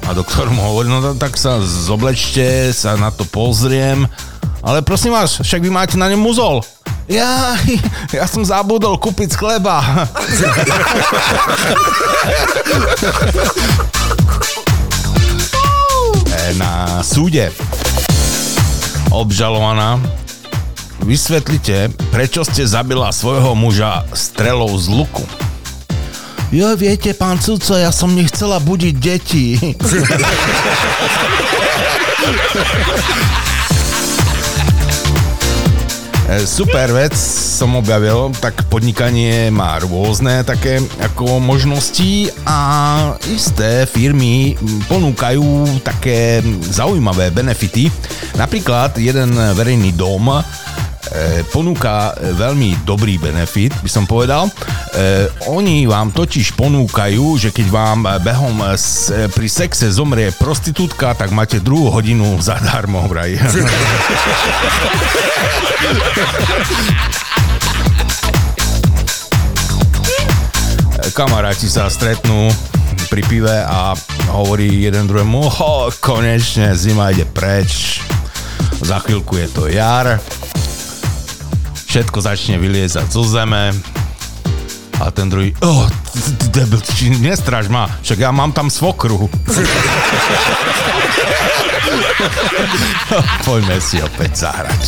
A 0.04 0.10
doktor 0.10 0.50
mu 0.50 0.58
hovorí, 0.58 0.90
no 0.90 1.14
tak 1.14 1.38
sa 1.38 1.62
zoblečte, 1.62 2.74
sa 2.74 2.98
na 2.98 3.14
to 3.14 3.22
pozriem, 3.30 4.10
ale 4.66 4.82
prosím 4.82 5.14
vás, 5.14 5.38
však 5.38 5.62
vy 5.62 5.70
máte 5.70 5.94
na 5.94 6.10
ňom 6.10 6.18
muzol. 6.18 6.66
Ja, 7.10 7.58
ja 8.14 8.22
som 8.30 8.46
zabudol 8.46 8.94
kúpiť 8.94 9.34
chleba. 9.34 9.82
E, 16.30 16.54
na 16.54 17.02
súde 17.02 17.50
obžalovaná 19.10 19.98
vysvetlite, 21.02 21.90
prečo 22.14 22.46
ste 22.46 22.62
zabila 22.62 23.10
svojho 23.10 23.58
muža 23.58 24.06
strelou 24.14 24.70
z 24.78 24.86
luku. 24.86 25.26
Jo, 26.54 26.78
viete, 26.78 27.10
pán 27.10 27.42
Cuco, 27.42 27.74
ja 27.74 27.90
som 27.90 28.14
nechcela 28.14 28.62
budiť 28.62 28.94
deti. 28.94 29.58
E, 36.30 36.46
Super 36.46 36.94
vec 36.94 37.10
som 37.18 37.74
objavil, 37.74 38.30
tak 38.38 38.62
podnikanie 38.70 39.50
má 39.50 39.82
rôzne 39.82 40.46
také 40.46 40.78
ako 41.02 41.42
možnosti 41.42 42.30
a 42.46 42.58
isté 43.26 43.82
firmy 43.82 44.54
ponúkajú 44.86 45.82
také 45.82 46.38
zaujímavé 46.70 47.34
benefity. 47.34 47.90
Napríklad 48.38 48.94
jeden 49.02 49.34
verejný 49.58 49.90
dom 49.98 50.30
ponúka 51.50 52.12
veľmi 52.16 52.84
dobrý 52.84 53.16
benefit, 53.16 53.72
by 53.80 53.90
som 53.90 54.04
povedal. 54.04 54.46
E, 54.46 54.52
oni 55.48 55.88
vám 55.88 56.12
totiž 56.12 56.54
ponúkajú, 56.54 57.40
že 57.40 57.50
keď 57.50 57.66
vám 57.72 58.04
behom 58.20 58.62
pri 59.32 59.48
sexe 59.48 59.90
zomrie 59.90 60.30
prostitútka, 60.36 61.16
tak 61.16 61.32
máte 61.32 61.58
druhú 61.58 61.90
hodinu 61.90 62.36
zadarmo 62.38 63.04
vraj. 63.08 63.34
Kamaráti 71.10 71.66
sa 71.66 71.90
stretnú 71.90 72.52
pri 73.10 73.26
pive 73.26 73.56
a 73.66 73.98
hovorí 74.30 74.86
jeden 74.86 75.10
druhému, 75.10 75.42
ho, 75.42 75.90
konečne 75.98 76.70
zima 76.78 77.10
ide 77.10 77.26
preč, 77.26 77.98
za 78.78 79.02
chvíľku 79.02 79.34
je 79.36 79.48
to 79.50 79.66
jar, 79.66 80.22
všetko 81.90 82.22
začne 82.22 82.54
vyliezať 82.62 83.10
zo 83.10 83.26
zeme 83.26 83.74
a 85.02 85.10
ten 85.10 85.26
druhý, 85.26 85.50
oh, 85.58 85.90
debil, 86.54 86.78
či 86.78 87.10
nestraž 87.18 87.66
ma, 87.66 87.90
však 88.06 88.22
ja 88.22 88.30
mám 88.30 88.54
tam 88.54 88.70
svokru. 88.70 89.26
Poďme 93.48 93.82
si 93.82 93.98
opäť 93.98 94.46
zahrať. 94.46 94.82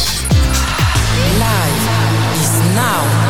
Life 1.43 1.91
is 2.39 2.55
now. 2.79 3.22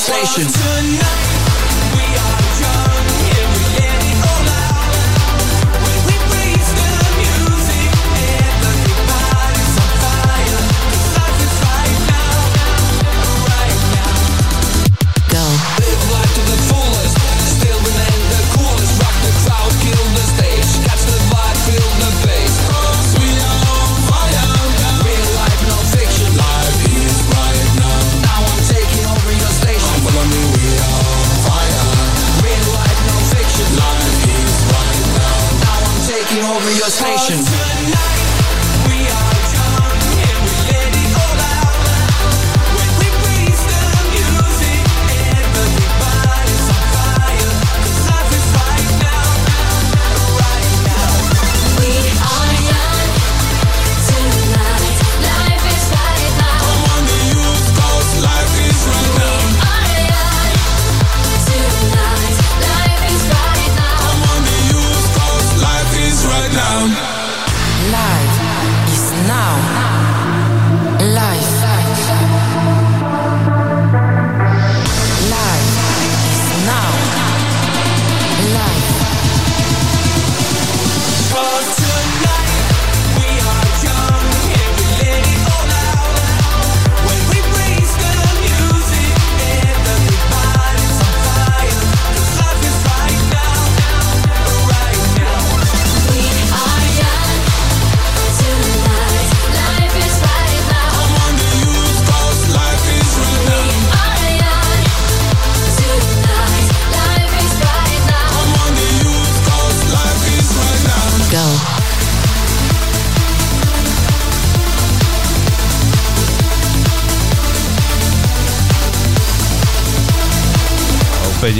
station. 0.00 0.46
Tonight 0.48 1.29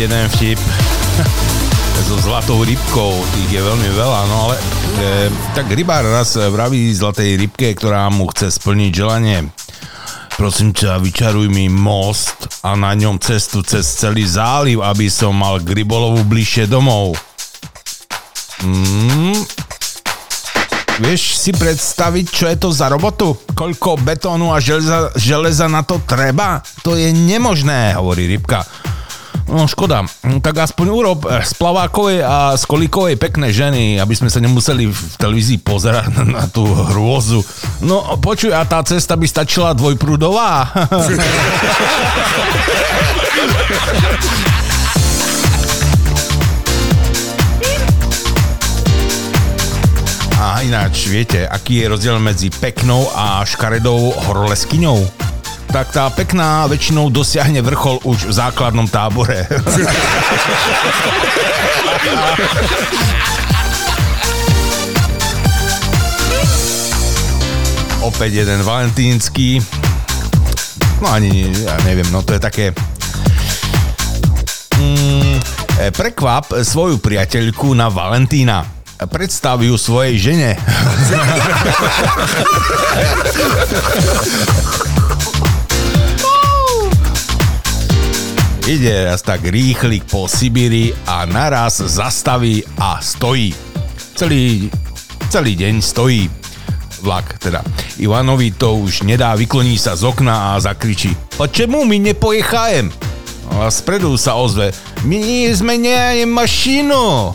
jeden 0.00 0.28
vtip 0.32 0.60
so 2.08 2.16
zlatou 2.24 2.64
rybkou, 2.64 3.12
tých 3.36 3.50
je 3.52 3.60
veľmi 3.60 3.90
veľa, 3.92 4.20
no 4.32 4.36
ale 4.48 4.56
e, 4.56 4.62
tak 5.52 5.68
rybár 5.68 6.08
raz 6.08 6.40
vraví 6.40 6.88
zlatej 6.96 7.36
rybke, 7.36 7.76
ktorá 7.76 8.08
mu 8.08 8.24
chce 8.32 8.48
splniť 8.48 8.90
želanie. 8.96 9.44
Prosím 10.40 10.72
ťa, 10.72 11.04
vyčaruj 11.04 11.52
mi 11.52 11.68
most 11.68 12.64
a 12.64 12.72
na 12.80 12.96
ňom 12.96 13.20
cestu 13.20 13.60
cez 13.60 13.84
celý 13.84 14.24
záliv, 14.24 14.80
aby 14.80 15.12
som 15.12 15.36
mal 15.36 15.60
k 15.60 15.76
rybolovu 15.76 16.24
bližšie 16.24 16.64
domov. 16.64 17.20
Mm. 18.64 19.36
Vieš 21.00 21.36
si 21.36 21.52
predstaviť, 21.52 22.24
čo 22.28 22.44
je 22.48 22.56
to 22.56 22.68
za 22.72 22.88
robotu? 22.88 23.36
Koľko 23.52 24.00
betónu 24.00 24.52
a 24.52 24.64
železa, 24.64 25.12
železa 25.16 25.68
na 25.68 25.84
to 25.84 26.00
treba? 26.08 26.64
To 26.88 26.96
je 26.96 27.12
nemožné, 27.12 28.00
hovorí 28.00 28.28
rybka. 28.32 28.64
No 29.50 29.66
škoda, 29.66 30.06
tak 30.46 30.62
aspoň 30.62 30.86
urob 30.94 31.26
eh, 31.26 31.42
z 31.42 31.58
plavákovej 31.58 32.22
a 32.22 32.54
z 32.54 32.62
kolíkovej 32.70 33.18
pekné 33.18 33.50
ženy, 33.50 33.98
aby 33.98 34.14
sme 34.14 34.30
sa 34.30 34.38
nemuseli 34.38 34.86
v 34.86 35.00
televízii 35.18 35.58
pozerať 35.58 36.22
na 36.22 36.46
tú 36.46 36.70
hrôzu. 36.70 37.42
No 37.82 38.14
počuj, 38.22 38.54
a 38.54 38.62
tá 38.62 38.78
cesta 38.86 39.18
by 39.18 39.26
stačila 39.26 39.74
dvojprúdová? 39.74 40.70
A 50.40 50.64
ináč, 50.64 51.04
viete, 51.12 51.44
aký 51.44 51.84
je 51.84 51.92
rozdiel 51.92 52.16
medzi 52.16 52.48
peknou 52.48 53.12
a 53.12 53.44
škaredou 53.44 54.08
horoleskyňou? 54.24 55.29
Tak 55.70 55.94
tá 55.94 56.10
pekná 56.10 56.66
väčšinou 56.66 57.14
dosiahne 57.14 57.62
vrchol 57.62 58.02
už 58.02 58.26
v 58.26 58.32
základnom 58.34 58.90
tábore. 58.90 59.46
Opäť 68.02 68.42
jeden 68.42 68.66
valentínsky. 68.66 69.62
No 70.98 71.14
ani, 71.14 71.54
ja 71.54 71.78
neviem, 71.86 72.10
no 72.10 72.26
to 72.26 72.34
je 72.34 72.42
také... 72.42 72.74
Mm, 74.74 75.38
e, 75.78 75.94
prekvap 75.94 76.66
svoju 76.66 76.98
priateľku 76.98 77.78
na 77.78 77.86
Valentína. 77.86 78.66
Predstav 79.06 79.62
ju 79.62 79.78
svojej 79.78 80.18
žene. 80.18 80.58
Ide 88.66 89.08
raz 89.08 89.24
tak 89.24 89.40
rýchlik 89.48 90.04
po 90.04 90.28
Sibíri 90.28 90.92
a 91.08 91.24
naraz 91.24 91.80
zastaví 91.80 92.60
a 92.76 93.00
stojí. 93.00 93.54
Celý, 94.16 94.68
celý 95.32 95.56
deň 95.56 95.80
stojí 95.80 96.30
vlak 97.00 97.40
teda. 97.40 97.64
Ivanovi 97.96 98.52
to 98.52 98.76
už 98.76 99.08
nedá, 99.08 99.32
vykloní 99.32 99.80
sa 99.80 99.96
z 99.96 100.04
okna 100.04 100.52
a 100.52 100.60
zakričí. 100.60 101.16
Čemu 101.40 101.88
mi 101.88 101.98
nepojechajem? 101.98 102.92
A 103.50 103.72
spredu 103.72 104.14
sa 104.20 104.36
ozve. 104.36 104.76
My 105.08 105.48
sme 105.56 105.80
nejali 105.80 106.28
mašinu. 106.28 107.32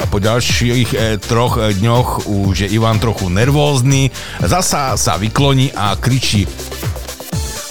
A 0.00 0.02
po 0.08 0.16
ďalších 0.16 0.88
e, 0.96 0.98
troch 1.20 1.60
e, 1.60 1.76
dňoch 1.76 2.24
už 2.24 2.64
je 2.64 2.72
Ivan 2.72 2.96
trochu 2.96 3.28
nervózny, 3.28 4.08
zasa 4.40 4.96
sa 4.96 5.20
vykloní 5.20 5.76
a 5.76 5.92
kričí 6.00 6.48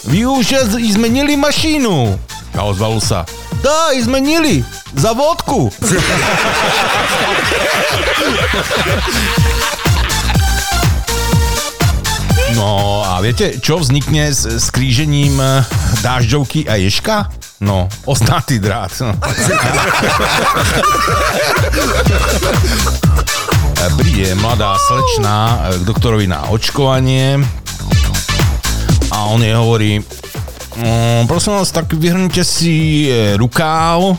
Vy 0.10 0.26
už 0.26 0.54
zmenili 0.94 1.38
mašinu. 1.38 2.29
A 2.58 2.62
ozvalo 2.66 3.00
sa 3.02 3.26
Dá, 3.60 3.92
zmenili. 4.00 4.64
Za 4.96 5.12
vodku. 5.14 5.68
No 12.56 13.06
a 13.06 13.22
viete, 13.22 13.62
čo 13.62 13.80
vznikne 13.80 14.34
s, 14.34 14.44
s 14.44 14.68
krížením 14.74 15.38
eh, 15.40 15.64
dážďovky 16.02 16.66
a 16.68 16.76
ješka? 16.76 17.30
No, 17.62 17.88
ostnatý 18.04 18.60
drát. 18.60 18.92
No. 19.00 19.14
Eh, 23.80 23.88
Príde 23.96 24.36
mladá 24.36 24.76
slečna 24.76 25.36
eh, 25.72 25.80
k 25.80 25.84
doktorovi 25.88 26.28
na 26.28 26.52
očkovanie 26.52 27.40
a 29.08 29.18
on 29.32 29.40
jej 29.40 29.56
hovorí, 29.56 30.04
"Mm, 30.80 31.28
prosím 31.28 31.54
vás, 31.60 31.72
tak 31.72 31.92
vyhrnite 31.94 32.44
si 32.44 33.08
eh, 33.12 33.36
rukáv. 33.36 34.16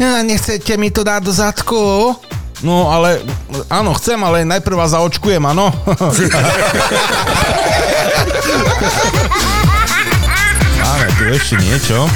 Ja, 0.00 0.22
nechcete 0.24 0.76
mi 0.80 0.90
to 0.90 1.04
dať 1.04 1.20
do 1.20 1.32
zadku? 1.32 2.16
No 2.62 2.88
ale, 2.94 3.18
áno, 3.66 3.90
chcem, 3.98 4.16
ale 4.22 4.46
najprv 4.46 4.78
vás 4.78 4.94
zaočkujem, 4.94 5.42
áno. 5.42 5.74
Máme 10.78 11.06
tu 11.18 11.24
ešte 11.34 11.58
niečo. 11.58 12.06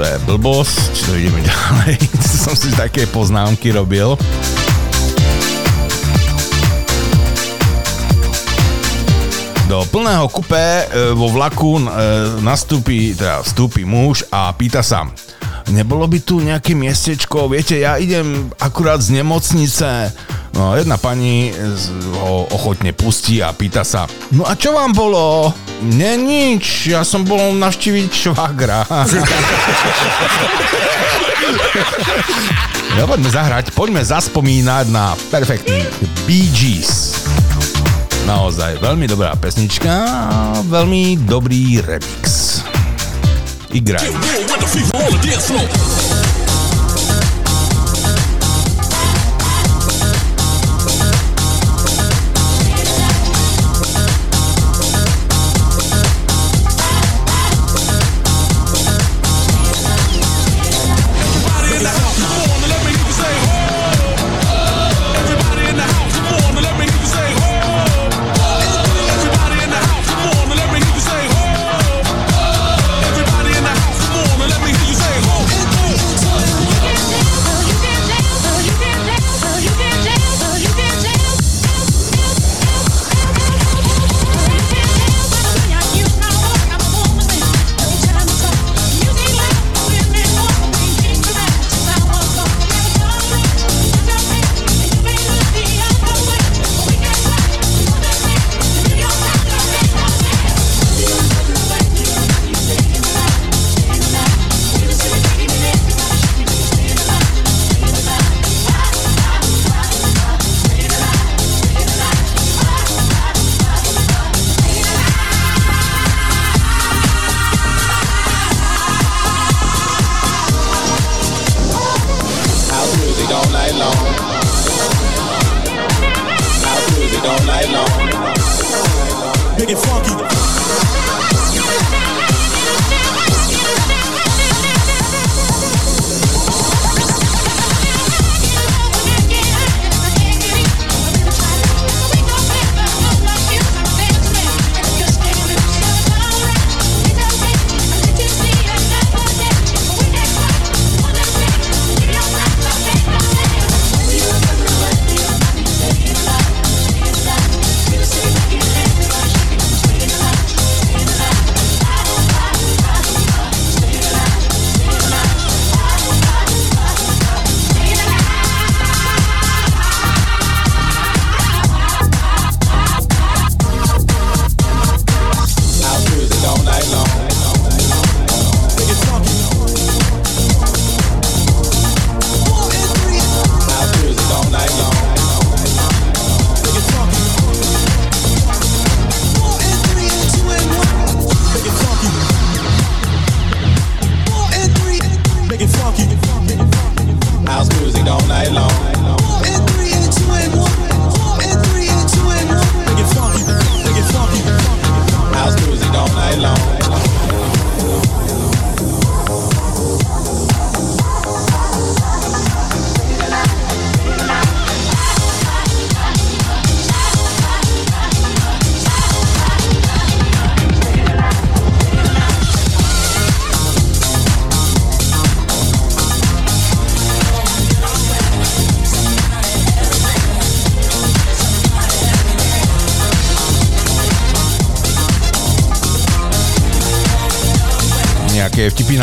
To 0.00 0.02
je 0.08 0.16
blbosť, 0.24 0.80
to 1.04 1.12
ideme 1.20 1.44
ďalej. 1.52 2.00
Som 2.24 2.56
si 2.56 2.72
také 2.72 3.04
poznámky 3.04 3.68
robil. 3.76 4.16
Do 9.70 9.86
plného 9.86 10.26
kupé 10.26 10.90
e, 10.90 11.14
vo 11.14 11.30
vlaku 11.30 11.78
e, 11.78 11.82
nastúpi, 12.42 13.14
teda 13.14 13.38
vstúpi 13.46 13.86
muž 13.86 14.26
a 14.26 14.50
pýta 14.50 14.82
sa, 14.82 15.06
nebolo 15.70 16.10
by 16.10 16.18
tu 16.26 16.42
nejaké 16.42 16.74
miestečko, 16.74 17.46
viete, 17.46 17.78
ja 17.78 17.94
idem 17.94 18.50
akurát 18.58 18.98
z 18.98 19.22
nemocnice. 19.22 20.10
No 20.58 20.74
jedna 20.74 20.98
pani 20.98 21.54
z- 21.54 21.94
ho 22.18 22.50
ochotne 22.50 22.90
pustí 22.90 23.38
a 23.38 23.54
pýta 23.54 23.86
sa, 23.86 24.10
no 24.34 24.42
a 24.42 24.58
čo 24.58 24.74
vám 24.74 24.90
bolo? 24.90 25.54
Nie, 25.86 26.18
nič, 26.18 26.90
ja 26.90 27.06
som 27.06 27.22
bol 27.22 27.54
navštíviť 27.54 28.10
švagra. 28.10 28.82
no 32.98 33.06
poďme 33.06 33.30
zahrať, 33.30 33.70
poďme 33.70 34.02
zaspomínať 34.02 34.90
na 34.90 35.14
perfektný 35.30 35.86
Bee 36.26 36.50
Gees. 36.50 37.22
Naozaj 38.30 38.78
veľmi 38.78 39.10
dobrá 39.10 39.34
pesnička 39.34 39.90
a 40.06 40.62
veľmi 40.62 41.18
dobrý 41.26 41.82
remix. 41.82 42.62
Igraj. 43.74 44.06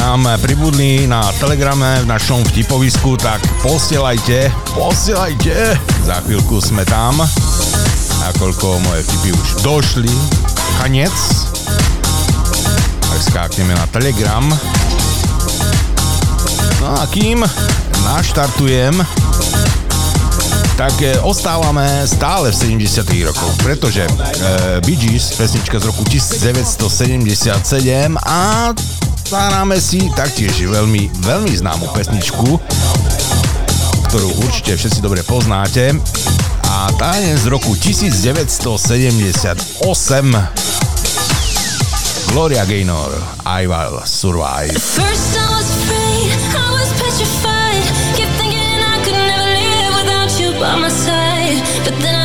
Nám 0.07 0.39
pribudli 0.39 1.03
na 1.03 1.19
telegrame 1.35 1.99
v 1.99 2.07
našom 2.07 2.39
vtipovisku, 2.47 3.19
tak 3.19 3.43
posielajte, 3.59 4.47
posielajte. 4.71 5.75
Za 6.07 6.23
chvíľku 6.23 6.63
sme 6.63 6.87
tam. 6.87 7.19
Nakoľko 8.23 8.87
moje 8.87 9.03
vtipy 9.03 9.35
už 9.35 9.67
došli. 9.67 10.07
Chanec. 10.79 11.11
Tak 13.03 13.19
skákneme 13.19 13.75
na 13.75 13.83
telegram. 13.91 14.47
No 16.79 16.87
a 16.95 17.03
kým 17.11 17.43
naštartujem, 18.07 18.95
tak 20.79 20.95
e, 21.03 21.19
ostávame 21.19 22.07
stále 22.07 22.55
v 22.55 22.79
70 22.79 23.27
rokoch, 23.27 23.51
pretože 23.59 24.07
e, 24.07 24.11
Bee 24.87 24.95
Gees, 24.95 25.35
pesnička 25.35 25.83
z 25.83 25.91
roku 25.91 26.07
1977 26.07 28.15
a 28.23 28.71
zahráme 29.27 29.75
si 29.75 29.99
taktiež 30.15 30.55
veľmi, 30.55 31.11
veľmi 31.19 31.51
známu 31.51 31.91
pesničku, 31.91 32.47
ktorú 34.07 34.29
určite 34.47 34.79
všetci 34.79 35.03
dobre 35.03 35.19
poznáte 35.27 35.91
a 36.63 36.87
tá 36.95 37.11
je 37.19 37.35
z 37.35 37.45
roku 37.51 37.75
1978 37.75 39.67
Gloria 42.31 42.63
Gaynor, 42.63 43.11
I 43.43 43.67
Will 43.67 43.99
Survive. 44.07 44.79
By 50.57 50.73
my 50.73 50.89
side. 50.89 51.61
But 51.85 52.01
then 52.01 52.16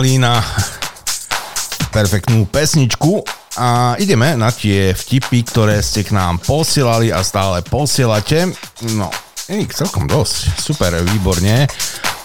na 0.00 0.40
perfektnú 1.92 2.48
pesničku 2.48 3.20
a 3.60 4.00
ideme 4.00 4.32
na 4.32 4.48
tie 4.48 4.96
vtipy, 4.96 5.44
ktoré 5.44 5.84
ste 5.84 6.08
k 6.08 6.16
nám 6.16 6.40
posielali 6.40 7.12
a 7.12 7.20
stále 7.20 7.60
posielate. 7.60 8.48
No, 8.96 9.12
je 9.44 9.60
ich 9.60 9.76
celkom 9.76 10.08
dosť. 10.08 10.56
Super, 10.56 10.96
výborne. 11.04 11.68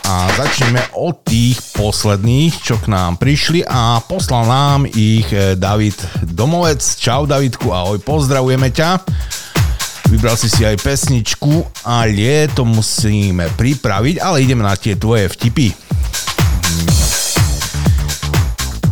A 0.08 0.32
začneme 0.40 0.80
od 0.96 1.20
tých 1.28 1.60
posledných, 1.76 2.64
čo 2.64 2.80
k 2.80 2.88
nám 2.88 3.20
prišli 3.20 3.68
a 3.68 4.00
poslal 4.00 4.48
nám 4.48 4.88
ich 4.88 5.28
eh, 5.36 5.60
David 5.60 6.00
Domovec. 6.24 6.80
Čau 6.80 7.28
Davidku, 7.28 7.76
ahoj, 7.76 8.00
pozdravujeme 8.00 8.72
ťa. 8.72 9.04
Vybral 10.16 10.40
si 10.40 10.48
si 10.48 10.64
aj 10.64 10.80
pesničku 10.80 11.84
a 11.84 12.08
to 12.56 12.64
musíme 12.64 13.52
pripraviť, 13.58 14.24
ale 14.24 14.46
ideme 14.48 14.64
na 14.64 14.80
tie 14.80 14.96
tvoje 14.96 15.28
vtipy. 15.28 15.85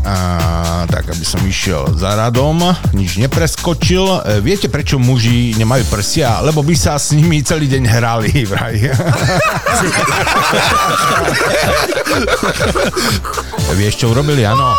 A, 0.04 0.84
tak, 0.92 1.16
aby 1.16 1.24
som 1.24 1.40
išiel 1.48 1.96
za 1.96 2.12
radom, 2.20 2.60
nič 2.92 3.16
nepreskočil. 3.16 4.04
E, 4.04 4.44
Viete, 4.44 4.68
prečo 4.68 5.00
muži 5.00 5.56
nemajú 5.56 5.88
prsia? 5.88 6.44
Lebo 6.44 6.60
by 6.60 6.76
sa 6.76 7.00
s 7.00 7.16
nimi 7.16 7.40
celý 7.40 7.72
deň 7.72 7.84
hrali, 7.88 8.44
vraj. 8.52 8.92
Vieš, 13.80 14.04
čo 14.04 14.12
urobili? 14.12 14.44
Áno. 14.44 14.76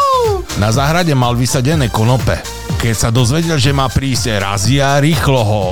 Na 0.61 0.69
záhrade 0.71 1.17
mal 1.17 1.33
vysadené 1.35 1.89
konope. 1.89 2.39
Keď 2.79 2.95
sa 2.95 3.09
dozvedel, 3.09 3.57
že 3.57 3.73
má 3.73 3.89
prísť 3.89 4.39
razia, 4.39 5.01
rýchlo 5.01 5.41
ho 5.41 5.65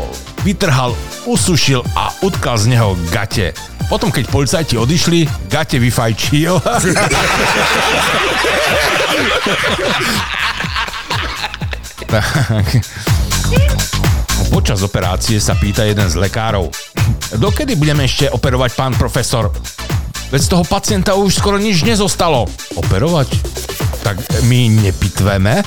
vytrhal, 0.43 0.95
usušil 1.27 1.87
a 1.95 2.11
utkal 2.23 2.59
z 2.59 2.75
neho 2.75 2.99
gate. 3.15 3.55
Potom, 3.87 4.11
keď 4.11 4.27
policajti 4.31 4.75
odišli, 4.79 5.27
gate 5.47 5.79
vyfajčil. 5.79 6.59
Počas 14.53 14.85
operácie 14.85 15.41
sa 15.41 15.57
pýta 15.57 15.87
jeden 15.89 16.11
z 16.11 16.19
lekárov. 16.21 16.69
Dokedy 17.41 17.73
budeme 17.79 18.05
ešte 18.05 18.29
operovať, 18.29 18.71
pán 18.77 18.93
profesor? 18.99 19.49
Veď 20.29 20.41
z 20.41 20.49
toho 20.49 20.65
pacienta 20.65 21.17
už 21.17 21.41
skoro 21.41 21.57
nič 21.61 21.85
nezostalo. 21.85 22.49
Operovať? 22.77 23.29
Tak 24.03 24.17
my 24.49 24.69
nepitveme? 24.83 25.63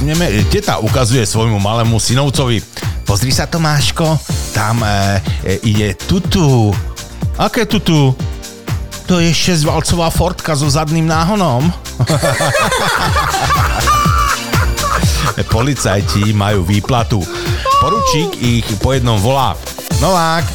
pozneme. 0.00 0.32
Teta 0.48 0.80
ukazuje 0.80 1.28
svojmu 1.28 1.60
malému 1.60 2.00
synovcovi. 2.00 2.64
Pozri 3.04 3.28
sa 3.36 3.44
Tomáško, 3.44 4.16
tam 4.56 4.80
e, 4.80 5.20
e, 5.44 5.60
ide 5.68 5.92
tutu. 5.92 6.72
Aké 7.36 7.68
tutu? 7.68 8.16
To 9.04 9.20
je 9.20 9.28
šesťvalcová 9.28 10.08
Fordka 10.08 10.56
so 10.56 10.72
zadným 10.72 11.04
náhonom. 11.04 11.68
Policajti 15.52 16.32
majú 16.32 16.64
výplatu. 16.64 17.20
Poručík 17.84 18.40
ich 18.40 18.64
po 18.80 18.96
jednom 18.96 19.20
volá. 19.20 19.52
Novák. 20.00 20.48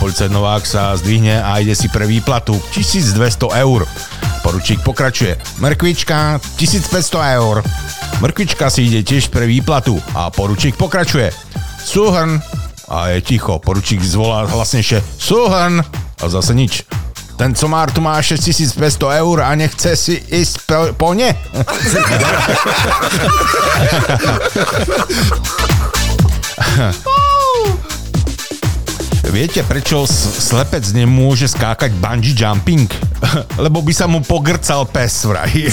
Policajt 0.00 0.32
Novák 0.32 0.64
sa 0.64 0.96
zdvihne 0.96 1.44
a 1.44 1.60
ide 1.60 1.76
si 1.76 1.92
pre 1.92 2.08
výplatu 2.08 2.56
1200 2.72 3.60
eur. 3.60 3.84
Poručík 4.40 4.80
pokračuje. 4.80 5.36
Mrkvička 5.60 6.40
1500 6.56 7.36
eur. 7.36 7.60
Mrkvička 8.20 8.70
si 8.72 8.88
ide 8.88 9.04
tiež 9.04 9.28
pre 9.28 9.44
výplatu 9.44 10.00
a 10.16 10.32
poručík 10.32 10.80
pokračuje. 10.80 11.28
Súhrn. 11.80 12.40
A 12.88 13.08
je 13.12 13.20
ticho. 13.20 13.58
Poručík 13.58 14.02
zvolá 14.02 14.46
hlasnejšie. 14.46 15.02
Súhrn. 15.18 15.84
A 16.22 16.28
zase 16.30 16.54
nič. 16.54 16.82
Ten 17.36 17.52
comár 17.52 17.92
tu 17.92 18.00
má 18.00 18.16
6500 18.16 18.80
eur 19.20 19.44
a 19.44 19.52
nechce 19.52 19.92
si 19.92 20.16
ísť 20.16 20.54
po, 20.64 20.96
po 20.96 21.12
ne? 21.12 21.36
Viete, 29.36 29.60
prečo 29.68 30.08
slepec 30.08 30.80
nemôže 30.96 31.44
skákať 31.44 31.92
bungee 32.00 32.32
jumping? 32.32 32.88
Lebo 33.68 33.84
by 33.84 33.92
sa 33.92 34.08
mu 34.08 34.24
pogrcal 34.24 34.88
pes 34.88 35.28
vraj. 35.28 35.52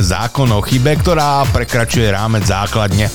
Zákon 0.00 0.48
o 0.56 0.64
chybe, 0.64 0.96
ktorá 0.96 1.44
prekračuje 1.52 2.08
rámec 2.08 2.48
základne. 2.48 3.12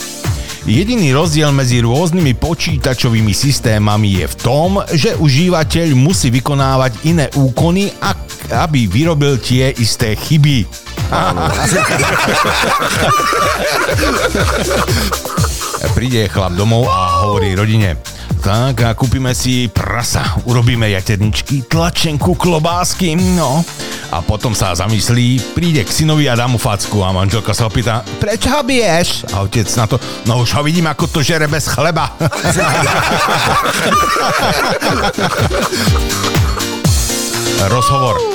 Jediný 0.69 1.09
rozdiel 1.09 1.49
medzi 1.49 1.81
rôznymi 1.81 2.37
počítačovými 2.37 3.33
systémami 3.33 4.21
je 4.21 4.29
v 4.29 4.35
tom, 4.37 4.85
že 4.93 5.17
užívateľ 5.17 5.97
musí 5.97 6.29
vykonávať 6.29 7.09
iné 7.09 7.25
úkony, 7.33 7.89
ak- 8.05 8.30
aby 8.51 8.87
vyrobil 8.87 9.37
tie 9.39 9.73
isté 9.79 10.15
chyby. 10.15 10.65
Príde 15.97 16.29
chlap 16.31 16.53
domov 16.55 16.87
a 16.87 17.27
hovorí 17.27 17.55
rodine. 17.55 17.97
Tak 18.41 18.81
a 18.81 18.97
kúpime 18.97 19.37
si 19.37 19.69
prasa, 19.69 20.25
urobíme 20.49 20.89
jaterničky, 20.89 21.61
tlačenku, 21.69 22.33
klobásky, 22.33 23.13
no. 23.37 23.61
A 24.09 24.25
potom 24.25 24.57
sa 24.57 24.73
zamyslí, 24.73 25.53
príde 25.53 25.85
k 25.85 25.93
synovi 25.93 26.25
a 26.25 26.33
dá 26.33 26.49
mu 26.49 26.57
facku 26.57 27.05
a 27.05 27.13
manželka 27.13 27.53
sa 27.53 27.69
opýta, 27.69 28.01
prečo 28.17 28.49
ho 28.49 28.65
biješ? 28.65 29.29
A 29.29 29.45
otec 29.45 29.69
na 29.77 29.85
to, 29.85 30.01
no 30.25 30.41
už 30.41 30.57
ho 30.57 30.65
vidím, 30.65 30.89
ako 30.89 31.05
to 31.07 31.21
žere 31.21 31.45
bez 31.45 31.69
chleba. 31.69 32.17
Rozhovor. 37.69 38.30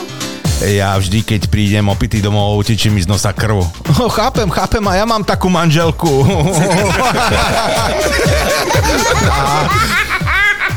Ja 0.65 0.97
vždy, 0.97 1.21
keď 1.21 1.53
prídem 1.53 1.85
opitý 1.93 2.25
domov, 2.25 2.65
tečie 2.65 2.89
mi 2.89 3.05
z 3.05 3.09
nosa 3.13 3.37
krv. 3.37 3.61
Oh, 4.01 4.09
chápem, 4.09 4.49
chápem, 4.49 4.81
a 4.89 4.97
ja 4.97 5.05
mám 5.05 5.21
takú 5.21 5.53
manželku. 5.53 6.25
a 9.29 9.69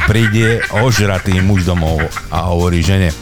príde 0.04 0.60
ožratý 0.84 1.40
muž 1.40 1.64
domov 1.64 2.04
a 2.28 2.52
hovorí 2.52 2.84
žene. 2.84 3.16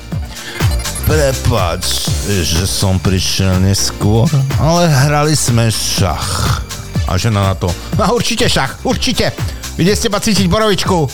Prepač, 1.05 2.10
že 2.26 2.66
som 2.66 2.97
prišiel 2.97 3.62
neskôr, 3.62 4.26
ale 4.58 4.89
hrali 4.89 5.38
sme 5.38 5.70
šach. 5.70 6.66
A 7.05 7.16
žena 7.22 7.53
na 7.53 7.55
to. 7.55 7.70
A 8.01 8.12
určite 8.12 8.49
šach, 8.49 8.82
určite. 8.82 9.30
Ide 9.78 9.93
z 9.93 10.10
teba 10.10 10.18
cítiť 10.18 10.49
borovičku. 10.49 11.05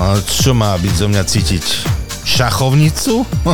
A 0.00 0.18
čo 0.24 0.56
má 0.56 0.72
byť 0.80 0.94
zo 0.96 1.06
mňa 1.12 1.22
cítiť? 1.22 1.64
Šachovnicu? 2.26 3.22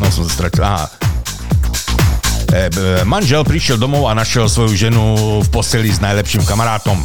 No 0.00 0.06
som 0.12 0.28
sa 0.28 0.32
stratil. 0.32 0.62
Aha. 0.64 0.86
E, 2.52 2.68
b- 2.70 3.02
manžel 3.08 3.42
prišiel 3.42 3.80
domov 3.80 4.06
a 4.06 4.14
našiel 4.14 4.46
svoju 4.46 4.76
ženu 4.76 5.02
v 5.42 5.48
posteli 5.48 5.88
s 5.88 5.98
najlepším 5.98 6.44
kamarátom. 6.44 7.00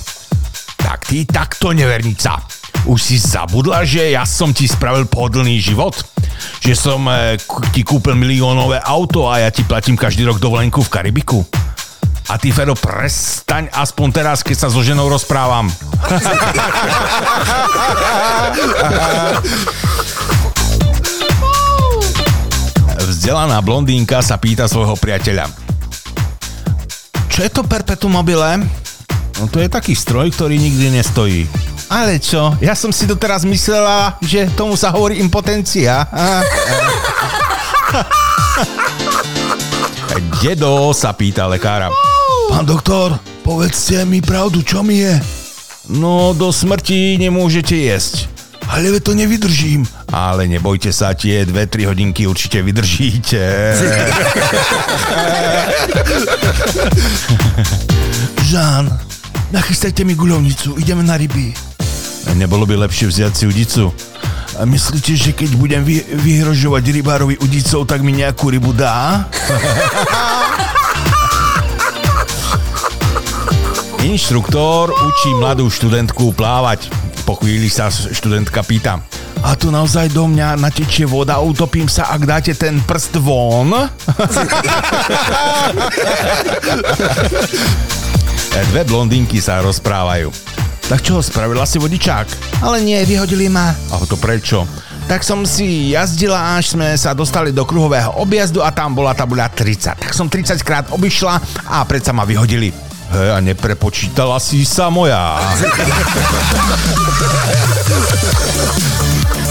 Tak 0.78 1.08
ty 1.08 1.24
takto 1.26 1.72
nevernica. 1.72 2.38
Už 2.86 2.98
si 2.98 3.16
zabudla, 3.22 3.86
že 3.86 4.12
ja 4.12 4.26
som 4.26 4.50
ti 4.50 4.66
spravil 4.66 5.06
pohodlný 5.06 5.62
život? 5.62 5.94
Že 6.66 6.74
som 6.74 7.02
e, 7.06 7.38
k- 7.38 7.66
ti 7.70 7.82
kúpil 7.86 8.18
miliónové 8.18 8.82
auto 8.82 9.30
a 9.30 9.38
ja 9.38 9.50
ti 9.54 9.62
platím 9.62 9.94
každý 9.94 10.26
rok 10.26 10.42
dovolenku 10.42 10.82
v 10.82 10.90
Karibiku? 10.90 11.46
A 12.30 12.40
ty, 12.40 12.50
Fero, 12.50 12.74
prestaň 12.74 13.68
aspoň 13.70 14.08
teraz, 14.16 14.40
keď 14.42 14.58
sa 14.66 14.68
so 14.72 14.80
ženou 14.82 15.12
rozprávam. 15.12 15.68
Vzdelaná 23.02 23.60
blondínka 23.62 24.22
sa 24.22 24.38
pýta 24.38 24.70
svojho 24.70 24.96
priateľa. 24.96 25.50
Čo 27.32 27.40
je 27.48 27.52
to 27.52 27.62
perpetuum 27.66 28.14
mobile? 28.14 28.62
No 29.40 29.48
to 29.48 29.64
je 29.64 29.70
taký 29.72 29.96
stroj, 29.96 30.34
ktorý 30.34 30.60
nikdy 30.60 30.92
nestojí. 30.92 31.48
Ale 31.92 32.20
čo? 32.20 32.56
Ja 32.60 32.76
som 32.76 32.92
si 32.92 33.08
doteraz 33.08 33.44
myslela, 33.48 34.20
že 34.24 34.48
tomu 34.56 34.76
sa 34.76 34.92
hovorí 34.92 35.20
impotencia. 35.20 36.08
Dedo 40.42 40.92
sa 40.92 41.14
pýta 41.14 41.48
lekára. 41.48 41.94
Pán 42.50 42.66
doktor, 42.68 43.16
povedzte 43.46 44.04
mi 44.04 44.20
pravdu, 44.20 44.60
čo 44.66 44.84
mi 44.84 45.00
je? 45.00 45.16
No, 45.92 46.34
do 46.36 46.52
smrti 46.52 47.16
nemôžete 47.20 47.76
jesť. 47.76 48.28
Ale 48.72 48.92
ve 48.92 49.00
to 49.04 49.12
nevydržím. 49.12 49.84
Ale 50.12 50.48
nebojte 50.48 50.96
sa, 50.96 51.12
tie 51.12 51.44
2-3 51.44 51.92
hodinky 51.92 52.24
určite 52.28 52.64
vydržíte. 52.64 53.44
Žán, 58.52 58.88
nachystajte 59.52 60.08
mi 60.08 60.16
guľovnicu, 60.16 60.80
ideme 60.80 61.04
na 61.04 61.20
ryby. 61.20 61.52
Nebolo 62.36 62.66
by 62.66 62.76
lepšie 62.88 63.08
vziať 63.12 63.36
si 63.36 63.46
udicu? 63.48 63.94
A 64.60 64.66
myslíte, 64.68 65.16
že 65.16 65.32
keď 65.32 65.56
budem 65.56 65.84
vy, 65.84 66.04
vyhrožovať 66.16 66.92
rybárovi 66.92 67.38
udicou, 67.40 67.86
tak 67.88 68.02
mi 68.04 68.12
nejakú 68.16 68.50
rybu 68.52 68.74
dá? 68.76 69.26
Inštruktor 74.02 74.90
učí 74.92 75.30
mladú 75.38 75.70
študentku 75.70 76.34
plávať. 76.34 76.90
Po 77.24 77.36
chvíli 77.38 77.70
sa 77.70 77.92
študentka 77.94 78.64
pýta. 78.66 79.00
A 79.42 79.58
to 79.58 79.74
naozaj 79.74 80.10
do 80.14 80.28
mňa 80.30 80.56
natečie 80.58 81.06
voda, 81.06 81.40
utopím 81.42 81.90
sa, 81.90 82.06
ak 82.14 82.26
dáte 82.26 82.54
ten 82.54 82.82
prst 82.82 83.16
von? 83.22 83.74
Dve 88.52 88.84
blondinky 88.84 89.40
sa 89.40 89.64
rozprávajú. 89.64 90.28
Tak 90.92 91.00
čo, 91.08 91.24
spravila 91.24 91.64
si 91.64 91.80
vodičák? 91.80 92.60
Ale 92.60 92.84
nie, 92.84 93.00
vyhodili 93.08 93.48
ma. 93.48 93.72
A 93.72 93.96
to 94.04 94.20
prečo? 94.20 94.68
Tak 95.08 95.24
som 95.24 95.48
si 95.48 95.96
jazdila, 95.96 96.60
až 96.60 96.76
sme 96.76 96.92
sa 97.00 97.16
dostali 97.16 97.56
do 97.56 97.64
kruhového 97.64 98.12
objazdu 98.20 98.60
a 98.60 98.76
tam 98.76 98.92
bola 98.92 99.16
tabuľa 99.16 99.48
30. 99.56 100.04
Tak 100.04 100.12
som 100.12 100.28
30 100.28 100.60
krát 100.68 100.92
obišla 100.92 101.40
a 101.64 101.80
predsa 101.88 102.12
ma 102.12 102.28
vyhodili. 102.28 102.76
Hej, 103.12 103.30
a 103.36 103.40
neprepočítala 103.40 104.36
si 104.44 104.68
sa 104.68 104.92
moja. 104.92 105.40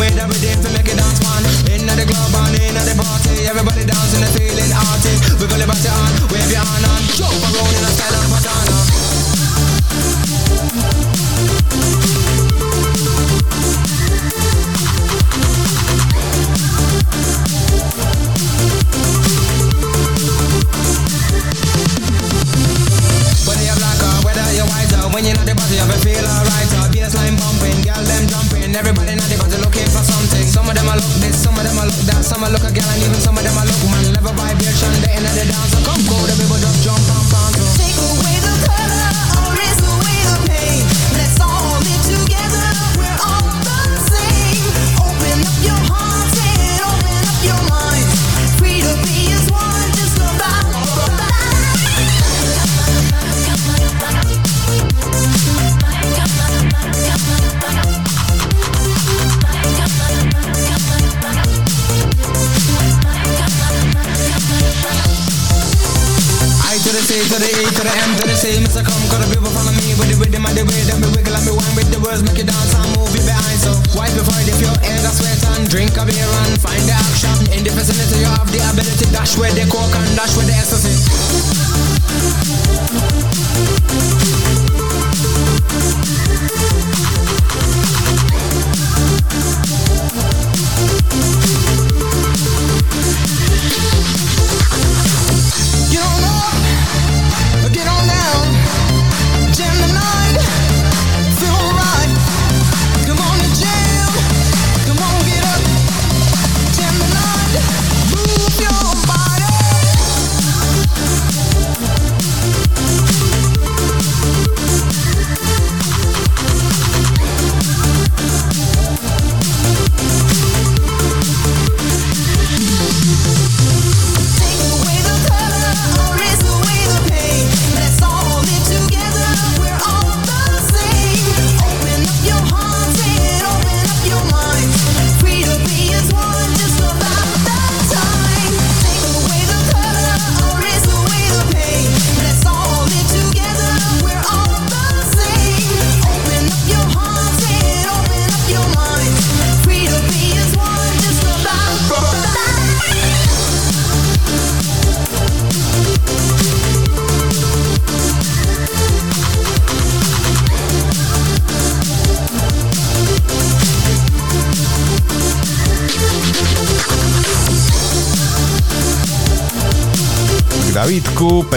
made 0.00 0.16
everything 0.16 0.56
to 0.64 0.68
make 0.72 0.88
it 0.88 0.96
dance, 0.96 1.20
man. 1.20 1.44
In 1.76 1.84
the 1.84 2.04
club 2.08 2.32
and 2.32 2.56
in 2.56 2.74
the 2.74 2.94
party, 2.96 3.44
everybody 3.44 3.84
dancing, 3.84 4.24
the 4.24 4.30
feeling 4.32 4.72
hearty 4.72 5.12
We 5.36 5.46
gonna 5.46 5.66
bust 5.68 5.84
your 5.84 5.92
hand, 5.92 6.32
wave 6.32 6.50
your 6.50 6.64
hand 6.64 6.88
and 6.88 7.04
jump 7.12 7.36
around 7.36 7.74
in 7.76 7.84
a 7.84 7.92
style. 7.92 8.19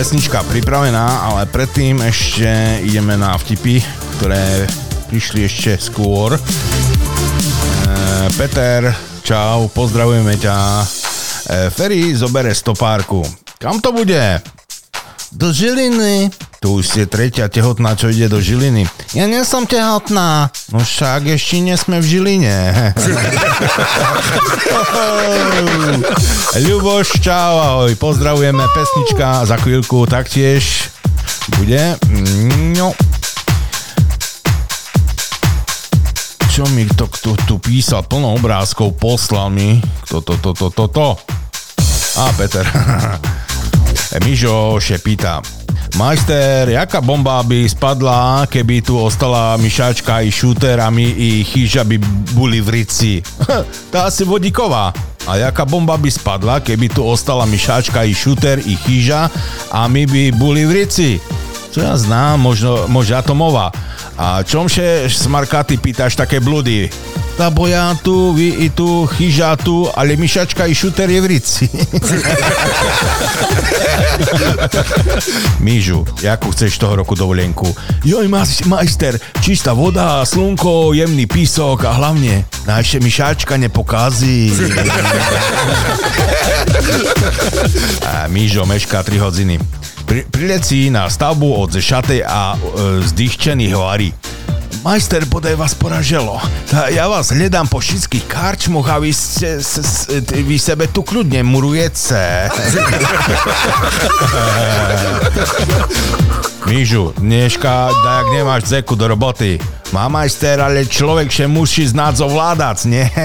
Pesnička 0.04 0.44
pripravená, 0.52 1.32
ale 1.32 1.48
predtým 1.48 2.04
ešte 2.04 2.44
ideme 2.84 3.16
na 3.16 3.40
vtipy, 3.40 3.80
ktoré 4.20 4.68
prišli 5.08 5.48
ešte 5.48 5.80
skôr. 5.80 6.36
E, 6.36 6.40
Peter, 8.36 8.92
čau, 9.24 9.72
pozdravujeme 9.72 10.36
ťa. 10.36 10.58
E, 10.60 10.86
Ferry 11.72 12.12
zobere 12.20 12.52
stopárku. 12.52 13.24
Kam 13.56 13.80
to 13.80 13.96
bude? 13.96 14.44
Do 15.32 15.56
Žiliny. 15.56 16.28
Tu 16.60 16.68
už 16.68 16.84
ste 16.84 17.08
tretia 17.08 17.48
tehotná, 17.48 17.96
čo 17.96 18.12
ide 18.12 18.28
do 18.28 18.44
Žiliny. 18.44 18.84
Ja 19.16 19.24
nie 19.24 19.48
som 19.48 19.64
tehotná. 19.64 20.52
No 20.74 20.82
však 20.82 21.30
ešte 21.30 21.62
nie 21.62 21.78
sme 21.78 22.02
v 22.02 22.06
Žiline. 22.10 22.58
Ľuboš, 26.66 27.22
čau, 27.22 27.62
ahoj, 27.62 27.94
pozdravujeme, 27.94 28.66
pesnička 28.74 29.46
za 29.46 29.62
chvíľku 29.62 30.10
taktiež 30.10 30.90
bude. 31.62 31.94
No. 32.74 32.90
Čo 36.50 36.66
mi 36.74 36.90
to 36.90 37.06
tu, 37.22 37.38
tu 37.46 37.62
písal, 37.62 38.02
plno 38.10 38.34
obrázkov, 38.34 38.98
poslal 38.98 39.54
mi. 39.54 39.78
Kto 40.10 40.26
to, 40.26 40.42
to, 40.42 40.58
to, 40.58 40.68
to, 40.74 40.86
to. 40.90 41.08
A, 42.18 42.34
Peter. 42.34 42.66
Mižo 44.26 44.82
šepýta. 44.82 45.63
Majster, 45.94 46.74
jaká 46.74 47.06
bomba 47.06 47.38
by 47.46 47.70
spadla, 47.70 48.50
keby 48.50 48.82
tu 48.82 48.98
ostala 48.98 49.54
myšačka 49.62 50.26
i 50.26 50.34
šúter 50.34 50.82
a 50.82 50.90
my 50.90 51.06
i 51.06 51.46
chyža 51.46 51.86
by 51.86 52.02
boli 52.34 52.58
v 52.66 52.82
rici? 52.82 53.22
Tá 53.94 54.10
asi 54.10 54.26
vodíková. 54.26 54.90
A 55.30 55.38
jaká 55.38 55.70
bomba 55.70 55.94
by 55.94 56.10
spadla, 56.10 56.66
keby 56.66 56.90
tu 56.90 57.06
ostala 57.06 57.46
myšačka 57.46 58.10
i 58.10 58.14
šúter 58.18 58.58
i 58.66 58.74
chyža 58.74 59.30
a 59.70 59.86
my 59.86 60.10
by 60.10 60.34
boli 60.34 60.66
v 60.66 60.82
rici? 60.82 61.22
Čo 61.70 61.86
ja 61.86 61.94
znám, 61.94 62.42
možno, 62.42 62.90
možno 62.90 63.14
atomová. 63.22 63.70
A 64.18 64.46
čomže 64.46 65.10
smarka 65.10 65.66
ty 65.66 65.78
pýtaš 65.78 66.14
také 66.14 66.38
blúdy? 66.38 66.90
Tá 67.34 67.50
boja 67.50 67.98
tu, 68.06 68.30
vy 68.38 68.62
i 68.62 68.70
tu, 68.70 69.10
chyža 69.10 69.58
tu, 69.58 69.90
ale 69.90 70.14
myšačka 70.14 70.70
i 70.70 70.78
šúter 70.78 71.10
je 71.10 71.18
v 71.18 71.26
rici. 71.26 71.66
Mížu, 75.66 76.06
jakú 76.22 76.54
chceš 76.54 76.78
toho 76.78 77.02
roku 77.02 77.18
dovolenku? 77.18 77.66
Joj, 78.06 78.30
majster, 78.70 79.18
čistá 79.42 79.74
voda, 79.74 80.22
slnko, 80.22 80.94
jemný 80.94 81.26
písok 81.26 81.90
a 81.90 81.98
hlavne, 81.98 82.46
naše 82.70 83.02
myšačka 83.02 83.58
nepokazí. 83.58 84.54
a 88.14 88.30
Mížo 88.30 88.62
mešká 88.70 89.02
3 89.02 89.18
hodiny. 89.18 89.58
Pri, 90.14 90.30
prilecí 90.30 90.94
na 90.94 91.10
stavbu 91.10 91.58
od 91.58 91.74
zešatej 91.74 92.22
a 92.22 92.54
e, 92.54 92.58
zdychčených 93.02 93.74
hovarí. 93.74 94.14
Majster, 94.86 95.26
bodaj 95.26 95.58
vás 95.58 95.74
poraželo. 95.74 96.38
Ja 96.94 97.10
vás 97.10 97.34
hľadám 97.34 97.66
po 97.66 97.82
všetkých 97.82 98.30
karčmoch 98.30 98.86
a 98.94 99.02
vy, 99.02 99.10
ste, 99.10 99.58
s, 99.58 99.82
s, 99.82 100.06
vy 100.30 100.54
sebe 100.62 100.86
tu 100.94 101.02
kľudne 101.02 101.42
murujete. 101.42 102.46
Mížu, 106.70 107.18
dneška, 107.18 107.90
dajak 108.06 108.28
nemáš 108.38 108.70
zeku 108.70 108.94
do 108.94 109.10
roboty. 109.10 109.58
Má 109.98 110.14
majster, 110.14 110.62
ale 110.62 110.86
človek 110.86 111.34
še 111.34 111.50
musí 111.50 111.90
znať 111.90 112.22
zovládať, 112.22 112.86
nie? 112.86 113.10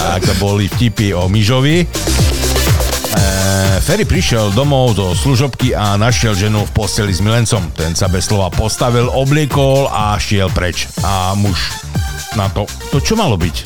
tak 0.00 0.20
to 0.24 0.32
boli 0.40 0.64
vtipy 0.72 1.12
o 1.12 1.28
Mížovi. 1.28 1.84
E, 3.14 3.80
Ferry 3.80 4.02
prišiel 4.04 4.50
domov 4.52 4.98
zo 4.98 5.14
služobky 5.14 5.74
a 5.74 5.94
našiel 5.94 6.34
ženu 6.34 6.66
v 6.66 6.70
posteli 6.74 7.14
s 7.14 7.22
milencom. 7.22 7.70
Ten 7.74 7.94
sa 7.94 8.10
bez 8.10 8.26
slova 8.26 8.50
postavil, 8.50 9.06
obliekol 9.06 9.86
a 9.90 10.18
šiel 10.18 10.50
preč. 10.50 10.90
A 11.06 11.34
muž 11.38 11.70
na 12.34 12.50
to, 12.50 12.66
to 12.90 12.98
čo 12.98 13.14
malo 13.14 13.38
byť? 13.38 13.56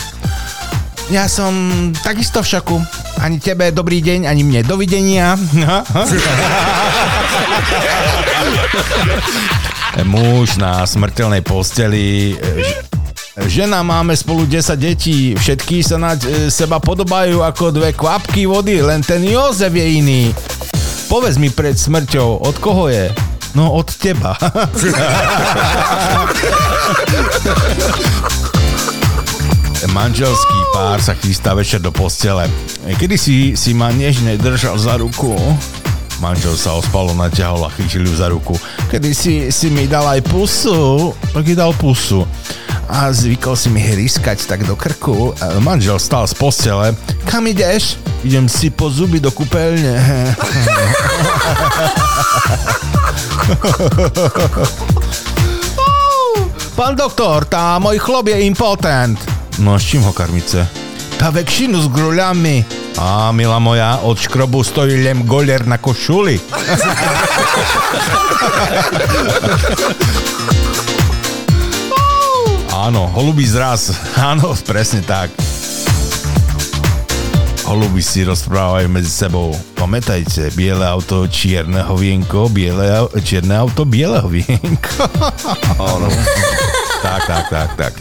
Ja 1.08 1.24
som 1.24 1.88
takisto 2.04 2.44
v 2.44 2.48
šoku. 2.52 2.76
Ani 3.24 3.40
tebe 3.40 3.72
dobrý 3.72 4.04
deň, 4.04 4.28
ani 4.28 4.44
mne 4.44 4.60
dovidenia. 4.60 5.40
Muž 10.04 10.60
na 10.60 10.84
smrteľnej 10.84 11.40
posteli. 11.40 12.36
Žena, 13.46 13.86
máme 13.86 14.16
spolu 14.18 14.46
10 14.46 14.74
detí. 14.74 15.38
Všetky 15.38 15.86
sa 15.86 15.94
na 15.94 16.18
e, 16.18 16.50
seba 16.50 16.82
podobajú 16.82 17.38
ako 17.46 17.70
dve 17.70 17.94
kvapky 17.94 18.50
vody, 18.50 18.82
len 18.82 18.98
ten 18.98 19.22
Jozef 19.22 19.70
je 19.70 19.86
iný. 20.02 20.34
Povedz 21.06 21.38
mi 21.38 21.46
pred 21.46 21.78
smrťou, 21.78 22.42
od 22.42 22.56
koho 22.58 22.90
je? 22.90 23.14
No 23.54 23.70
od 23.78 23.86
teba. 23.94 24.34
Manželský 29.88 30.60
pár 30.74 30.98
sa 30.98 31.14
chystá 31.14 31.54
večer 31.54 31.78
do 31.78 31.94
postele. 31.94 32.50
Kedy 32.98 33.16
si, 33.16 33.54
si 33.54 33.70
ma 33.72 33.94
nežne 33.94 34.34
držal 34.34 34.74
za 34.78 34.98
ruku? 34.98 35.38
Manžel 36.18 36.58
sa 36.58 36.74
ospalo 36.74 37.14
naťahol 37.14 37.62
a 37.62 37.70
chytil 37.70 38.02
ju 38.02 38.14
za 38.18 38.26
ruku. 38.26 38.58
Kedy 38.90 39.10
si, 39.14 39.54
si 39.54 39.70
mi 39.70 39.86
dal 39.86 40.18
aj 40.18 40.26
pusu? 40.26 41.14
Tak 41.30 41.46
jej 41.46 41.54
dal 41.54 41.70
pusu. 41.78 42.26
A 42.88 43.12
zvykol 43.12 43.52
si 43.52 43.68
mi 43.68 43.84
hryskať 43.84 44.48
tak 44.48 44.64
do 44.64 44.72
krku. 44.72 45.36
Manžel 45.60 46.00
stal 46.00 46.24
z 46.24 46.32
postele. 46.32 46.96
Kam 47.28 47.44
ideš? 47.44 48.00
Idem 48.24 48.48
si 48.48 48.72
po 48.72 48.88
zuby 48.88 49.20
do 49.20 49.28
kúpeľne. 49.28 50.00
Pán 56.78 56.94
doktor, 56.96 57.44
tá 57.44 57.76
môj 57.76 58.00
chlop 58.00 58.32
je 58.32 58.40
impotent. 58.46 59.20
No 59.60 59.76
s 59.76 59.84
čím 59.84 60.00
ho 60.06 60.12
karmice? 60.16 60.64
Tá 61.18 61.34
vekšinu 61.34 61.82
s 61.84 61.88
gruľami. 61.90 62.64
A 62.98 63.30
milá 63.34 63.58
moja, 63.58 63.98
od 64.06 64.18
škrobu 64.18 64.62
stojí 64.62 65.02
len 65.02 65.26
goler 65.26 65.66
na 65.66 65.78
košuli. 65.78 66.38
Áno, 72.88 73.04
holubý 73.04 73.44
zraz. 73.44 73.92
Áno, 74.32 74.56
presne 74.64 75.04
tak. 75.04 75.28
Holuby 77.68 78.00
si 78.00 78.24
rozprávajú 78.24 78.88
medzi 78.88 79.12
sebou. 79.12 79.52
Pamätajte, 79.76 80.48
biele 80.56 80.88
auto, 80.88 81.28
čierne 81.28 81.84
hovienko, 81.84 82.48
biele, 82.48 82.88
čierne 83.20 83.60
auto, 83.60 83.84
biele 83.84 84.24
hovienko. 84.24 85.04
Áno. 85.84 86.08
tak, 87.04 87.28
tak, 87.28 87.44
tak, 87.52 87.70
tak. 87.76 87.92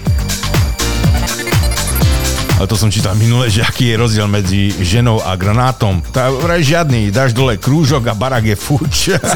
Ale 2.56 2.66
to 2.72 2.80
som 2.80 2.88
čítal 2.88 3.12
minule, 3.20 3.52
že 3.52 3.68
aký 3.68 3.92
je 3.92 4.00
rozdiel 4.00 4.32
medzi 4.32 4.72
ženou 4.72 5.20
a 5.20 5.36
granátom. 5.36 6.00
Tak 6.16 6.32
vraj 6.40 6.64
žiadny, 6.64 7.12
dáš 7.12 7.36
dole 7.36 7.60
krúžok 7.60 8.08
a 8.08 8.16
barak 8.16 8.48
je 8.48 8.56
fuč. 8.56 9.12
tak, 9.20 9.36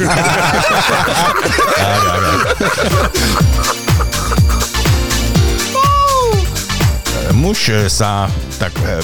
tak, 2.08 2.32
tak. 2.40 3.91
Muž 7.30 7.70
sa 7.86 8.26
tak 8.58 8.74
e, 8.82 8.98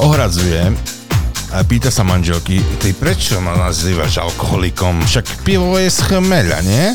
ohradzuje 0.00 0.72
a 1.54 1.62
pýta 1.62 1.86
sa 1.92 2.02
manželky, 2.02 2.58
ty 2.82 2.90
prečo 2.96 3.38
ma 3.38 3.54
nazývaš 3.54 4.18
alkoholikom? 4.18 5.06
Však 5.06 5.46
pivo 5.46 5.78
je 5.78 5.86
z 5.86 6.00
chmeľa, 6.10 6.58
nie? 6.66 6.90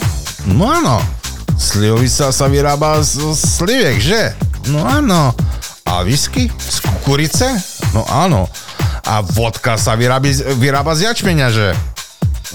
No 0.50 0.68
áno. 0.68 1.00
Slivovica 1.56 2.34
sa 2.34 2.46
vyrába 2.50 3.00
z 3.00 3.22
sliviek, 3.38 4.02
že? 4.02 4.34
No 4.68 4.84
áno. 4.84 5.32
A 5.88 6.04
whisky? 6.04 6.52
Z 6.52 6.84
kukurice? 6.84 7.48
No 7.96 8.04
áno. 8.10 8.52
A 9.08 9.24
vodka 9.24 9.80
sa 9.80 9.96
vyrábi, 9.96 10.36
vyrába 10.60 10.92
z 10.98 11.08
jačmeňa, 11.08 11.48
že? 11.54 11.72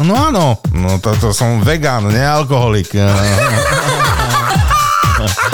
No 0.05 0.19
áno. 0.19 0.61
No 0.75 0.99
toto 0.99 1.33
som 1.33 1.65
vegán, 1.65 2.11
nealkoholik. 2.11 2.93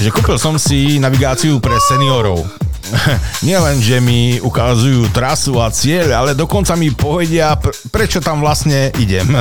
že 0.00 0.08
kúpil 0.08 0.38
som 0.40 0.56
si 0.56 0.96
navigáciu 0.96 1.60
pre 1.60 1.76
seniorov. 1.76 2.44
Nielen, 3.46 3.80
že 3.80 4.00
mi 4.00 4.38
ukazujú 4.40 5.08
trasu 5.12 5.60
a 5.60 5.68
cieľ, 5.72 6.12
ale 6.12 6.34
dokonca 6.36 6.76
mi 6.76 6.90
povedia, 6.92 7.56
pr- 7.56 7.74
prečo 7.88 8.20
tam 8.20 8.40
vlastne 8.40 8.92
idem. 9.00 9.28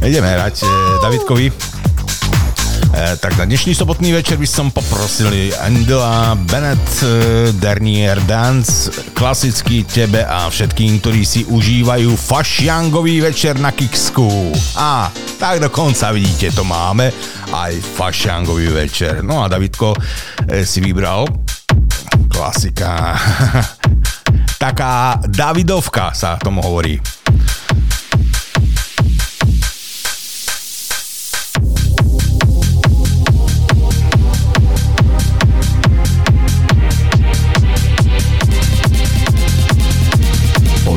Ideme 0.00 0.32
hrať 0.32 0.64
eh, 0.64 0.68
Davidkovi. 1.04 1.69
E, 2.90 3.16
tak 3.22 3.38
na 3.38 3.46
dnešný 3.46 3.70
sobotný 3.70 4.10
večer 4.10 4.34
by 4.34 4.48
som 4.50 4.74
poprosil 4.74 5.30
Angela 5.62 6.34
Bennett, 6.34 6.82
e, 7.06 7.54
Dernier 7.54 8.18
Dance, 8.26 8.90
klasicky 9.14 9.86
tebe 9.86 10.26
a 10.26 10.50
všetkým, 10.50 10.98
ktorí 10.98 11.22
si 11.22 11.46
užívajú 11.46 12.18
fašiangový 12.18 13.22
večer 13.22 13.62
na 13.62 13.70
Kiksku. 13.70 14.50
A 14.74 15.06
tak 15.38 15.62
dokonca 15.62 16.10
vidíte, 16.10 16.50
to 16.50 16.66
máme 16.66 17.14
aj 17.54 17.78
fašiangový 17.94 18.74
večer. 18.74 19.22
No 19.22 19.46
a 19.46 19.46
Davidko 19.46 19.94
e, 19.94 20.66
si 20.66 20.82
vybral 20.82 21.30
klasika. 22.26 23.14
Taká 24.66 25.22
Davidovka 25.30 26.10
sa 26.10 26.34
tomu 26.42 26.58
hovorí. 26.58 27.19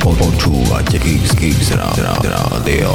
Počúvate 0.03 0.99
Kix 0.99 1.31
Kix 1.39 1.71
Rádio. 1.79 2.91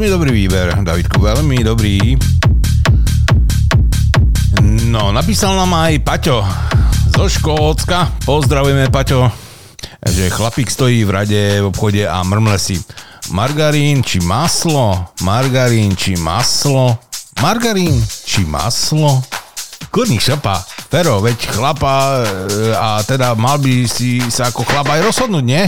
Veľmi 0.00 0.16
dobrý 0.16 0.32
výber, 0.32 0.80
Davidku, 0.80 1.20
veľmi 1.20 1.60
dobrý. 1.60 2.16
No, 4.88 5.12
napísal 5.12 5.52
nám 5.52 5.76
aj 5.76 6.00
Paťo 6.00 6.40
zo 7.12 7.28
Škótska. 7.28 8.08
Pozdravujeme, 8.24 8.88
Paťo, 8.88 9.28
že 10.08 10.32
chlapík 10.32 10.72
stojí 10.72 11.04
v 11.04 11.12
rade 11.12 11.60
v 11.60 11.68
obchode 11.68 12.00
a 12.08 12.16
mrmle 12.24 12.56
si 12.56 12.80
margarín 13.28 14.00
či 14.00 14.24
maslo, 14.24 15.04
margarín 15.20 15.92
či 15.92 16.16
maslo, 16.16 16.96
margarín 17.44 18.00
či 18.24 18.48
maslo. 18.48 19.20
Kurník 19.92 20.24
šapa, 20.24 20.64
Fero, 20.88 21.20
veď 21.20 21.60
chlapa 21.60 22.24
e, 22.24 22.72
a 22.72 23.04
teda 23.04 23.36
mal 23.36 23.60
by 23.60 23.84
si 23.84 24.16
sa 24.32 24.48
ako 24.48 24.64
chlap 24.64 24.96
aj 24.96 25.12
rozhodnúť, 25.12 25.44
nie? 25.44 25.60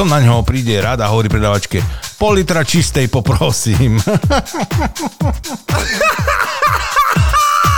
To 0.00 0.08
na 0.08 0.24
ňo 0.24 0.40
príde 0.40 0.80
rada, 0.80 1.12
hovorí 1.12 1.28
predavačke. 1.28 2.07
Pol 2.18 2.42
litra 2.42 2.66
čistej 2.66 3.06
poprosím. 3.06 3.94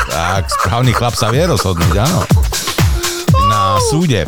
tak, 0.08 0.48
správny 0.48 0.96
chlap 0.96 1.12
sa 1.12 1.28
vie 1.28 1.44
rozhodnúť, 1.44 2.00
áno. 2.00 2.24
Na 3.52 3.76
súde. 3.92 4.24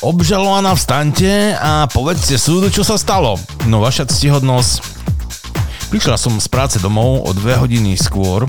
Obžalovaná 0.00 0.72
vstante 0.72 1.52
a 1.52 1.84
povedzte 1.84 2.40
súdu, 2.40 2.72
čo 2.72 2.80
sa 2.80 2.96
stalo. 2.96 3.36
No 3.68 3.84
vaša 3.84 4.08
ctihodnosť. 4.08 4.80
Prišla 5.92 6.16
som 6.16 6.40
z 6.40 6.48
práce 6.48 6.80
domov 6.80 7.28
o 7.28 7.30
dve 7.36 7.60
hodiny 7.60 7.92
skôr 8.00 8.48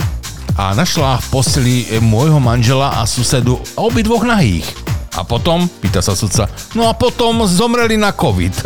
a 0.55 0.71
našla 0.71 1.19
v 1.19 1.25
posteli 1.27 1.75
môjho 1.99 2.39
manžela 2.39 2.95
a 2.95 3.03
susedu 3.03 3.59
obidvoch 3.75 4.23
nahých. 4.23 4.63
A 5.19 5.27
potom, 5.27 5.67
pýta 5.83 5.99
sa 5.99 6.15
sudca, 6.15 6.47
no 6.79 6.87
a 6.87 6.95
potom 6.95 7.43
zomreli 7.43 7.99
na 7.99 8.15
COVID. 8.15 8.55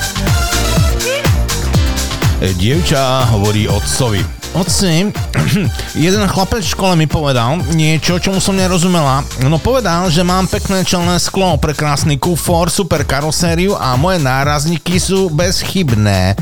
Dievča 2.41 3.29
hovorí 3.29 3.69
otcovi. 3.69 4.17
Otci, 4.57 5.13
jeden 6.09 6.25
chlapec 6.25 6.65
v 6.65 6.73
škole 6.73 6.97
mi 6.97 7.05
povedal 7.05 7.61
niečo, 7.77 8.17
čomu 8.17 8.41
som 8.41 8.57
nerozumela. 8.57 9.21
No 9.45 9.61
povedal, 9.61 10.09
že 10.09 10.25
mám 10.25 10.49
pekné 10.49 10.81
čelné 10.81 11.21
sklo, 11.21 11.61
prekrásny 11.61 12.17
kufor, 12.17 12.73
super 12.73 13.05
karosériu 13.05 13.77
a 13.77 13.93
moje 13.93 14.25
nárazníky 14.25 14.97
sú 14.97 15.29
bezchybné. 15.29 16.33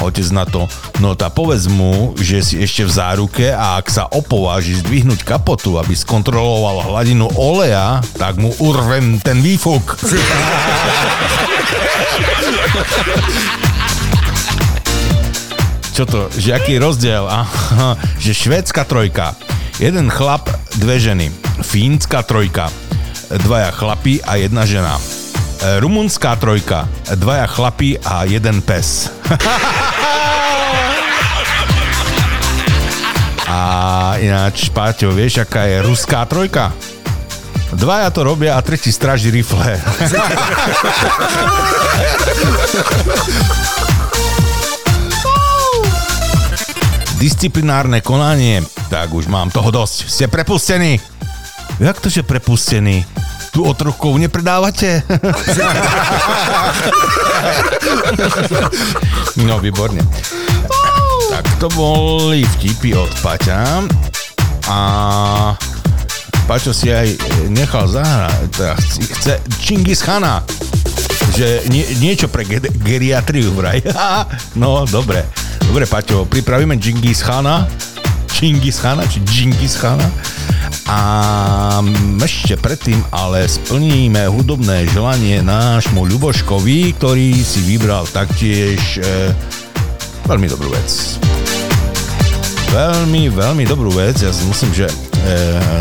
Otec 0.00 0.24
na 0.32 0.48
to, 0.48 0.72
no 1.04 1.12
tá 1.12 1.28
povedz 1.28 1.68
mu, 1.68 2.16
že 2.16 2.40
si 2.40 2.56
ešte 2.56 2.88
v 2.88 2.92
záruke 2.96 3.52
a 3.52 3.76
ak 3.76 3.92
sa 3.92 4.08
opováži 4.08 4.80
zdvihnúť 4.80 5.20
kapotu, 5.20 5.76
aby 5.76 5.92
skontroloval 5.92 6.88
hladinu 6.88 7.28
oleja, 7.36 8.00
tak 8.16 8.40
mu 8.40 8.56
urvem 8.56 9.20
ten 9.20 9.44
výfuk. 9.44 10.00
Čo 15.92 16.08
to, 16.08 16.32
že 16.32 16.56
aký 16.56 16.80
rozdiel? 16.80 17.28
Aha, 17.28 18.00
že 18.16 18.32
švédska 18.32 18.88
trojka, 18.88 19.36
jeden 19.76 20.08
chlap, 20.08 20.48
dve 20.80 20.96
ženy. 20.96 21.28
Fínska 21.60 22.24
trojka, 22.24 22.72
dvaja 23.28 23.68
chlapi 23.76 24.24
a 24.24 24.40
jedna 24.40 24.64
žena. 24.64 24.96
E, 24.96 25.00
Rumunská 25.84 26.32
trojka, 26.40 26.88
dvaja 27.12 27.44
chlapi 27.44 28.00
a 28.00 28.24
jeden 28.24 28.64
pes. 28.64 29.12
A 33.52 34.16
ináč, 34.16 34.72
Páťo, 34.72 35.12
vieš, 35.12 35.44
aká 35.44 35.68
je 35.68 35.84
ruská 35.84 36.24
trojka? 36.24 36.72
Dvaja 37.76 38.08
to 38.08 38.24
robia 38.24 38.56
a 38.56 38.64
tretí 38.64 38.88
stráži 38.88 39.28
rifle. 39.28 39.76
Disciplinárne 47.22 48.02
konanie. 48.02 48.66
Tak 48.90 49.14
už 49.14 49.30
mám 49.30 49.46
toho 49.46 49.70
dosť. 49.70 50.10
Ste 50.10 50.26
prepustení. 50.26 50.98
Jak 51.78 52.02
to, 52.02 52.10
že 52.10 52.26
prepustení? 52.26 53.06
Tu 53.54 53.62
otrokov 53.62 54.18
nepredávate? 54.18 55.06
no, 59.46 59.62
výborne. 59.62 60.02
Tak 61.30 61.46
to 61.62 61.70
boli 61.78 62.42
vtipy 62.58 62.98
od 62.98 63.14
Paťa. 63.22 63.86
A 64.66 64.78
Paťo 66.50 66.74
si 66.74 66.90
aj 66.90 67.06
nechal 67.54 67.86
zahrať. 67.86 68.50
Teda 68.50 68.74
chce 69.14 69.38
Čingis 69.62 70.02
Khana. 70.02 70.42
Že 71.38 71.70
nie, 71.70 71.86
niečo 72.02 72.26
pre 72.26 72.42
ge- 72.42 72.66
geriatriu 72.82 73.54
vraj. 73.54 73.78
no, 74.58 74.82
dobre. 74.90 75.22
Dobre, 75.68 75.86
Paťo, 75.86 76.26
pripravíme 76.26 76.74
Džingis 76.80 77.22
Khana. 77.22 77.68
Čingis 78.32 78.82
Khana, 78.82 79.06
či 79.06 79.22
Džingis 79.22 79.78
Khana. 79.78 80.08
A 80.90 81.00
ešte 82.18 82.58
predtým 82.58 82.98
ale 83.14 83.46
splníme 83.46 84.26
hudobné 84.26 84.90
želanie 84.90 85.38
nášmu 85.44 86.02
Ľuboškovi, 86.08 86.98
ktorý 86.98 87.38
si 87.38 87.62
vybral 87.62 88.08
taktiež 88.10 88.98
e, 88.98 89.30
veľmi 90.26 90.50
dobrú 90.50 90.74
vec. 90.74 91.20
Veľmi, 92.74 93.30
veľmi 93.30 93.64
dobrú 93.68 93.94
vec. 93.94 94.18
Ja 94.18 94.34
si 94.34 94.42
myslím, 94.48 94.72
že 94.74 95.11
e, 95.22 95.34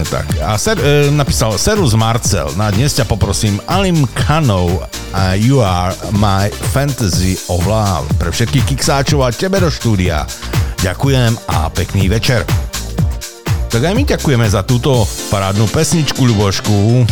tak. 0.10 0.26
A 0.40 0.58
ser, 0.58 0.78
e, 0.80 1.12
napísal 1.12 1.58
Serus 1.58 1.98
Marcel. 1.98 2.54
Na 2.56 2.70
dnes 2.70 2.94
ťa 2.94 3.10
poprosím 3.10 3.58
Alim 3.66 4.06
Kanov 4.14 4.86
a 5.12 5.36
You 5.36 5.60
Are 5.66 5.92
My 6.16 6.48
Fantasy 6.72 7.38
of 7.50 7.66
Love. 7.66 8.08
Pre 8.22 8.30
všetkých 8.32 8.76
kiksáčov 8.76 9.26
a 9.26 9.34
tebe 9.34 9.60
do 9.60 9.68
štúdia. 9.68 10.24
Ďakujem 10.82 11.38
a 11.50 11.70
pekný 11.70 12.10
večer. 12.10 12.48
Tak 13.72 13.82
aj 13.88 13.94
my 13.96 14.04
ďakujeme 14.04 14.48
za 14.50 14.68
túto 14.68 15.08
parádnu 15.32 15.70
pesničku, 15.72 16.28
Ľubošku. 16.28 17.08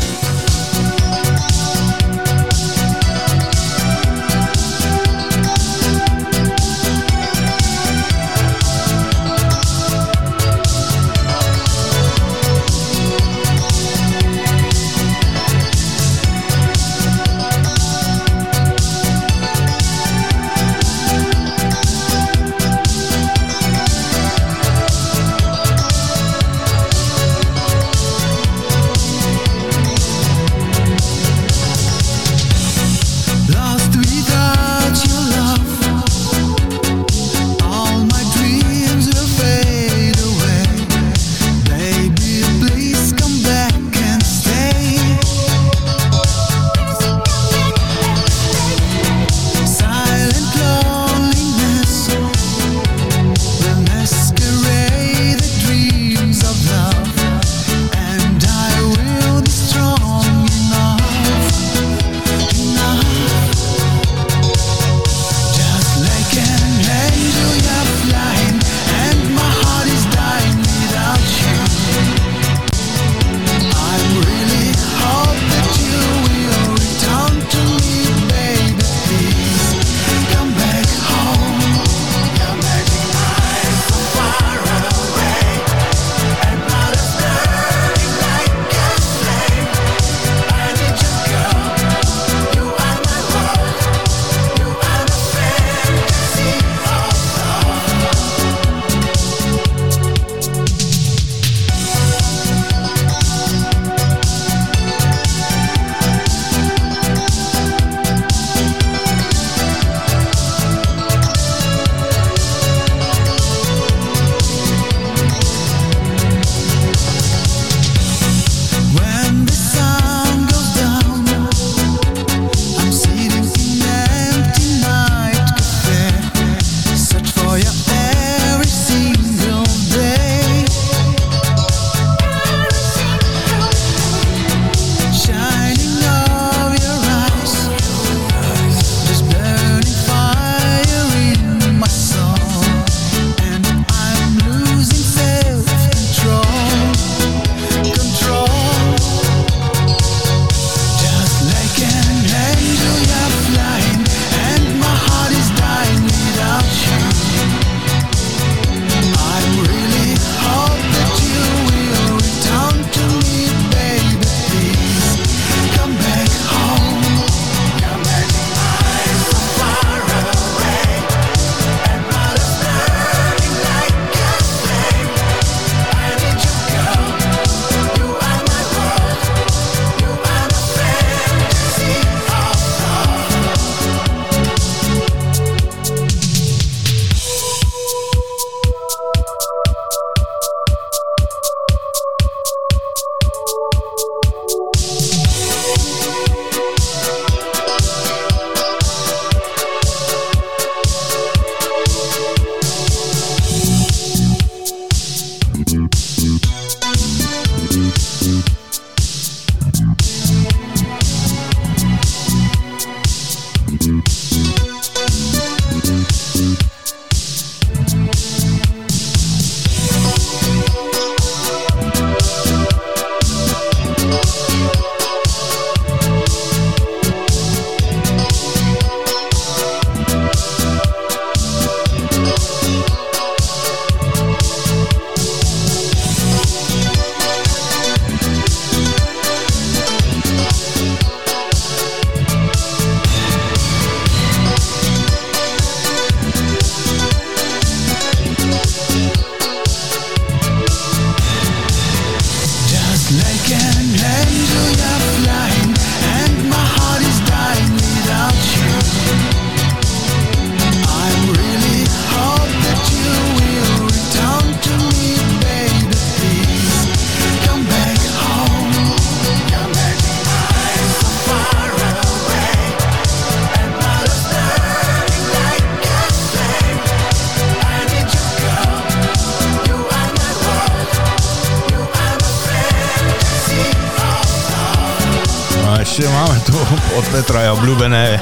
Petra 287.10 287.50
aj 287.50 287.58
obľúbené 287.58 288.22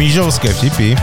myžovské 0.00 0.56
vtipy. 0.56 0.96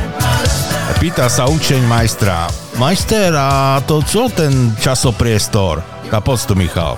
Pýta 0.98 1.30
sa 1.30 1.46
učeň 1.46 1.86
majstra. 1.86 2.50
Majster, 2.82 3.30
a 3.38 3.78
to 3.86 4.02
čo 4.02 4.26
ten 4.34 4.74
časopriestor? 4.82 5.86
Tá 6.10 6.18
poď 6.18 6.40
tu, 6.50 6.54
Michal. 6.58 6.98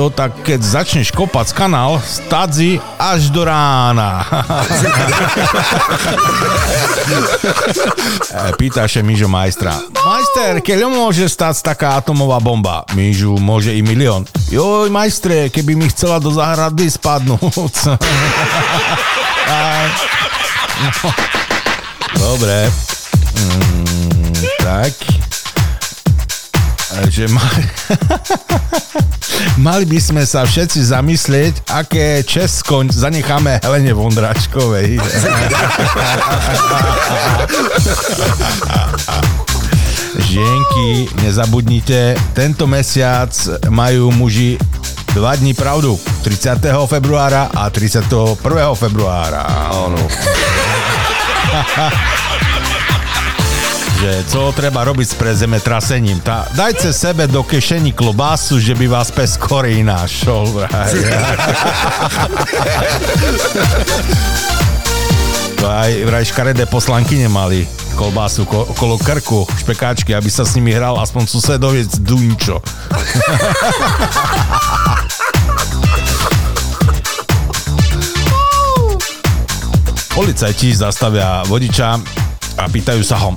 To 0.00 0.08
tak, 0.08 0.32
keď 0.48 0.64
začneš 0.64 1.12
kopať 1.12 1.52
kanál, 1.52 2.00
stadzi 2.00 2.80
až 2.96 3.28
do 3.28 3.44
rána. 3.44 4.24
E, 8.30 8.54
Pýta 8.54 8.86
sa 8.86 9.02
Mižo 9.02 9.28
majstra. 9.28 9.74
Majster, 9.92 10.62
keď 10.62 10.86
môže 10.88 11.26
stať 11.28 11.74
taká 11.74 11.98
atomová 12.00 12.38
bomba? 12.40 12.86
Mižu, 12.96 13.36
môže 13.36 13.74
i 13.76 13.82
milión. 13.84 14.24
Joj, 14.48 14.88
majstre, 14.88 15.50
keby 15.52 15.74
mi 15.76 15.90
chcela 15.92 16.16
do 16.16 16.32
záhrady 16.32 16.88
spadnúť. 16.88 17.76
No. 20.80 21.12
Dobre. 22.16 22.72
Mm, 23.36 24.32
tak. 24.64 25.19
Že 27.08 27.24
mali... 27.32 27.64
mali 29.66 29.84
by 29.88 30.00
sme 30.00 30.26
sa 30.26 30.44
všetci 30.44 30.84
zamyslieť, 30.92 31.54
aké 31.72 32.22
Česko 32.26 32.84
zanecháme 32.90 33.60
Helene 33.64 33.92
Vondračkovej. 33.96 35.00
Žienky, 40.30 41.08
nezabudnite, 41.24 42.14
tento 42.36 42.66
mesiac 42.66 43.30
majú 43.72 44.10
muži 44.12 44.58
dva 45.14 45.36
dní 45.36 45.54
pravdu. 45.54 46.00
30. 46.22 46.60
februára 46.86 47.50
a 47.54 47.70
31. 47.70 48.36
februára. 48.76 49.46
Áno. 49.72 49.98
že 54.00 54.24
co 54.32 54.48
treba 54.56 54.80
robiť 54.80 55.12
s 55.12 55.14
prezemetrasením. 55.20 56.24
Tá, 56.24 56.48
dajte 56.56 56.88
sebe 56.88 57.28
do 57.28 57.44
kešení 57.44 57.92
klobásu, 57.92 58.56
že 58.56 58.72
by 58.72 58.88
vás 58.88 59.12
pes 59.12 59.36
skorej 59.36 59.84
našol. 59.84 60.64
To 65.60 65.66
aj 65.68 65.90
vraj 66.08 66.24
škaredé 66.24 66.64
poslanky 66.64 67.20
nemali 67.20 67.68
kolbásu 67.92 68.48
ko- 68.48 68.64
okolo 68.72 68.96
krku, 68.96 69.44
špekáčky, 69.60 70.16
aby 70.16 70.32
sa 70.32 70.48
s 70.48 70.56
nimi 70.56 70.72
hral 70.72 70.96
aspoň 70.96 71.28
susedoviec 71.28 71.92
Dunčo. 72.00 72.64
Policajti 80.16 80.72
zastavia 80.72 81.44
vodiča 81.44 82.00
a 82.56 82.64
pýtajú 82.64 83.04
sa 83.04 83.20
ho, 83.20 83.36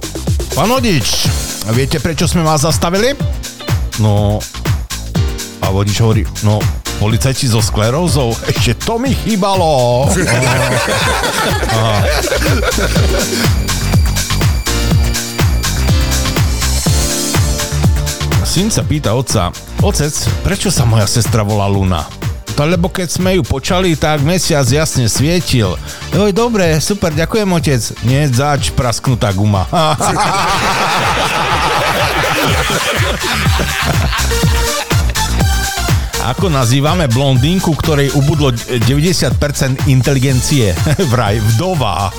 pán 0.53 0.69
vodič, 0.69 1.25
viete 1.73 1.97
prečo 1.97 2.29
sme 2.29 2.45
vás 2.45 2.61
zastavili? 2.61 3.17
No, 3.97 4.37
a 5.59 5.67
vodič 5.73 5.97
hovorí, 5.97 6.21
no, 6.45 6.61
policajti 7.01 7.49
so 7.49 7.57
sklerózou, 7.57 8.37
ešte 8.45 8.77
to 8.85 9.01
mi 9.01 9.17
chýbalo. 9.17 10.05
Aha. 11.73 11.97
Syn 18.45 18.69
sa 18.69 18.85
pýta 18.85 19.17
otca, 19.17 19.49
otec, 19.81 20.13
prečo 20.45 20.69
sa 20.69 20.85
moja 20.85 21.09
sestra 21.09 21.41
volá 21.41 21.65
Luna? 21.65 22.22
To 22.53 22.69
lebo 22.69 22.85
keď 22.85 23.09
sme 23.09 23.33
ju 23.33 23.41
počali, 23.41 23.97
tak 23.97 24.21
mesiac 24.21 24.69
jasne 24.69 25.09
svietil. 25.09 25.73
Joj, 26.13 26.29
dobre, 26.29 26.77
super, 26.77 27.09
ďakujem 27.09 27.49
otec. 27.49 27.81
Nie 28.05 28.29
zač, 28.29 28.69
prasknutá 28.69 29.33
guma. 29.33 29.65
Ako 36.23 36.47
nazývame 36.47 37.11
blondínku, 37.11 37.75
ktorej 37.83 38.15
ubudlo 38.15 38.55
90% 38.55 39.91
inteligencie? 39.91 40.71
Vraj, 41.11 41.43
vdova. 41.51 42.07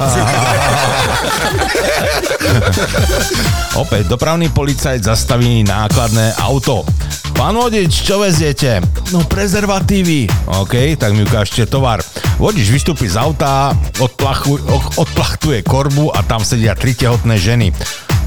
Opäť, 3.80 4.04
dopravný 4.12 4.52
policajt 4.52 5.08
zastaví 5.08 5.64
nákladné 5.64 6.36
auto. 6.36 6.84
Pán 7.32 7.56
vodič, 7.56 8.04
čo 8.04 8.20
veziete? 8.20 8.84
No 9.08 9.24
prezervatívy. 9.24 10.28
OK, 10.52 11.00
tak 11.00 11.16
mi 11.16 11.24
ukážte 11.24 11.64
tovar. 11.64 12.04
Vodič 12.36 12.68
vystúpi 12.68 13.08
z 13.08 13.16
auta, 13.16 13.72
odplachu, 14.04 14.60
odplachtuje 15.00 15.64
korbu 15.64 16.12
a 16.12 16.20
tam 16.20 16.44
sedia 16.44 16.76
tri 16.76 16.92
tehotné 16.92 17.40
ženy. 17.40 17.72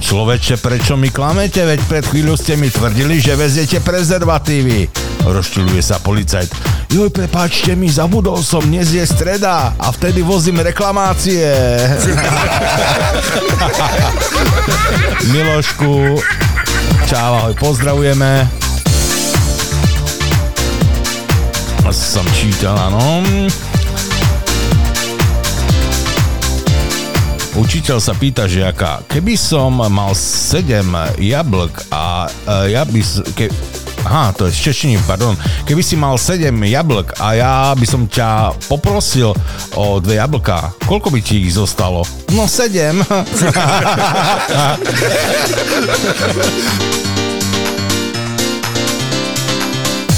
Človeče, 0.02 0.58
prečo 0.58 0.98
mi 0.98 1.14
klamete? 1.14 1.70
Veď 1.70 1.80
pred 1.86 2.06
chvíľu 2.06 2.34
ste 2.34 2.58
mi 2.58 2.74
tvrdili, 2.74 3.22
že 3.22 3.38
veziete 3.38 3.78
prezervatívy. 3.78 5.07
Rozčiluje 5.28 5.84
sa 5.84 6.00
policajt. 6.00 6.48
Joj, 6.88 7.12
prepáčte 7.12 7.76
mi, 7.76 7.92
zabudol 7.92 8.40
som, 8.40 8.64
dnes 8.64 8.96
je 8.96 9.04
streda 9.04 9.76
a 9.76 9.92
vtedy 9.92 10.24
vozím 10.24 10.64
reklamácie. 10.64 11.44
Milošku, 15.36 16.24
čau, 17.12 17.44
ahoj, 17.44 17.56
pozdravujeme. 17.60 18.48
Som 21.92 22.24
čítal, 22.36 22.76
áno. 22.76 23.24
Učiteľ 27.58 27.98
sa 27.98 28.14
pýta 28.14 28.46
žiaka, 28.46 29.02
keby 29.10 29.34
som 29.34 29.82
mal 29.82 30.14
7 30.14 30.62
jablk 31.18 31.90
a 31.90 32.30
e, 32.30 32.78
ja 32.78 32.86
by... 32.86 33.02
Ke, 33.34 33.50
aha, 34.08 34.32
to 34.32 34.48
je 34.48 34.56
z 34.56 34.72
češtiny, 34.72 35.04
pardon. 35.04 35.36
Keby 35.68 35.84
si 35.84 36.00
mal 36.00 36.16
7 36.16 36.48
jablk 36.56 37.20
a 37.20 37.36
ja 37.36 37.76
by 37.76 37.84
som 37.84 38.08
ťa 38.08 38.56
poprosil 38.72 39.36
o 39.76 40.00
dve 40.00 40.16
jablka, 40.16 40.72
koľko 40.88 41.12
by 41.12 41.20
ti 41.20 41.44
ich 41.44 41.60
zostalo? 41.60 42.08
No 42.32 42.48
7. 42.48 43.04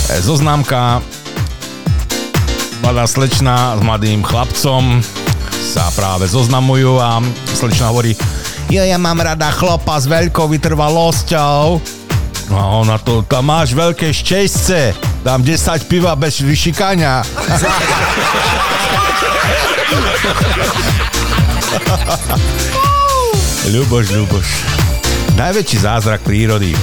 E, 0.10 0.22
Zoznámka 0.22 1.02
mladá 2.86 3.10
slečna 3.10 3.74
s 3.74 3.82
mladým 3.82 4.22
chlapcom 4.22 5.02
sa 5.74 5.90
práve 5.98 6.30
zoznamujú 6.30 7.02
a 7.02 7.22
slečna 7.58 7.90
hovorí 7.90 8.14
ja, 8.70 8.86
ja 8.86 9.02
mám 9.02 9.18
rada 9.18 9.50
chlapa 9.50 9.98
s 9.98 10.06
veľkou 10.06 10.46
vytrvalosťou. 10.46 11.82
No 12.50 12.58
a 12.58 12.66
ona 12.82 12.98
to, 12.98 13.22
tam 13.22 13.46
máš 13.54 13.78
veľké 13.78 14.10
šťastce, 14.10 14.98
dám 15.22 15.46
10 15.46 15.86
piva 15.86 16.18
bez 16.18 16.42
vyšikania. 16.42 17.22
Ľuboš, 23.70 24.06
Ľuboš. 24.18 24.48
Najväčší 25.38 25.78
zázrak 25.86 26.26
prírody. 26.26 26.74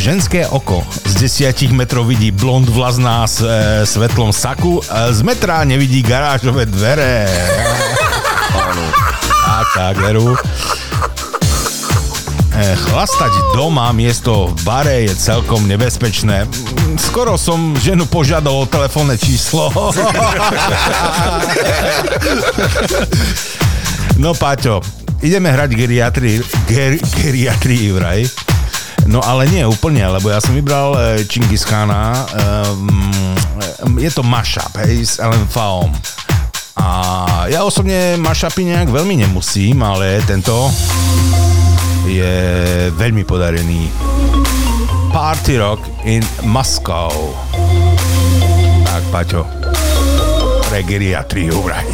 Ženské 0.00 0.48
oko 0.48 0.80
z 1.04 1.12
desiatich 1.28 1.70
metrov 1.70 2.08
vidí 2.08 2.32
blond 2.32 2.66
vlasná 2.66 3.28
s 3.28 3.44
e, 3.44 3.86
svetlom 3.86 4.32
saku, 4.34 4.80
e, 4.80 5.14
z 5.14 5.20
metra 5.22 5.62
nevidí 5.62 6.02
garážové 6.02 6.66
dvere. 6.66 7.28
Áno. 8.66 8.82
Tak, 9.46 9.66
tak, 9.76 9.94
veru. 10.00 10.34
E, 12.56 12.72
chlastať 12.72 13.52
doma 13.52 13.92
miesto 13.92 14.48
v 14.48 14.56
bare 14.64 14.96
je 15.04 15.12
celkom 15.12 15.68
nebezpečné. 15.68 16.48
Skoro 16.96 17.36
som 17.36 17.76
ženu 17.76 18.08
požiadal 18.08 18.64
o 18.64 18.64
telefónne 18.64 19.20
číslo. 19.20 19.68
No 24.16 24.32
Paťo, 24.32 24.80
ideme 25.20 25.52
hrať 25.52 25.76
geriatrii, 25.76 26.40
ger, 26.64 26.96
geriatrii 27.20 27.92
vraj. 27.92 28.24
No 29.04 29.20
ale 29.20 29.44
nie 29.52 29.60
úplne, 29.60 30.00
lebo 30.08 30.32
ja 30.32 30.40
som 30.40 30.56
vybral 30.56 30.96
e, 30.96 31.28
Chingis 31.28 31.68
Khana. 31.68 32.24
Um, 32.72 33.36
je 34.00 34.08
to 34.08 34.24
mashup, 34.24 34.72
hej, 34.80 35.04
s 35.04 35.20
Ellen 35.20 35.44
Faom. 35.52 35.92
A 36.80 37.44
ja 37.52 37.60
osobne 37.60 38.16
mashupy 38.16 38.64
nejak 38.64 38.88
veľmi 38.88 39.20
nemusím, 39.20 39.84
ale 39.84 40.24
tento 40.24 40.72
je 42.06 42.34
veľmi 42.94 43.26
podarený. 43.26 43.90
Party 45.10 45.58
Rock 45.58 45.82
in 46.06 46.22
Moscow. 46.46 47.10
Tak, 48.86 49.02
Paťo. 49.10 49.42
Pre 50.66 50.80
geriatriu 50.86 51.58
vraj. 51.62 51.86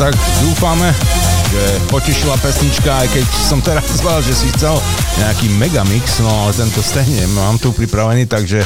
Tak 0.00 0.16
dúfame, 0.40 0.88
že 1.52 1.62
potešila 1.92 2.32
pesnička, 2.40 3.04
aj 3.04 3.08
keď 3.12 3.24
som 3.44 3.60
teraz 3.60 3.84
zval, 4.00 4.24
že 4.24 4.32
si 4.32 4.48
chcel 4.56 4.72
nejaký 5.20 5.52
megamix, 5.60 6.24
no 6.24 6.48
ale 6.48 6.56
tento 6.56 6.80
stejne 6.80 7.28
mám 7.36 7.60
tu 7.60 7.68
pripravený, 7.76 8.24
takže 8.24 8.64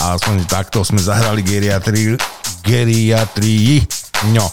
aspoň 0.00 0.48
takto 0.48 0.80
sme 0.80 1.04
zahrali 1.04 1.44
geriatrii, 1.44 2.16
geriatrii. 2.64 3.84
No, 4.32 4.48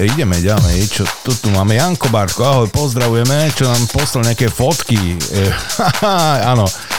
ideme 0.00 0.40
ďalej, 0.40 0.88
čo 0.88 1.04
tu, 1.20 1.36
tu 1.36 1.52
máme 1.52 1.76
Janko 1.76 2.08
Barko, 2.08 2.40
ahoj, 2.40 2.72
pozdravujeme, 2.72 3.52
čo 3.52 3.68
nám 3.68 3.84
poslal 3.92 4.32
nejaké 4.32 4.48
fotky, 4.48 4.96
e, 5.12 5.44
áno, 6.56 6.64
E, 6.64 6.89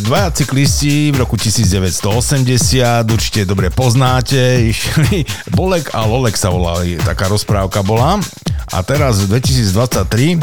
dvaja 0.00 0.30
cyklisti 0.30 1.12
v 1.12 1.16
roku 1.20 1.36
1980, 1.36 3.12
určite 3.12 3.44
dobre 3.44 3.70
poznáte, 3.70 4.68
išli 4.68 5.24
Bolek 5.56 5.90
a 5.92 6.06
Lolek 6.06 6.36
sa 6.36 6.50
volali, 6.50 6.96
taká 7.00 7.28
rozprávka 7.28 7.82
bola. 7.84 8.20
A 8.72 8.80
teraz 8.80 9.20
v 9.28 9.36
2023 9.36 10.40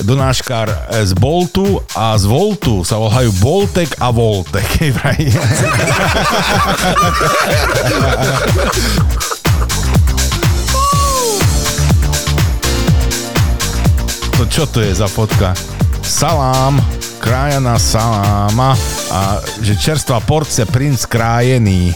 donáškar 0.00 0.72
z 1.04 1.12
Boltu 1.12 1.84
a 1.92 2.16
z 2.16 2.24
Voltu 2.24 2.80
sa 2.80 2.96
volajú 2.96 3.28
Boltek 3.44 3.92
a 4.00 4.08
Voltek. 4.08 4.64
to 14.40 14.48
čo 14.48 14.64
to 14.66 14.80
je 14.80 14.96
za 14.96 15.06
fotka? 15.06 15.54
Salám, 16.02 16.82
krájaná 17.22 17.78
saláma 17.78 18.74
a 19.06 19.38
že 19.62 19.78
čerstvá 19.78 20.18
porcia 20.26 20.66
princ 20.66 21.06
krájený. 21.06 21.94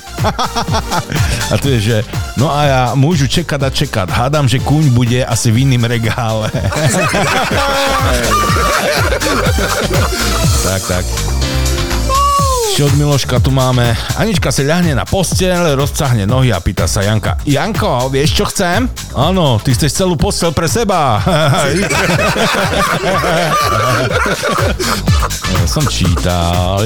a 1.52 1.54
to 1.58 1.74
je, 1.74 1.78
že 1.82 2.06
no 2.38 2.46
a 2.46 2.60
ja 2.62 2.82
môžu 2.94 3.26
čekať 3.26 3.60
a 3.66 3.70
čekať. 3.74 4.06
Hádam, 4.06 4.46
že 4.46 4.62
kúň 4.62 4.94
bude 4.94 5.26
asi 5.26 5.50
v 5.50 5.66
iným 5.66 5.82
regále. 5.82 6.46
tak, 10.62 10.82
tak. 10.86 11.35
Ešte 12.76 12.92
od 12.92 13.00
Miloška 13.00 13.40
tu 13.40 13.48
máme. 13.48 13.96
Anička 14.20 14.52
si 14.52 14.60
ľahne 14.60 14.92
na 14.92 15.08
postel, 15.08 15.64
rozcahne 15.80 16.28
nohy 16.28 16.52
a 16.52 16.60
pýta 16.60 16.84
sa 16.84 17.00
Janka. 17.00 17.40
Janko, 17.48 18.12
vieš 18.12 18.36
čo 18.36 18.44
chcem? 18.52 18.84
Áno, 19.16 19.56
ty 19.64 19.72
chceš 19.72 19.96
celú 19.96 20.12
postel 20.12 20.52
pre 20.52 20.68
seba. 20.68 21.16
Ja 25.56 25.64
som 25.72 25.88
čítal. 25.88 26.84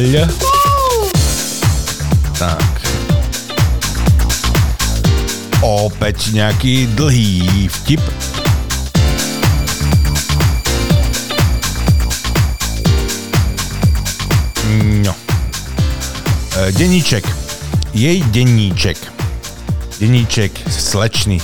Tak. 2.38 2.70
Opäť 5.58 6.30
nejaký 6.30 6.86
dlhý 6.94 7.66
vtip. 7.66 7.98
No. 15.02 15.29
E, 16.56 16.72
Deníček. 16.72 17.24
Jej 17.94 18.22
deníček. 18.22 18.98
Deníček 20.00 20.70
slečný. 20.70 21.40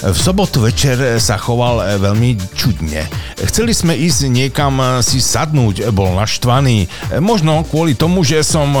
V 0.00 0.16
sobotu 0.16 0.64
večer 0.64 1.20
sa 1.20 1.36
choval 1.36 1.84
e, 1.84 2.00
veľmi 2.00 2.32
čudne. 2.56 3.04
Chceli 3.36 3.76
sme 3.76 3.92
ísť 3.92 4.32
niekam 4.32 4.80
e, 4.80 5.04
si 5.04 5.20
sadnúť, 5.20 5.92
bol 5.92 6.16
naštvaný. 6.16 6.88
E, 6.88 7.20
Možno 7.20 7.60
kvôli 7.68 7.92
tomu, 7.92 8.24
že 8.24 8.40
som 8.40 8.72
e, 8.72 8.80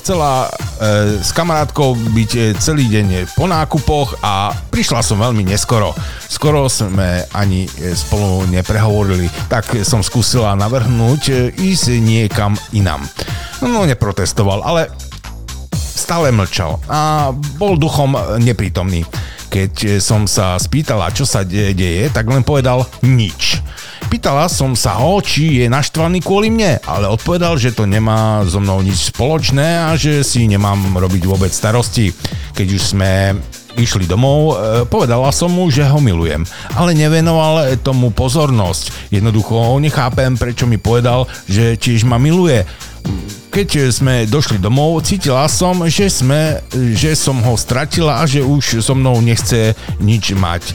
chcela 0.00 0.48
e, 0.48 1.20
s 1.20 1.36
kamarátkou 1.36 2.00
byť 2.16 2.30
e, 2.32 2.42
celý 2.56 2.88
deň 2.88 3.36
po 3.36 3.44
nákupoch 3.44 4.24
a 4.24 4.56
prišla 4.72 5.04
som 5.04 5.20
veľmi 5.20 5.44
neskoro. 5.44 5.92
Skoro 6.32 6.64
sme 6.72 7.28
ani 7.36 7.68
e, 7.68 7.92
spolu 7.92 8.48
neprehovorili, 8.48 9.28
tak 9.52 9.68
som 9.84 10.00
skúsila 10.00 10.56
navrhnúť 10.56 11.22
e, 11.28 11.34
ísť 11.60 12.00
niekam 12.00 12.56
inam. 12.72 13.04
No, 13.60 13.84
neprotestoval, 13.84 14.64
ale 14.64 14.88
stále 15.76 16.32
mlčal 16.32 16.80
a 16.88 17.32
bol 17.60 17.76
duchom 17.76 18.16
neprítomný. 18.40 19.04
Keď 19.54 20.02
som 20.02 20.26
sa 20.26 20.58
spýtala, 20.58 21.14
čo 21.14 21.22
sa 21.22 21.46
de- 21.46 21.70
deje, 21.70 22.10
tak 22.10 22.26
len 22.26 22.42
povedal 22.42 22.82
nič. 23.06 23.62
Pýtala 24.10 24.50
som 24.50 24.74
sa 24.74 24.98
ho, 24.98 25.22
či 25.22 25.62
je 25.62 25.66
naštvaný 25.70 26.18
kvôli 26.26 26.50
mne, 26.50 26.82
ale 26.82 27.06
odpovedal, 27.06 27.54
že 27.54 27.70
to 27.70 27.86
nemá 27.86 28.42
so 28.42 28.58
mnou 28.58 28.82
nič 28.82 29.14
spoločné 29.14 29.86
a 29.86 29.94
že 29.94 30.26
si 30.26 30.50
nemám 30.50 30.98
robiť 30.98 31.22
vôbec 31.30 31.54
starosti. 31.54 32.10
Keď 32.50 32.66
už 32.66 32.82
sme 32.82 33.38
išli 33.78 34.06
domov, 34.06 34.54
e, 34.54 34.86
povedala 34.86 35.30
som 35.34 35.50
mu, 35.50 35.66
že 35.70 35.86
ho 35.86 35.98
milujem, 35.98 36.46
ale 36.74 36.94
nevenoval 36.94 37.78
tomu 37.82 38.14
pozornosť. 38.14 39.10
Jednoducho 39.10 39.78
nechápem, 39.82 40.38
prečo 40.38 40.66
mi 40.66 40.78
povedal, 40.78 41.26
že 41.46 41.78
tiež 41.78 42.06
ma 42.06 42.18
miluje. 42.18 42.66
Keď 43.54 43.94
sme 43.94 44.26
došli 44.26 44.58
domov, 44.58 44.98
cítila 45.06 45.46
som, 45.46 45.86
že, 45.86 46.10
sme, 46.10 46.58
že 46.74 47.14
som 47.14 47.38
ho 47.38 47.54
stratila 47.54 48.18
a 48.18 48.26
že 48.26 48.42
už 48.42 48.82
so 48.82 48.98
mnou 48.98 49.22
nechce 49.22 49.78
nič 50.02 50.34
mať 50.34 50.74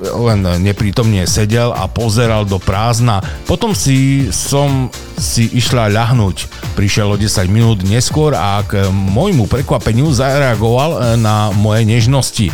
len 0.00 0.40
neprítomne 0.64 1.28
sedel 1.28 1.76
a 1.76 1.84
pozeral 1.84 2.48
do 2.48 2.56
prázdna. 2.56 3.20
Potom 3.44 3.76
si 3.76 4.28
som 4.32 4.88
si 5.20 5.52
išla 5.52 5.92
ľahnúť. 5.92 6.48
Prišiel 6.72 7.12
o 7.12 7.20
10 7.20 7.52
minút 7.52 7.84
neskôr 7.84 8.32
a 8.32 8.64
k 8.64 8.88
môjmu 8.88 9.44
prekvapeniu 9.44 10.08
zareagoval 10.08 11.20
na 11.20 11.52
moje 11.52 11.84
nežnosti. 11.84 12.48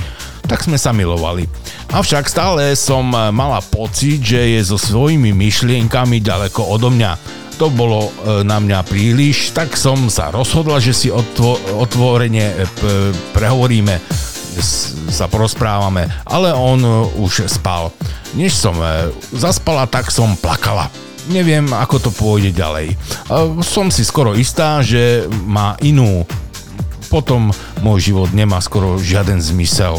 Tak 0.46 0.66
sme 0.66 0.78
sa 0.78 0.94
milovali. 0.94 1.46
Avšak 1.90 2.26
stále 2.30 2.74
som 2.74 3.06
mala 3.10 3.62
pocit, 3.62 4.22
že 4.22 4.58
je 4.58 4.60
so 4.62 4.78
svojimi 4.78 5.34
myšlienkami 5.34 6.22
ďaleko 6.22 6.66
odo 6.66 6.90
mňa 6.90 7.45
to 7.56 7.72
bolo 7.72 8.08
e, 8.08 8.44
na 8.44 8.60
mňa 8.60 8.84
príliš, 8.84 9.56
tak 9.56 9.74
som 9.80 10.12
sa 10.12 10.28
rozhodla, 10.28 10.76
že 10.76 10.92
si 10.92 11.08
otvo- 11.08 11.56
otvorene 11.80 12.52
e, 12.52 12.64
prehovoríme, 13.32 13.96
sa 15.12 15.28
porozprávame, 15.28 16.08
ale 16.28 16.52
on 16.52 16.80
e, 16.84 16.92
už 17.16 17.48
spal. 17.48 17.88
Než 18.36 18.52
som 18.52 18.76
zaspala, 19.32 19.88
tak 19.88 20.12
som 20.12 20.36
plakala. 20.36 20.92
Neviem, 21.32 21.72
ako 21.72 21.96
to 21.98 22.10
pôjde 22.12 22.52
ďalej. 22.52 22.92
Som 23.64 23.88
si 23.88 24.04
skoro 24.04 24.36
istá, 24.36 24.84
že 24.84 25.24
má 25.48 25.72
inú. 25.80 26.28
Potom 27.08 27.48
môj 27.80 28.12
život 28.12 28.28
nemá 28.36 28.60
skoro 28.60 29.00
žiaden 29.00 29.40
zmysel. 29.40 29.96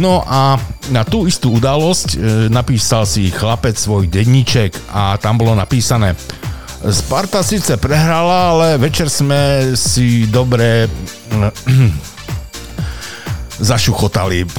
No 0.00 0.24
a 0.24 0.56
na 0.88 1.04
tú 1.04 1.28
istú 1.28 1.52
udalosť 1.60 2.16
napísal 2.48 3.04
si 3.04 3.28
chlapec 3.28 3.76
svoj 3.76 4.08
denníček 4.08 4.72
a 4.96 5.20
tam 5.20 5.36
bolo 5.36 5.52
napísané 5.52 6.16
Sparta 6.86 7.42
síce 7.42 7.74
prehrala, 7.76 8.54
ale 8.54 8.78
večer 8.78 9.10
sme 9.10 9.74
si 9.74 10.22
dobre 10.30 10.86
zašuchotali. 13.58 14.46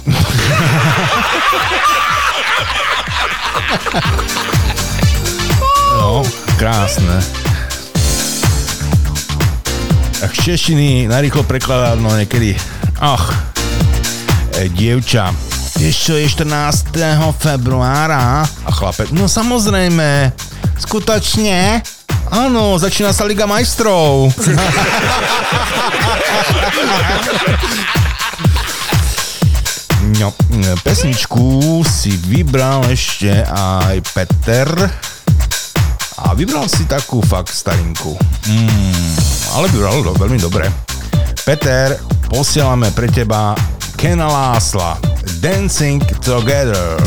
No, 5.98 6.24
krásne. 6.56 7.20
Ach, 10.24 10.32
češtiny 10.32 11.12
narýchlo 11.12 11.44
prekladá, 11.44 12.00
no 12.00 12.16
niekedy. 12.16 12.56
Ach, 13.04 13.28
e, 14.56 14.72
dievča. 14.72 15.36
Vieš 15.76 15.96
čo 16.00 16.14
je 16.16 16.26
14. 16.32 16.96
februára? 17.38 18.48
A 18.48 18.72
chlapec, 18.72 19.12
no 19.12 19.28
samozrejme, 19.28 20.32
skutočne? 20.80 21.84
Áno, 22.32 22.76
začína 22.76 23.16
sa 23.16 23.24
Liga 23.24 23.48
majstrov. 23.48 24.32
No, 30.18 30.32
pesničku 30.82 31.84
si 31.86 32.16
vybral 32.26 32.88
ešte 32.90 33.44
aj 33.44 34.02
Peter. 34.16 34.70
A 36.18 36.34
vybral 36.34 36.66
si 36.66 36.90
takú 36.90 37.22
fakt 37.22 37.54
starinku. 37.54 38.18
Mm, 38.50 39.14
ale 39.54 39.70
vybral 39.70 40.02
to 40.02 40.18
veľmi 40.18 40.42
dobre. 40.42 40.66
Peter, 41.46 42.00
posielame 42.32 42.90
pre 42.96 43.12
teba 43.14 43.54
Kena 43.94 44.26
Lásla. 44.26 44.98
Dancing 45.38 46.02
Together. 46.26 46.98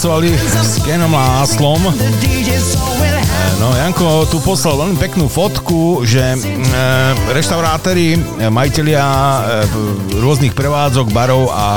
Spolu 0.00 0.16
zatancovali 0.16 0.32
s 0.64 0.80
Kenom 0.80 1.12
Láslom. 1.12 1.82
No, 3.60 3.68
Janko 3.76 4.24
tu 4.32 4.40
poslal 4.40 4.80
veľmi 4.80 4.96
peknú 4.96 5.28
fotku, 5.28 6.08
že 6.08 6.24
e, 6.24 6.36
reštaurátori, 7.36 8.16
e, 8.16 8.48
majiteľia 8.48 9.04
e, 9.04 9.40
rôznych 10.24 10.56
prevádzok, 10.56 11.12
barov 11.12 11.52
a 11.52 11.68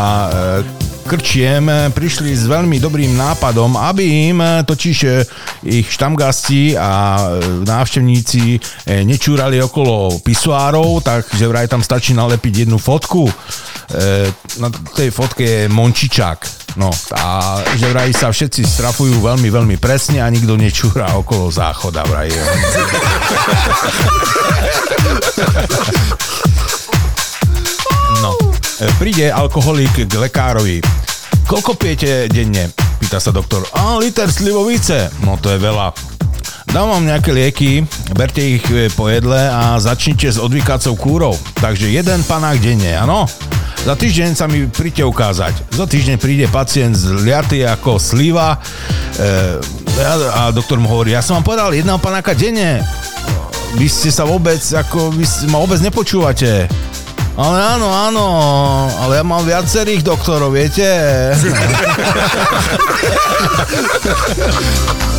krčiem 1.03 1.67
prišli 1.91 2.31
s 2.31 2.47
veľmi 2.47 2.79
dobrým 2.79 3.11
nápadom, 3.11 3.75
aby 3.75 4.31
im 4.31 4.39
totiž 4.63 4.97
ich 5.67 5.91
štamgasti 5.91 6.79
a 6.79 7.19
návštevníci 7.67 8.55
nečúrali 9.03 9.59
okolo 9.59 10.23
pisuárov, 10.23 11.03
takže 11.03 11.43
vraj 11.43 11.67
tam 11.67 11.83
stačí 11.83 12.15
nalepiť 12.15 12.63
jednu 12.63 12.79
fotku. 12.79 13.27
Na 14.63 14.71
tej 14.95 15.11
fotke 15.11 15.43
je 15.43 15.61
Mončičák. 15.67 16.39
No 16.73 16.89
a 17.13 17.61
že 17.77 17.85
vraj 17.93 18.09
sa 18.17 18.33
všetci 18.33 18.65
strafujú 18.65 19.21
veľmi, 19.21 19.49
veľmi 19.53 19.77
presne 19.77 20.25
a 20.25 20.27
nikto 20.29 20.57
nečúra 20.57 21.13
okolo 21.21 21.53
záchoda 21.53 22.01
vraj. 22.09 22.33
No, 28.23 28.31
e, 28.79 28.87
príde 28.97 29.29
alkoholik 29.29 30.07
k 30.07 30.13
lekárovi. 30.15 30.79
Koľko 31.45 31.75
pijete 31.75 32.31
denne? 32.31 32.71
Pýta 32.97 33.19
sa 33.19 33.35
doktor. 33.35 33.67
A 33.75 33.99
liter 33.99 34.31
slivovice. 34.31 35.11
No 35.27 35.35
to 35.37 35.51
je 35.51 35.59
veľa. 35.59 35.91
Dám 36.73 36.89
vám 36.89 37.05
nejaké 37.05 37.29
lieky, 37.35 37.71
berte 38.17 38.41
ich 38.41 38.65
e, 38.71 38.89
po 38.97 39.05
jedle 39.05 39.37
a 39.37 39.77
začnite 39.77 40.25
s 40.25 40.41
odvykacou 40.41 40.97
kúrou. 40.97 41.37
Takže 41.61 41.91
jeden 41.91 42.25
panák 42.25 42.57
denne, 42.57 42.97
áno? 42.97 43.29
Za 43.83 43.99
týždeň 43.99 44.31
sa 44.31 44.47
mi 44.47 44.63
príďte 44.71 45.03
ukázať. 45.03 45.75
Za 45.75 45.83
týždeň 45.83 46.15
príde 46.15 46.47
pacient 46.47 46.95
zliatý 46.95 47.67
ako 47.67 47.99
sliva 47.99 48.55
e, 48.55 49.59
a 50.31 50.55
doktor 50.55 50.79
mu 50.79 50.87
hovorí, 50.87 51.11
ja 51.11 51.19
som 51.19 51.35
vám 51.35 51.51
povedal 51.51 51.75
jedného 51.75 51.99
panáka 51.99 52.31
denne. 52.31 52.79
Vy 53.75 53.91
ste 53.91 54.07
sa 54.07 54.23
vôbec, 54.23 54.63
ako, 54.63 55.11
vy 55.11 55.27
ma 55.51 55.59
vôbec 55.59 55.83
nepočúvate. 55.83 56.71
Ale 57.35 57.57
áno, 57.75 57.91
áno, 57.91 58.25
ale 59.03 59.19
ja 59.19 59.23
mám 59.27 59.43
viacerých 59.43 59.99
doktorov, 59.99 60.55
viete? 60.55 60.87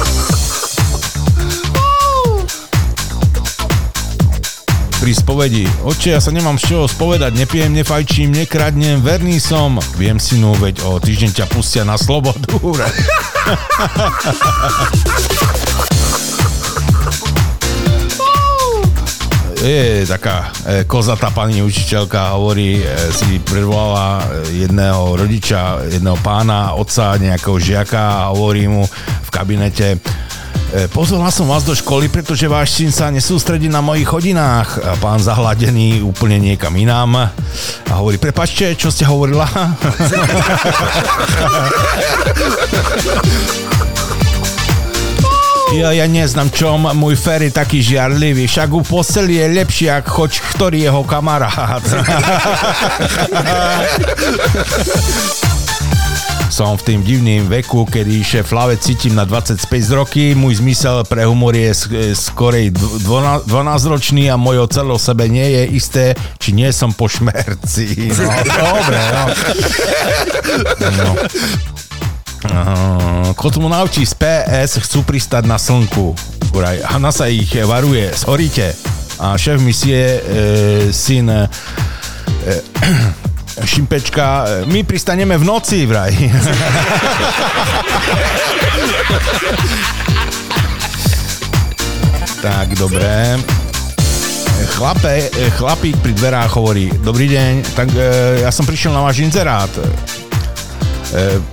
pri 5.04 5.12
spovedi. 5.12 5.68
Oče, 5.84 6.16
ja 6.16 6.20
sa 6.20 6.32
nemám 6.32 6.56
z 6.56 6.72
čoho 6.72 6.88
spovedať, 6.88 7.36
nepijem, 7.36 7.76
nefajčím, 7.76 8.32
nekradnem, 8.40 9.04
verný 9.04 9.36
som. 9.36 9.76
Viem, 10.00 10.16
synu, 10.16 10.56
veď 10.56 10.80
o 10.80 10.96
týždeň 10.96 11.44
ťa 11.44 11.46
pustia 11.52 11.84
na 11.84 12.00
slobodu. 12.00 12.48
je 19.64 20.04
taká 20.08 20.52
e, 20.64 20.84
kozatá 20.84 21.32
pani 21.32 21.64
učiteľka, 21.64 22.36
hovorí, 22.36 22.80
e, 22.80 22.84
si 23.12 23.40
predvolala 23.40 24.20
e, 24.20 24.24
jedného 24.68 25.16
rodiča, 25.16 25.88
jedného 25.88 26.20
pána, 26.20 26.76
otca, 26.76 27.16
nejakého 27.16 27.58
žiaka 27.60 28.24
a 28.24 28.28
hovorí 28.32 28.68
mu 28.68 28.84
v 28.88 29.30
kabinete, 29.32 30.00
pozvala 30.90 31.30
som 31.30 31.46
vás 31.46 31.62
do 31.62 31.70
školy, 31.70 32.10
pretože 32.10 32.50
váš 32.50 32.74
syn 32.78 32.90
sa 32.90 33.06
nesústredí 33.10 33.70
na 33.70 33.78
mojich 33.78 34.10
hodinách. 34.10 34.82
A 34.82 34.98
pán 34.98 35.22
zahladený 35.22 36.02
úplne 36.02 36.42
niekam 36.42 36.74
inám 36.74 37.30
a 37.86 37.92
hovorí, 37.94 38.18
prepačte, 38.18 38.74
čo 38.74 38.90
ste 38.90 39.06
hovorila? 39.06 39.46
Ja, 45.74 45.90
ja 45.90 46.06
neznám, 46.06 46.54
čom 46.54 46.86
môj 46.94 47.18
Fer 47.18 47.42
je 47.42 47.50
taký 47.50 47.82
žiarlivý, 47.82 48.46
však 48.46 48.70
u 48.70 48.86
posteli 48.86 49.42
je 49.42 49.58
lepší, 49.58 49.90
ako 49.90 50.06
choď 50.06 50.38
ktorý 50.54 50.86
jeho 50.86 51.02
kamarát. 51.02 51.82
Som 56.54 56.78
v 56.78 56.86
tým 56.86 57.00
divným 57.02 57.50
veku, 57.50 57.82
kedy 57.82 58.22
šéf 58.22 58.54
Lave 58.54 58.78
cítim 58.78 59.18
na 59.18 59.26
25 59.26 59.66
roky, 59.90 60.38
môj 60.38 60.62
zmysel 60.62 61.02
pre 61.02 61.26
humor 61.26 61.50
je 61.50 61.74
sk- 61.74 62.14
skorej 62.14 62.70
12 62.70 63.50
ročný 63.90 64.30
a 64.30 64.38
moje 64.38 64.62
celo 64.70 64.94
sebe 64.94 65.26
nie 65.26 65.42
je 65.42 65.62
isté, 65.74 66.04
či 66.38 66.54
nie 66.54 66.70
som 66.70 66.94
po 66.94 67.10
šmerci. 67.10 68.06
No, 68.14 68.30
dobre, 68.46 68.98
no. 69.02 69.22
no. 70.94 71.10
Uh, 72.46 73.34
Kozmonauti 73.34 74.06
z 74.06 74.14
PS 74.14 74.78
chcú 74.78 75.02
pristať 75.02 75.50
na 75.50 75.58
slnku. 75.58 76.14
Vraj. 76.54 76.86
A 76.86 77.02
NASA 77.02 77.26
ich 77.26 77.50
varuje, 77.50 78.14
zhoríte. 78.14 78.78
A 79.18 79.34
šéf 79.34 79.58
misie, 79.58 80.22
e, 80.22 80.30
syn 80.94 81.34
e, 81.34 81.50
Šimpečka, 83.62 84.26
e, 84.42 84.66
my 84.66 84.82
pristaneme 84.82 85.38
v 85.38 85.44
noci, 85.46 85.86
vraj. 85.86 86.10
tak, 92.42 92.74
dobré. 92.74 93.38
Chlape, 94.74 95.30
e, 95.30 95.50
chlapík 95.54 95.94
pri 96.02 96.12
dverách 96.18 96.50
hovorí, 96.58 96.90
dobrý 96.98 97.30
deň, 97.30 97.52
tak 97.78 97.94
e, 97.94 98.42
ja 98.42 98.50
som 98.50 98.66
prišiel 98.66 98.90
na 98.90 99.06
váš 99.06 99.22
inzerát. 99.22 99.70
E, 99.70 99.82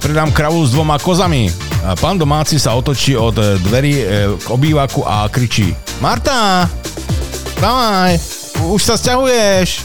predám 0.01 0.33
kravu 0.33 0.65
s 0.65 0.73
dvoma 0.73 0.97
kozami. 0.97 1.53
A 1.81 1.97
Pán 1.97 2.17
domáci 2.17 2.61
sa 2.61 2.73
otočí 2.73 3.13
od 3.13 3.37
e, 3.37 3.57
dverí 3.61 3.93
e, 4.01 4.05
k 4.37 4.47
obývaku 4.49 5.01
a 5.05 5.25
kričí 5.29 5.73
Marta, 6.01 6.65
dávaj, 7.61 8.40
už 8.69 8.81
sa 8.83 8.95
sťahuješ. 8.99 9.81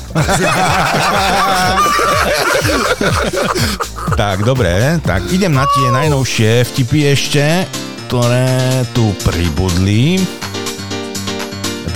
tak, 4.20 4.44
dobre, 4.44 5.00
tak 5.00 5.24
idem 5.32 5.56
na 5.56 5.64
tie 5.64 5.88
najnovšie 5.88 6.68
vtipy 6.68 7.16
ešte, 7.16 7.64
ktoré 8.08 8.84
tu 8.92 9.16
pribudli. 9.24 10.20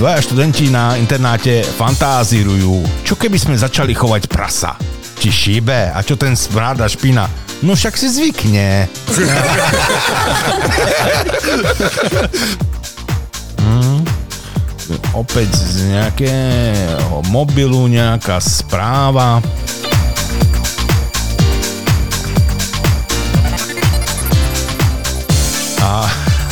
Dvaja 0.01 0.25
študenti 0.25 0.73
na 0.73 0.97
internáte 0.97 1.61
fantázírujú, 1.61 3.05
čo 3.05 3.21
keby 3.21 3.37
sme 3.37 3.61
začali 3.61 3.93
chovať 3.93 4.23
prasa. 4.33 4.73
Či 5.21 5.29
šíbe? 5.29 5.93
A 5.93 6.01
čo 6.01 6.17
ten 6.17 6.33
smrád 6.33 6.81
a 6.81 6.89
špina? 6.89 7.29
No 7.61 7.77
však 7.77 8.01
si 8.01 8.09
zvykne. 8.09 8.89
Hm. 13.61 13.89
Opäť 15.15 15.55
z 15.55 15.91
nejakého 15.91 17.23
mobilu 17.31 17.87
nejaká 17.87 18.43
správa. 18.43 19.39
A 25.81 26.07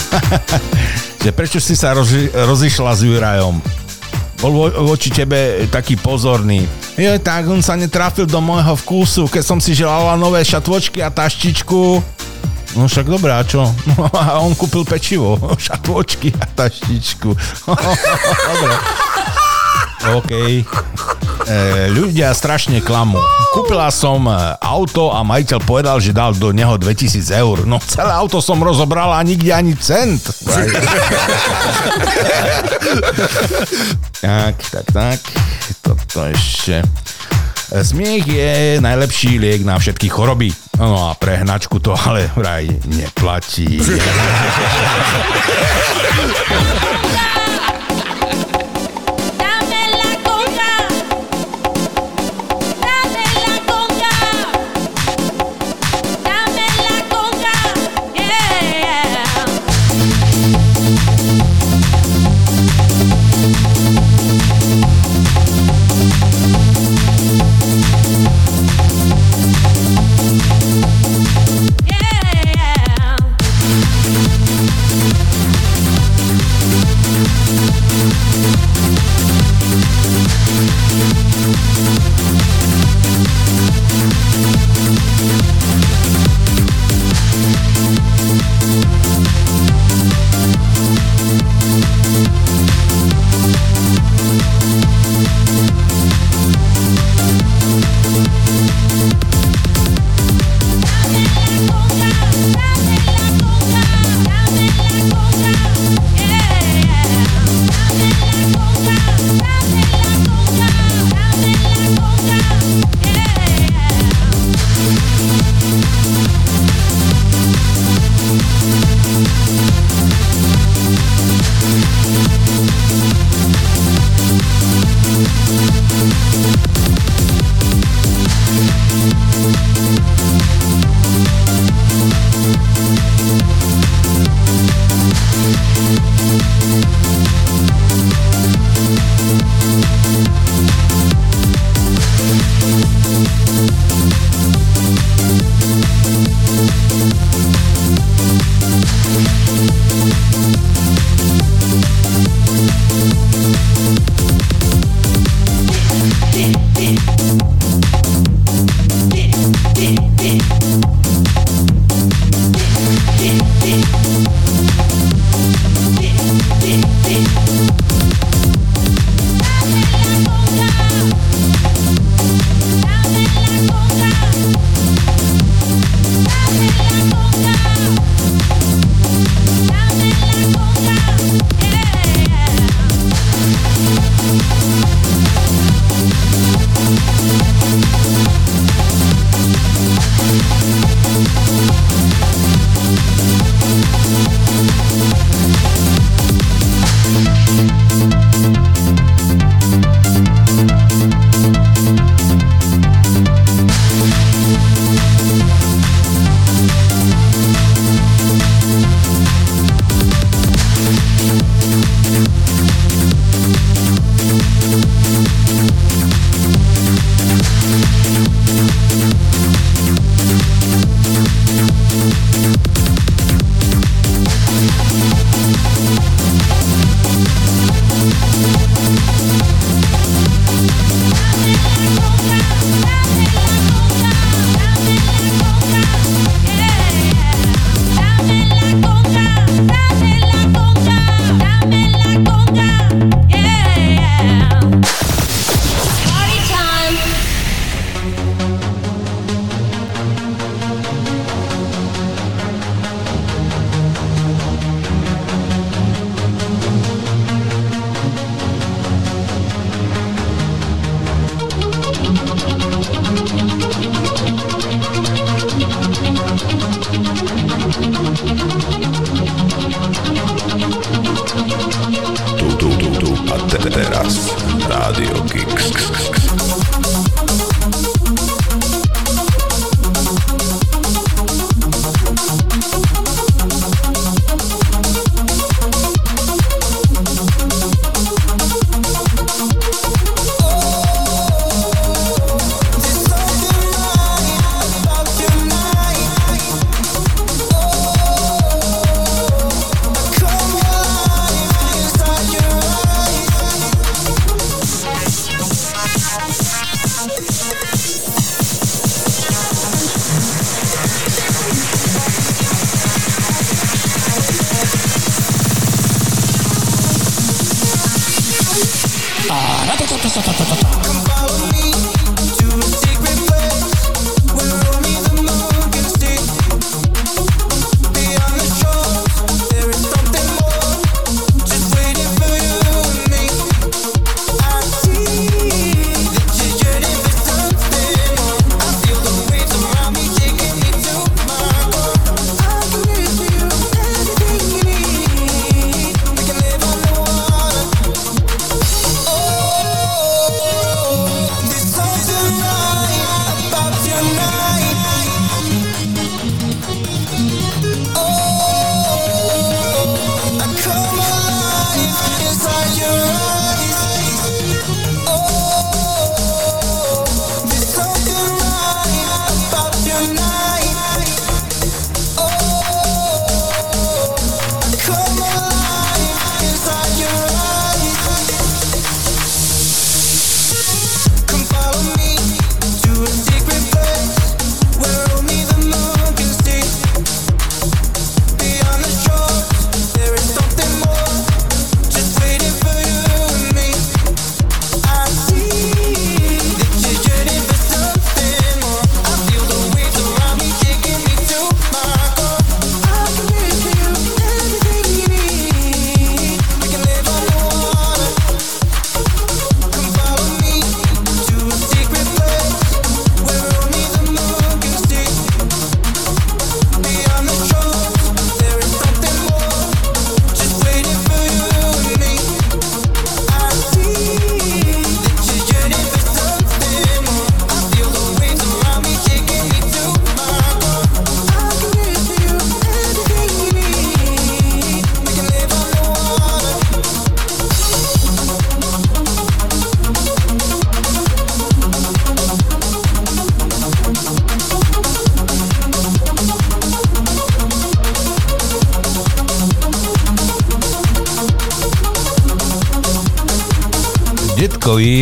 že 1.22 1.30
prečo 1.34 1.58
si 1.58 1.74
sa 1.74 1.94
rozi, 1.94 2.30
rozišla 2.32 2.92
s 2.94 3.00
Jurajom? 3.02 3.56
Bol 4.38 4.52
vo, 4.54 4.66
voči 4.94 5.10
tebe 5.10 5.66
taký 5.66 5.98
pozorný. 5.98 6.62
Jo, 6.94 7.18
tak 7.18 7.50
on 7.50 7.58
sa 7.58 7.74
netrafil 7.74 8.26
do 8.26 8.38
môjho 8.38 8.78
vkusu, 8.86 9.26
keď 9.26 9.42
som 9.42 9.58
si 9.58 9.74
želala 9.74 10.14
nové 10.14 10.42
šatvočky 10.46 11.02
a 11.02 11.10
taštičku. 11.10 12.17
No 12.78 12.86
však 12.86 13.10
dobré, 13.10 13.34
a 13.34 13.42
čo? 13.42 13.66
No, 13.90 14.06
a 14.14 14.38
on 14.38 14.54
kúpil 14.54 14.86
pečivo, 14.86 15.34
šatvočky 15.66 16.30
a 16.38 16.46
taštičku. 16.46 17.34
Dobre. 18.54 18.74
OK. 20.14 20.30
E, 20.30 21.58
ľudia 21.90 22.30
strašne 22.30 22.78
klamú. 22.78 23.18
Kúpila 23.50 23.90
som 23.90 24.30
e, 24.30 24.32
auto 24.62 25.10
a 25.10 25.26
majiteľ 25.26 25.58
povedal, 25.66 25.98
že 25.98 26.14
dal 26.14 26.38
do 26.38 26.54
neho 26.54 26.78
2000 26.78 27.34
eur. 27.34 27.66
No 27.66 27.82
celé 27.82 28.14
auto 28.14 28.38
som 28.38 28.62
rozobrala 28.62 29.18
a 29.18 29.26
nikde 29.26 29.50
ani 29.50 29.74
cent. 29.74 30.22
tak, 34.22 34.54
tak, 34.70 34.86
tak. 34.94 35.18
Toto 35.82 36.30
ešte. 36.30 36.86
Smiech 37.68 38.24
je 38.26 38.80
najlepší 38.80 39.38
liek 39.38 39.64
na 39.64 39.78
všetky 39.78 40.08
choroby. 40.08 40.48
No 40.80 41.12
a 41.12 41.14
pre 41.20 41.44
hnačku 41.44 41.76
to 41.84 41.92
ale 41.92 42.32
vraj 42.32 42.64
neplatí. 42.88 43.76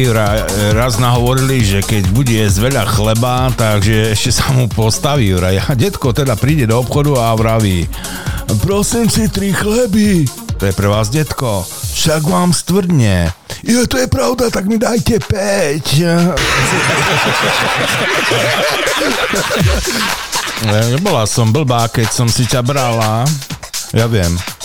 ra, 0.04 0.44
raz 0.76 1.00
nahovorili, 1.00 1.64
že 1.64 1.80
keď 1.80 2.04
bude 2.12 2.34
jesť 2.36 2.68
veľa 2.68 2.84
chleba, 2.92 3.48
takže 3.56 4.12
ešte 4.12 4.30
sa 4.36 4.52
mu 4.52 4.68
postaví. 4.68 5.32
A 5.32 5.72
detko 5.72 6.12
teda 6.12 6.36
príde 6.36 6.68
do 6.68 6.76
obchodu 6.76 7.32
a 7.32 7.36
vraví 7.38 7.88
prosím 8.66 9.10
si 9.10 9.28
tri 9.28 9.52
chleby. 9.52 10.26
To 10.58 10.66
je 10.66 10.72
pre 10.72 10.88
vás, 10.88 11.08
detko. 11.12 11.66
Však 11.94 12.22
vám 12.26 12.52
stvrdne. 12.54 13.30
Jo, 13.62 13.86
to 13.86 13.98
je 13.98 14.06
pravda, 14.08 14.50
tak 14.50 14.66
mi 14.66 14.78
dajte 14.78 15.18
5. 15.20 16.02
Nebola 20.96 21.26
som 21.28 21.52
blbá, 21.52 21.88
keď 21.92 22.08
som 22.08 22.28
si 22.30 22.46
ťa 22.48 22.62
brala. 22.64 23.22
Ja 23.92 24.08
viem 24.08 24.55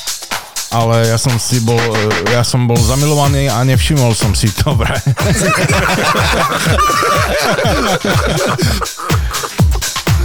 ale 0.72 1.12
ja 1.12 1.20
som 1.20 1.36
si 1.36 1.60
bol, 1.60 1.80
ja 2.32 2.48
som 2.48 2.64
bol 2.64 2.80
zamilovaný 2.80 3.52
a 3.52 3.60
nevšimol 3.68 4.16
som 4.16 4.32
si 4.32 4.48
to 4.56 4.72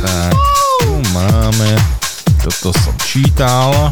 tak, 0.06 0.38
tu 0.86 0.94
máme, 1.10 1.70
toto 2.46 2.70
som 2.78 2.94
čítal. 3.02 3.90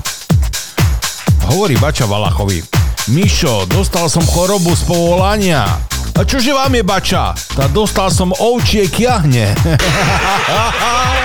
Hovorí 1.50 1.74
Bača 1.76 2.06
Valachovi. 2.06 2.62
Mišo, 3.10 3.66
dostal 3.68 4.08
som 4.08 4.22
chorobu 4.24 4.72
z 4.72 4.82
povolania. 4.86 5.66
A 6.14 6.22
čože 6.22 6.54
vám 6.54 6.70
je 6.78 6.82
Bača? 6.86 7.34
Tá 7.58 7.66
dostal 7.66 8.08
som 8.14 8.30
ovčie 8.38 8.86
kiahne. 8.86 9.50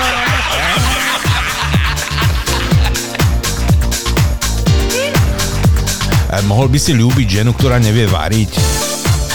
mohol 6.46 6.70
by 6.70 6.78
si 6.78 6.94
ľúbiť 6.94 7.42
ženu, 7.42 7.54
ktorá 7.58 7.82
nevie 7.82 8.06
variť? 8.06 8.54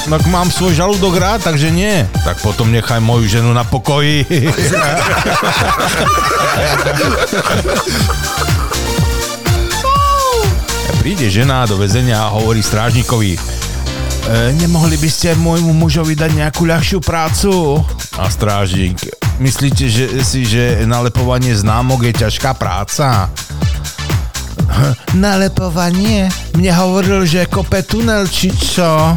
No 0.05 0.21
ak 0.21 0.29
mám 0.29 0.53
svoj 0.53 0.77
žalúdok 0.77 1.17
rád, 1.17 1.41
takže 1.49 1.73
nie. 1.73 2.05
Tak 2.23 2.45
potom 2.45 2.69
nechaj 2.69 3.01
moju 3.01 3.25
ženu 3.25 3.57
na 3.57 3.65
pokoji. 3.65 4.23
Príde 11.01 11.29
žena 11.29 11.65
do 11.69 11.77
väzenia 11.81 12.17
a 12.29 12.33
hovorí 12.33 12.65
strážnikovi 12.65 13.37
e, 14.25 14.53
nemohli 14.57 14.97
by 14.97 15.09
ste 15.11 15.37
môjmu 15.37 15.73
mužovi 15.77 16.17
dať 16.17 16.31
nejakú 16.33 16.65
ľahšiu 16.65 16.99
prácu? 17.05 17.81
A 18.17 18.31
strážnik, 18.31 18.97
myslíte 19.43 19.85
že 19.91 20.25
si, 20.25 20.49
že 20.49 20.87
nalepovanie 20.87 21.53
známok 21.53 22.09
je 22.09 22.13
ťažká 22.25 22.57
práca? 22.57 23.29
Nalepovanie? 25.15 26.27
Mne 26.59 26.75
hovoril, 26.75 27.23
že 27.23 27.47
kope 27.47 27.87
tunel, 27.87 28.27
či 28.27 28.51
čo? 28.51 29.15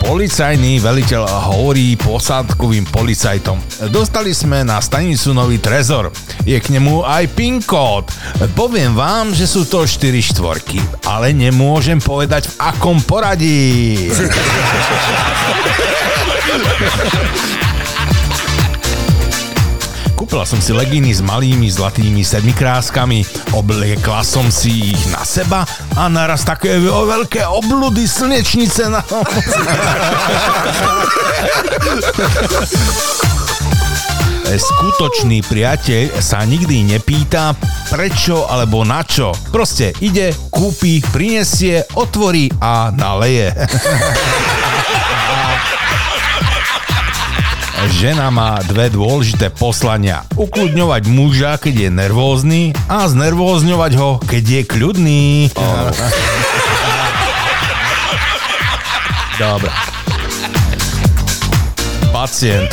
Policajný 0.00 0.80
veliteľ 0.80 1.22
hovorí 1.52 2.00
posádkovým 2.00 2.88
policajtom. 2.88 3.60
Dostali 3.92 4.32
sme 4.32 4.64
na 4.64 4.80
stanicu 4.80 5.36
nový 5.36 5.60
trezor. 5.60 6.08
Je 6.48 6.56
k 6.56 6.72
nemu 6.72 7.04
aj 7.04 7.28
PIN 7.36 7.60
kód. 7.60 8.08
Poviem 8.56 8.96
vám, 8.96 9.36
že 9.36 9.44
sú 9.44 9.68
to 9.68 9.84
4 9.84 10.16
štvorky, 10.32 10.80
ale 11.04 11.36
nemôžem 11.36 12.00
povedať 12.00 12.48
v 12.48 12.54
akom 12.72 13.04
poradí. 13.04 14.08
Kúpila 20.30 20.46
som 20.46 20.62
si 20.62 20.70
legíny 20.70 21.10
s 21.10 21.18
malými 21.26 21.66
zlatými 21.66 22.22
sedmikráskami, 22.22 23.26
obliekla 23.50 24.22
som 24.22 24.46
si 24.46 24.94
ich 24.94 25.02
na 25.10 25.26
seba 25.26 25.66
a 25.98 26.06
naraz 26.06 26.46
také 26.46 26.78
veľké 26.78 27.42
obludy 27.50 28.06
slnečnice 28.06 28.94
na 28.94 29.02
Skutočný 34.54 35.42
priateľ 35.50 36.22
sa 36.22 36.46
nikdy 36.46 36.94
nepýta 36.94 37.58
prečo 37.90 38.46
alebo 38.46 38.86
na 38.86 39.02
čo. 39.02 39.34
Proste 39.50 39.90
ide, 39.98 40.30
kúpi, 40.54 41.02
prinesie, 41.10 41.82
otvorí 41.98 42.54
a 42.62 42.94
naleje. 42.94 43.50
Žena 47.88 48.28
má 48.28 48.60
dve 48.60 48.92
dôležité 48.92 49.48
poslania. 49.48 50.20
Ukludňovať 50.36 51.02
muža, 51.08 51.56
keď 51.56 51.88
je 51.88 51.88
nervózny 51.88 52.62
a 52.92 53.08
znervózňovať 53.08 53.92
ho, 53.96 54.20
keď 54.20 54.44
je 54.44 54.62
kľudný. 54.68 55.48
Dobre. 59.40 59.72
Pacient. 62.12 62.68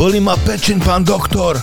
Boli 0.00 0.16
ma 0.24 0.40
pečeň, 0.40 0.80
pán 0.80 1.04
doktor. 1.04 1.60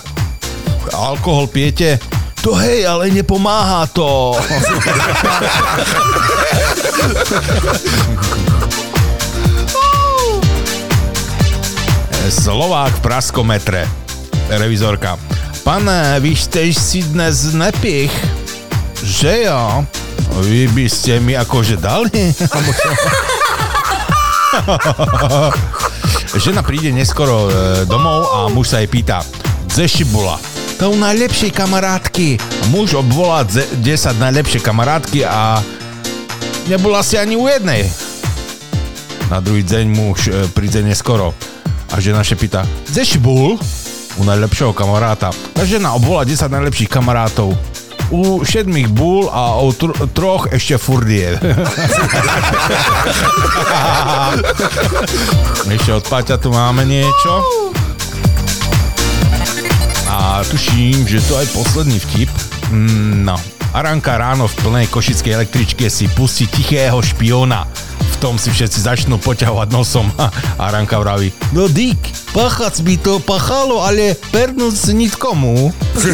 Alkohol 0.94 1.50
pijete? 1.50 1.98
To 2.46 2.54
hej, 2.54 2.86
ale 2.86 3.10
nepomáha 3.10 3.90
to. 3.90 4.38
Slovák 12.24 12.88
v 12.88 13.04
praskometre. 13.04 13.84
Revizorka. 14.48 15.20
Pane, 15.60 16.16
vy 16.24 16.32
ste 16.32 16.72
si 16.72 17.04
dnes 17.04 17.52
nepich. 17.52 18.08
Že 19.04 19.44
jo? 19.44 19.84
Vy 20.48 20.72
by 20.72 20.86
ste 20.88 21.20
mi 21.20 21.36
akože 21.36 21.76
dali? 21.76 22.08
Žena 26.40 26.64
príde 26.64 26.96
neskoro 26.96 27.52
e, 27.52 27.84
domov 27.84 28.24
a 28.32 28.48
muž 28.48 28.72
sa 28.72 28.80
jej 28.80 28.88
pýta, 28.88 29.20
bola? 30.08 30.40
To 30.80 30.96
najlepšej 30.96 31.52
kamarátky. 31.52 32.40
Muž 32.72 32.96
obvolá 32.96 33.44
dze- 33.44 33.68
10 33.84 34.16
najlepšie 34.16 34.64
kamarátky 34.64 35.28
a 35.28 35.60
nebola 36.72 37.04
si 37.04 37.20
ani 37.20 37.36
u 37.36 37.44
jednej. 37.44 37.84
Na 39.28 39.44
druhý 39.44 39.60
deň 39.60 39.84
muž 39.92 40.32
e, 40.32 40.48
príde 40.56 40.80
neskoro 40.80 41.36
a 41.94 42.02
žena 42.02 42.26
sa 42.26 42.34
pýta, 42.34 42.66
si 42.90 43.22
bol? 43.22 43.54
U 44.18 44.22
najlepšieho 44.26 44.74
kamaráta. 44.74 45.30
A 45.54 45.62
žena 45.62 45.94
obvolá 45.94 46.26
10 46.26 46.50
najlepších 46.50 46.90
kamarátov. 46.90 47.54
U 48.10 48.42
všetmých 48.42 48.90
bol 48.90 49.30
a 49.30 49.62
u 49.62 49.70
tr- 49.70 49.94
troch 50.10 50.50
ešte 50.50 50.74
furt 50.76 51.06
je. 51.06 51.38
Ešte 55.64 55.90
od 55.90 56.04
Paťa 56.06 56.36
tu 56.38 56.52
máme 56.52 56.84
niečo. 56.84 57.32
A 60.06 60.44
tuším, 60.46 61.08
že 61.08 61.24
to 61.26 61.38
aj 61.40 61.46
posledný 61.50 61.98
vtip. 61.98 62.30
Mm, 62.70 63.24
No. 63.24 63.34
Aranka 63.74 64.14
ráno 64.14 64.46
v 64.46 64.54
plnej 64.62 64.86
košickej 64.86 65.34
električke 65.34 65.90
si 65.90 66.06
pustí 66.06 66.46
tichého 66.46 66.94
špiona. 67.02 67.66
Tom 68.24 68.40
si 68.40 68.48
všetci 68.48 68.88
začnú 68.88 69.20
poťahovať 69.20 69.68
nosom. 69.68 70.08
Aranka 70.56 70.96
vraví, 70.96 71.28
no 71.52 71.68
dík, 71.68 72.00
pachac 72.32 72.72
by 72.80 72.96
to 72.96 73.20
pachalo, 73.20 73.84
ale 73.84 74.16
pernúť 74.32 74.96
nikomu. 74.96 75.68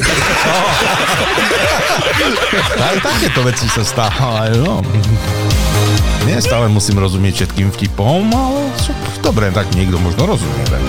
Aj 2.83 2.99
takéto 2.99 3.47
veci 3.47 3.71
sa 3.71 3.87
stávajú. 3.87 4.59
No. 4.59 4.83
Nie 6.27 6.43
stále 6.43 6.67
musím 6.67 6.99
rozumieť 6.99 7.47
všetkým 7.47 7.71
vtipom, 7.79 8.27
ale 8.27 8.75
dobre, 9.23 9.55
tak 9.55 9.71
niekto 9.79 10.03
možno 10.03 10.35
rozumie. 10.35 10.67
tak. 10.67 10.83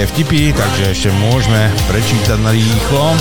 Nejaké 0.00 0.16
vtipy, 0.16 0.56
takže 0.56 0.96
ešte 0.96 1.12
môžeme 1.12 1.68
prečítať 1.84 2.40
na 2.40 2.56
rýchlo. 2.56 3.12
E, 3.12 3.20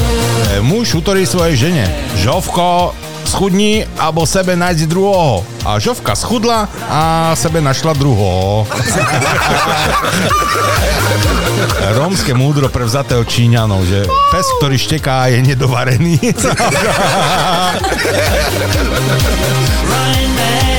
Muž 0.63 0.95
utorí 0.95 1.27
svojej 1.27 1.67
žene. 1.67 1.83
Žovko, 2.23 2.95
schudni, 3.27 3.83
alebo 3.99 4.23
sebe 4.23 4.55
nájdi 4.55 4.87
druhého. 4.87 5.43
A 5.67 5.75
Žovka 5.75 6.15
schudla 6.15 6.71
a 6.87 7.35
sebe 7.35 7.59
našla 7.59 7.91
druhého. 7.99 8.63
Rómske 11.99 12.31
múdro 12.31 12.71
prevzaté 12.71 13.19
od 13.19 13.27
Číňanov, 13.27 13.83
že 13.83 14.07
pes, 14.31 14.47
ktorý 14.63 14.79
šteká, 14.79 15.35
je 15.35 15.43
nedovarený. 15.43 16.15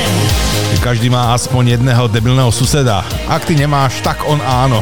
Každý 0.81 1.13
má 1.13 1.37
aspoň 1.37 1.77
jedného 1.77 2.09
debilného 2.09 2.49
suseda. 2.49 3.05
Ak 3.29 3.45
ty 3.45 3.53
nemáš, 3.53 4.01
tak 4.01 4.25
on 4.25 4.41
áno. 4.41 4.81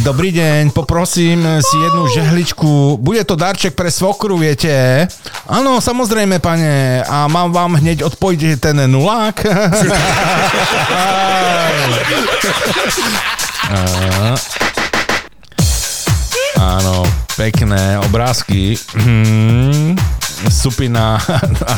Dobrý 0.00 0.32
deň, 0.32 0.72
poprosím 0.72 1.44
si 1.60 1.76
jednu 1.76 2.08
žehličku. 2.08 2.96
Bude 2.96 3.20
to 3.28 3.36
darček 3.36 3.76
pre 3.76 3.92
svokru, 3.92 4.40
viete? 4.40 4.72
Áno, 5.44 5.76
samozrejme, 5.84 6.40
pane. 6.40 7.04
A 7.04 7.28
mám 7.28 7.52
vám 7.52 7.76
hneď 7.76 8.08
odpojiť 8.08 8.56
ten 8.56 8.80
nulák? 8.88 9.44
Áno, 16.64 17.04
pekné 17.36 18.00
obrázky. 18.00 18.80
Supy 20.50 20.88
na, 20.96 21.20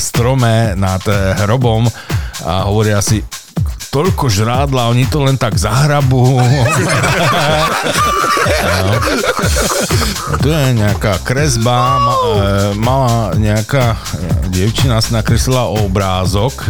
strome 0.00 0.72
nad 0.74 1.02
hrobom 1.38 1.88
a 2.44 2.62
hovoria 2.68 3.02
si, 3.02 3.24
toľko 3.90 4.28
žrádla, 4.28 4.90
oni 4.92 5.06
to 5.08 5.22
len 5.24 5.36
tak 5.38 5.56
zahrabú. 5.56 6.36
no. 8.76 8.88
Tu 10.42 10.48
je 10.50 10.66
nejaká 10.78 11.18
kresba, 11.22 11.98
ma, 11.98 12.14
e, 12.14 12.30
mala 12.78 13.34
nejaká 13.34 13.94
e, 13.94 13.98
dievčina 14.50 14.98
si 15.02 15.10
nakreslila 15.14 15.66
obrázok 15.70 16.66
e, 16.66 16.68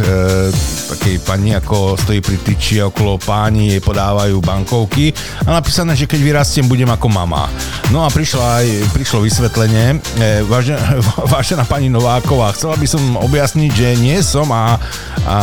takej 0.97 1.17
pani, 1.23 1.53
ako 1.57 1.99
stojí 2.01 2.21
pri 2.25 2.37
tyči 2.41 2.81
a 2.81 2.89
okolo 2.89 3.21
páni 3.21 3.77
jej 3.77 3.83
podávajú 3.83 4.41
bankovky 4.41 5.13
a 5.45 5.57
napísané, 5.57 5.93
že 5.95 6.09
keď 6.09 6.21
vyrastiem, 6.23 6.67
budem 6.67 6.89
ako 6.89 7.07
mama. 7.11 7.49
No 7.93 8.03
a 8.03 8.09
prišla 8.11 8.45
aj, 8.63 8.67
prišlo 8.97 9.23
vysvetlenie. 9.23 10.01
E, 10.19 10.43
vážená, 10.47 10.99
vážená 11.35 11.65
pani 11.69 11.93
Nováková, 11.93 12.55
chcela 12.57 12.75
by 12.75 12.87
som 12.89 13.03
objasniť, 13.21 13.71
že 13.71 13.89
nie 14.01 14.19
som 14.25 14.49
a, 14.51 14.81
a 15.27 15.39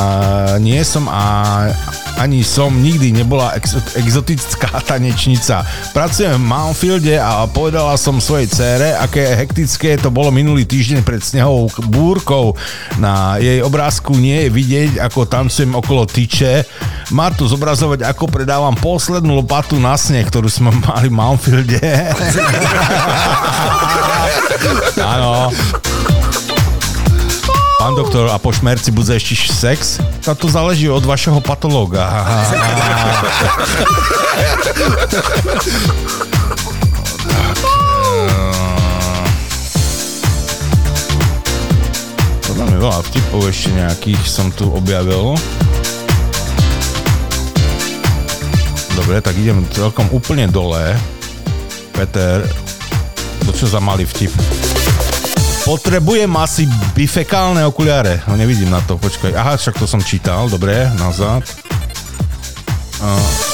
nie 0.60 0.80
som 0.84 1.08
a 1.08 1.63
ani 2.20 2.44
som 2.46 2.72
nikdy 2.72 3.12
nebola 3.12 3.54
ex- 3.58 3.96
exotická 3.98 4.80
tanečnica. 4.90 5.64
Pracujem 5.92 6.36
v 6.38 6.46
Malfielde 6.46 7.16
a 7.20 7.46
povedala 7.48 7.96
som 8.00 8.20
svojej 8.20 8.48
cére, 8.50 8.96
aké 8.96 9.36
hektické 9.36 9.96
to 10.00 10.10
bolo 10.10 10.32
minulý 10.32 10.66
týždeň 10.68 11.04
pred 11.04 11.22
snehovou 11.24 11.70
búrkou. 11.90 12.56
Na 13.00 13.38
jej 13.40 13.64
obrázku 13.64 14.16
nie 14.16 14.48
je 14.48 14.50
vidieť, 14.50 14.92
ako 15.04 15.28
tancujem 15.28 15.74
okolo 15.76 16.06
tyče. 16.08 16.66
Má 17.12 17.30
tu 17.34 17.46
zobrazovať, 17.50 18.06
ako 18.08 18.30
predávam 18.30 18.76
poslednú 18.78 19.40
lopatu 19.44 19.78
na 19.80 19.98
sneh, 20.00 20.26
ktorú 20.28 20.48
sme 20.50 20.72
mali 20.88 21.08
v 21.10 21.16
Malfielde. 21.18 21.82
Áno. 25.14 25.52
Pán 27.84 28.00
doktor, 28.00 28.32
a 28.32 28.40
po 28.40 28.56
šmerci 28.56 28.96
bude 28.96 29.12
ešte 29.12 29.52
sex? 29.52 30.00
A 30.24 30.32
to 30.32 30.48
záleží 30.48 30.88
od 30.88 31.04
vašeho 31.04 31.44
patológa. 31.44 32.08
Podľa 42.48 42.66
mňa 42.72 42.78
veľa 42.80 43.00
vtipov 43.12 43.52
ešte 43.52 43.76
nejakých 43.76 44.24
som 44.32 44.48
tu 44.56 44.72
objavil. 44.72 45.36
Dobre, 48.96 49.20
tak 49.20 49.36
idem 49.36 49.60
celkom 49.76 50.08
úplne 50.16 50.48
dole. 50.48 50.96
Peter, 51.92 52.48
to 53.44 53.52
čo 53.52 53.68
za 53.68 53.84
malý 53.84 54.08
vtip? 54.08 54.32
Potrebujem 55.64 56.28
asi 56.36 56.68
bifekálne 56.92 57.64
okuliare. 57.64 58.20
No 58.28 58.36
nevidím 58.36 58.68
na 58.68 58.84
to, 58.84 59.00
počkaj. 59.00 59.32
Aha, 59.32 59.56
však 59.56 59.80
to 59.80 59.88
som 59.88 60.04
čítal, 60.04 60.52
dobre, 60.52 60.92
nazad. 61.00 61.40
Uh, 63.00 63.54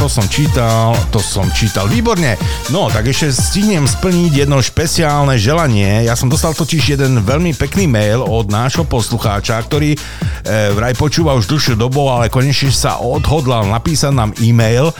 to 0.00 0.08
som 0.08 0.24
čítal, 0.28 0.96
to 1.12 1.20
som 1.20 1.48
čítal, 1.52 1.84
výborne. 1.88 2.40
No, 2.72 2.88
tak 2.88 3.12
ešte 3.12 3.28
stihnem 3.28 3.84
splniť 3.84 4.44
jedno 4.44 4.60
špeciálne 4.60 5.36
želanie. 5.36 6.04
Ja 6.04 6.16
som 6.16 6.32
dostal 6.32 6.56
totiž 6.56 6.96
jeden 6.96 7.20
veľmi 7.24 7.52
pekný 7.56 7.84
mail 7.88 8.24
od 8.24 8.48
nášho 8.48 8.88
poslucháča, 8.88 9.56
ktorý 9.68 9.96
e, 9.96 9.98
vraj 10.76 10.96
počúva 10.96 11.36
už 11.36 11.48
dlhšiu 11.48 11.74
dobu, 11.76 12.08
ale 12.08 12.32
konečne 12.32 12.72
sa 12.72 13.00
odhodlal 13.00 13.68
napísať 13.68 14.12
nám 14.16 14.32
e-mail 14.40 14.92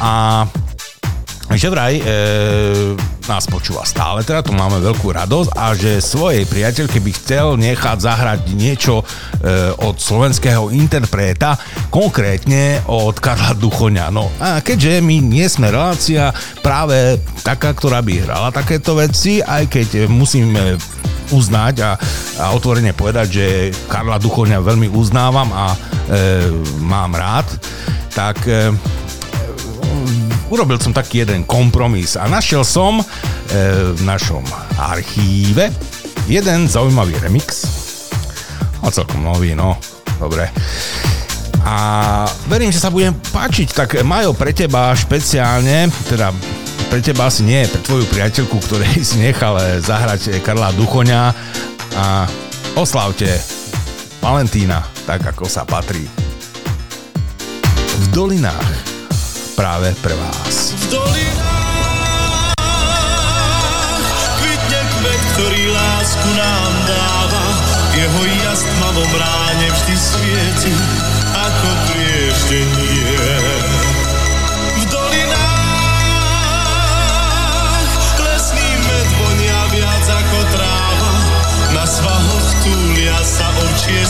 a 0.00 0.44
že 1.58 1.70
vraj 1.70 1.94
e, 1.98 2.02
nás 3.24 3.48
počúva 3.48 3.86
stále, 3.88 4.26
teda 4.26 4.44
tu 4.44 4.52
máme 4.52 4.82
veľkú 4.82 5.08
radosť 5.10 5.50
a 5.54 5.72
že 5.72 6.02
svojej 6.02 6.44
priateľke 6.44 6.98
by 7.00 7.10
chcel 7.14 7.56
nechať 7.56 7.98
zahrať 8.00 8.40
niečo 8.52 9.00
e, 9.00 9.04
od 9.80 9.96
slovenského 9.96 10.74
interpreta, 10.74 11.56
konkrétne 11.88 12.84
od 12.90 13.16
Karla 13.16 13.56
Duchoňa. 13.56 14.12
No 14.12 14.28
a 14.42 14.60
keďže 14.60 15.00
my 15.00 15.16
nie 15.22 15.46
sme 15.48 15.72
relácia 15.72 16.34
práve 16.60 17.18
taká, 17.40 17.72
ktorá 17.72 18.04
by 18.04 18.12
hrala 18.24 18.48
takéto 18.52 18.98
veci, 18.98 19.40
aj 19.40 19.70
keď 19.70 19.88
musíme 20.10 20.76
uznať 21.32 21.74
a, 21.80 21.96
a 22.40 22.44
otvorene 22.52 22.92
povedať, 22.92 23.26
že 23.30 23.46
Karla 23.88 24.20
Duchoňa 24.20 24.60
veľmi 24.60 24.92
uznávam 24.92 25.48
a 25.54 25.72
e, 25.72 25.76
mám 26.84 27.16
rád, 27.16 27.48
tak 28.12 28.44
e, 28.44 28.74
urobil 30.54 30.78
som 30.78 30.94
taký 30.94 31.26
jeden 31.26 31.42
kompromis 31.42 32.14
a 32.14 32.30
našiel 32.30 32.62
som 32.62 33.02
e, 33.02 33.04
v 33.90 34.00
našom 34.06 34.46
archíve 34.78 35.74
jeden 36.30 36.70
zaujímavý 36.70 37.18
remix. 37.18 37.66
A 38.84 38.94
celkom 38.94 39.26
nový, 39.26 39.58
no. 39.58 39.74
Dobre. 40.22 40.46
A 41.64 41.74
verím, 42.46 42.70
že 42.70 42.78
sa 42.78 42.92
budem 42.92 43.16
páčiť. 43.34 43.74
Tak 43.74 43.88
Majo, 44.06 44.36
pre 44.36 44.54
teba 44.54 44.94
špeciálne, 44.94 45.90
teda 46.06 46.30
pre 46.92 47.00
teba 47.02 47.26
asi 47.26 47.42
nie, 47.42 47.66
pre 47.66 47.80
tvoju 47.82 48.06
priateľku, 48.12 48.56
ktorej 48.70 49.02
si 49.08 49.18
nechal 49.18 49.58
zahrať 49.82 50.38
Karla 50.44 50.70
Duchoňa 50.78 51.22
a 51.98 52.28
oslavte 52.78 53.40
Valentína, 54.22 54.80
tak 55.02 55.24
ako 55.34 55.50
sa 55.50 55.66
patrí. 55.66 56.06
V 57.94 58.04
dolinách 58.14 58.93
práve 59.54 59.94
pre 60.02 60.14
vás. 60.18 60.74
V 60.74 60.98
dolinách 60.98 62.54
kvitne 64.42 64.82
ktorý 65.34 65.62
lásku 65.70 66.28
nám 66.34 66.72
dáva. 66.86 67.44
Jeho 67.94 68.22
jas 68.42 68.66
v 68.66 68.70
tmavom 68.74 69.12
ráne 69.14 69.70
vždy 69.70 69.94
svieti, 69.94 70.74
ako 71.30 71.68
prieždenie. 71.90 73.14
V 74.74 74.82
dolinách 74.90 75.46
lesný 78.18 78.68
med 78.82 79.08
vonia 79.22 79.60
viac 79.70 80.04
ako 80.10 80.38
tráva. 80.58 81.12
Na 81.70 81.86
svahoch 81.86 82.48
túlia 82.66 83.18
sa 83.22 83.46
ovčie 83.62 84.02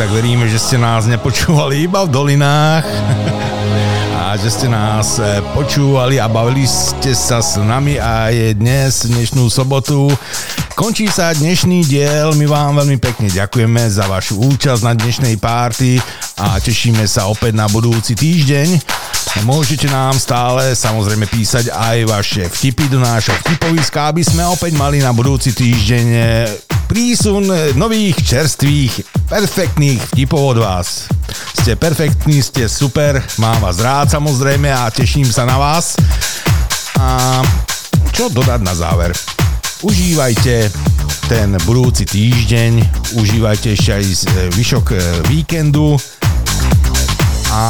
tak 0.00 0.16
veríme, 0.16 0.48
že 0.48 0.56
ste 0.56 0.80
nás 0.80 1.04
nepočúvali 1.04 1.84
iba 1.84 2.00
v 2.00 2.08
dolinách 2.08 2.88
a 4.24 4.32
že 4.40 4.48
ste 4.48 4.66
nás 4.72 5.20
eh, 5.20 5.44
počúvali 5.52 6.16
a 6.16 6.24
bavili 6.24 6.64
ste 6.64 7.12
sa 7.12 7.44
s 7.44 7.60
nami 7.60 8.00
aj 8.00 8.56
dnes, 8.56 9.04
dnešnú 9.12 9.52
sobotu. 9.52 10.08
Končí 10.72 11.04
sa 11.12 11.36
dnešný 11.36 11.84
diel, 11.84 12.32
my 12.32 12.48
vám 12.48 12.80
veľmi 12.80 12.96
pekne 12.96 13.28
ďakujeme 13.28 13.92
za 13.92 14.08
vašu 14.08 14.40
účasť 14.40 14.88
na 14.88 14.96
dnešnej 14.96 15.36
párty 15.36 16.00
a 16.40 16.56
tešíme 16.56 17.04
sa 17.04 17.28
opäť 17.28 17.60
na 17.60 17.68
budúci 17.68 18.16
týždeň. 18.16 18.80
Môžete 19.46 19.86
nám 19.86 20.18
stále 20.18 20.74
samozrejme 20.74 21.24
písať 21.30 21.70
aj 21.70 21.98
vaše 22.10 22.42
vtipy 22.50 22.90
do 22.90 22.98
nášho 22.98 23.30
vtipoviska, 23.46 24.10
aby 24.10 24.26
sme 24.26 24.42
opäť 24.42 24.74
mali 24.74 24.98
na 24.98 25.14
budúci 25.14 25.54
týždeň 25.54 26.06
eh, 26.10 26.50
prísun 26.90 27.46
nových, 27.78 28.18
čerstvých, 28.26 29.06
perfektných 29.30 30.02
vtipov 30.10 30.58
od 30.58 30.58
vás. 30.66 31.06
Ste 31.62 31.78
perfektní, 31.78 32.42
ste 32.42 32.66
super, 32.66 33.22
mám 33.38 33.62
vás 33.62 33.78
rád 33.78 34.10
samozrejme 34.10 34.66
a 34.66 34.90
teším 34.90 35.30
sa 35.30 35.46
na 35.46 35.54
vás. 35.54 35.94
A 36.98 37.40
čo 38.10 38.28
dodať 38.34 38.60
na 38.66 38.74
záver? 38.74 39.14
Užívajte 39.86 40.68
ten 41.30 41.54
budúci 41.62 42.02
týždeň, 42.02 42.72
užívajte 43.14 43.78
ešte 43.78 43.90
aj 43.94 44.04
vyšok 44.58 44.86
eh, 44.92 45.00
víkendu 45.30 45.94
a 47.54 47.62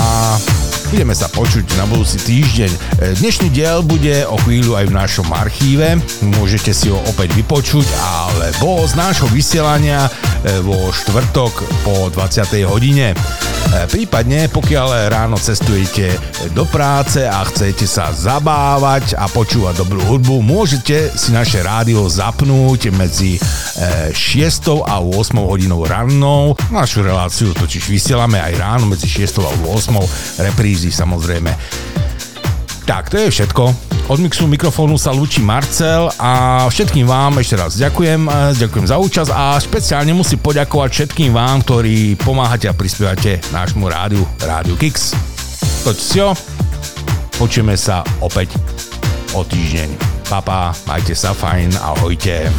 budeme 0.91 1.15
sa 1.15 1.31
počuť 1.31 1.79
na 1.79 1.87
budúci 1.87 2.19
týždeň. 2.19 2.71
E, 2.75 2.79
Dnešný 3.23 3.55
diel 3.55 3.87
bude 3.87 4.27
o 4.27 4.35
chvíľu 4.43 4.75
aj 4.75 4.91
v 4.91 4.97
našom 4.99 5.29
archíve, 5.31 6.03
môžete 6.35 6.75
si 6.75 6.91
ho 6.91 6.99
opäť 7.07 7.31
vypočuť, 7.39 7.87
alebo 7.95 8.83
z 8.91 8.99
nášho 8.99 9.31
vysielania 9.31 10.11
e, 10.11 10.11
vo 10.67 10.91
štvrtok 10.91 11.87
po 11.87 12.11
20. 12.11 12.67
hodine. 12.67 13.15
E, 13.15 13.17
Prípadne, 13.87 14.51
pokiaľ 14.51 15.15
ráno 15.15 15.39
cestujete 15.39 16.11
do 16.59 16.67
práce 16.67 17.23
a 17.23 17.39
chcete 17.47 17.87
sa 17.87 18.11
zabávať 18.11 19.15
a 19.15 19.31
počúvať 19.31 19.87
dobrú 19.87 20.03
hudbu, 20.11 20.43
môžete 20.43 21.15
si 21.15 21.31
naše 21.31 21.63
rádio 21.63 22.11
zapnúť 22.11 22.91
medzi 22.91 23.39
6 24.11 24.83
a 24.85 24.99
8 24.99 25.39
hodinou 25.39 25.87
rannou. 25.87 26.59
Našu 26.75 27.07
reláciu 27.07 27.55
totiž 27.55 27.87
vysielame 27.87 28.43
aj 28.43 28.53
ráno 28.59 28.85
medzi 28.91 29.07
6 29.07 29.39
a 29.45 29.51
8 29.71 30.51
reprízy 30.81 30.97
samozrejme. 30.97 31.53
Tak, 32.89 33.13
to 33.13 33.21
je 33.21 33.29
všetko. 33.29 33.65
Od 34.11 34.19
mixu 34.19 34.49
mikrofónu 34.49 34.97
sa 34.99 35.13
lúči 35.15 35.45
Marcel 35.45 36.11
a 36.19 36.65
všetkým 36.67 37.07
vám 37.07 37.39
ešte 37.39 37.55
raz 37.55 37.79
ďakujem, 37.79 38.27
e, 38.27 38.59
ďakujem 38.59 38.87
za 38.89 38.97
účasť 38.99 39.31
a 39.31 39.55
špeciálne 39.61 40.11
musím 40.11 40.43
poďakovať 40.43 40.91
všetkým 40.91 41.31
vám, 41.31 41.63
ktorí 41.63 42.19
pomáhate 42.19 42.67
a 42.67 42.75
prispievate 42.75 43.39
nášmu 43.55 43.87
rádiu, 43.87 44.25
Rádiu 44.43 44.75
Kix. 44.75 45.15
To 45.87 45.95
čo? 45.95 46.35
Počujeme 47.39 47.79
sa 47.79 48.03
opäť 48.19 48.59
o 49.39 49.47
týždeň. 49.47 49.95
Papa, 50.27 50.75
majte 50.91 51.15
sa 51.15 51.31
fajn, 51.31 51.79
ahojte. 51.79 52.51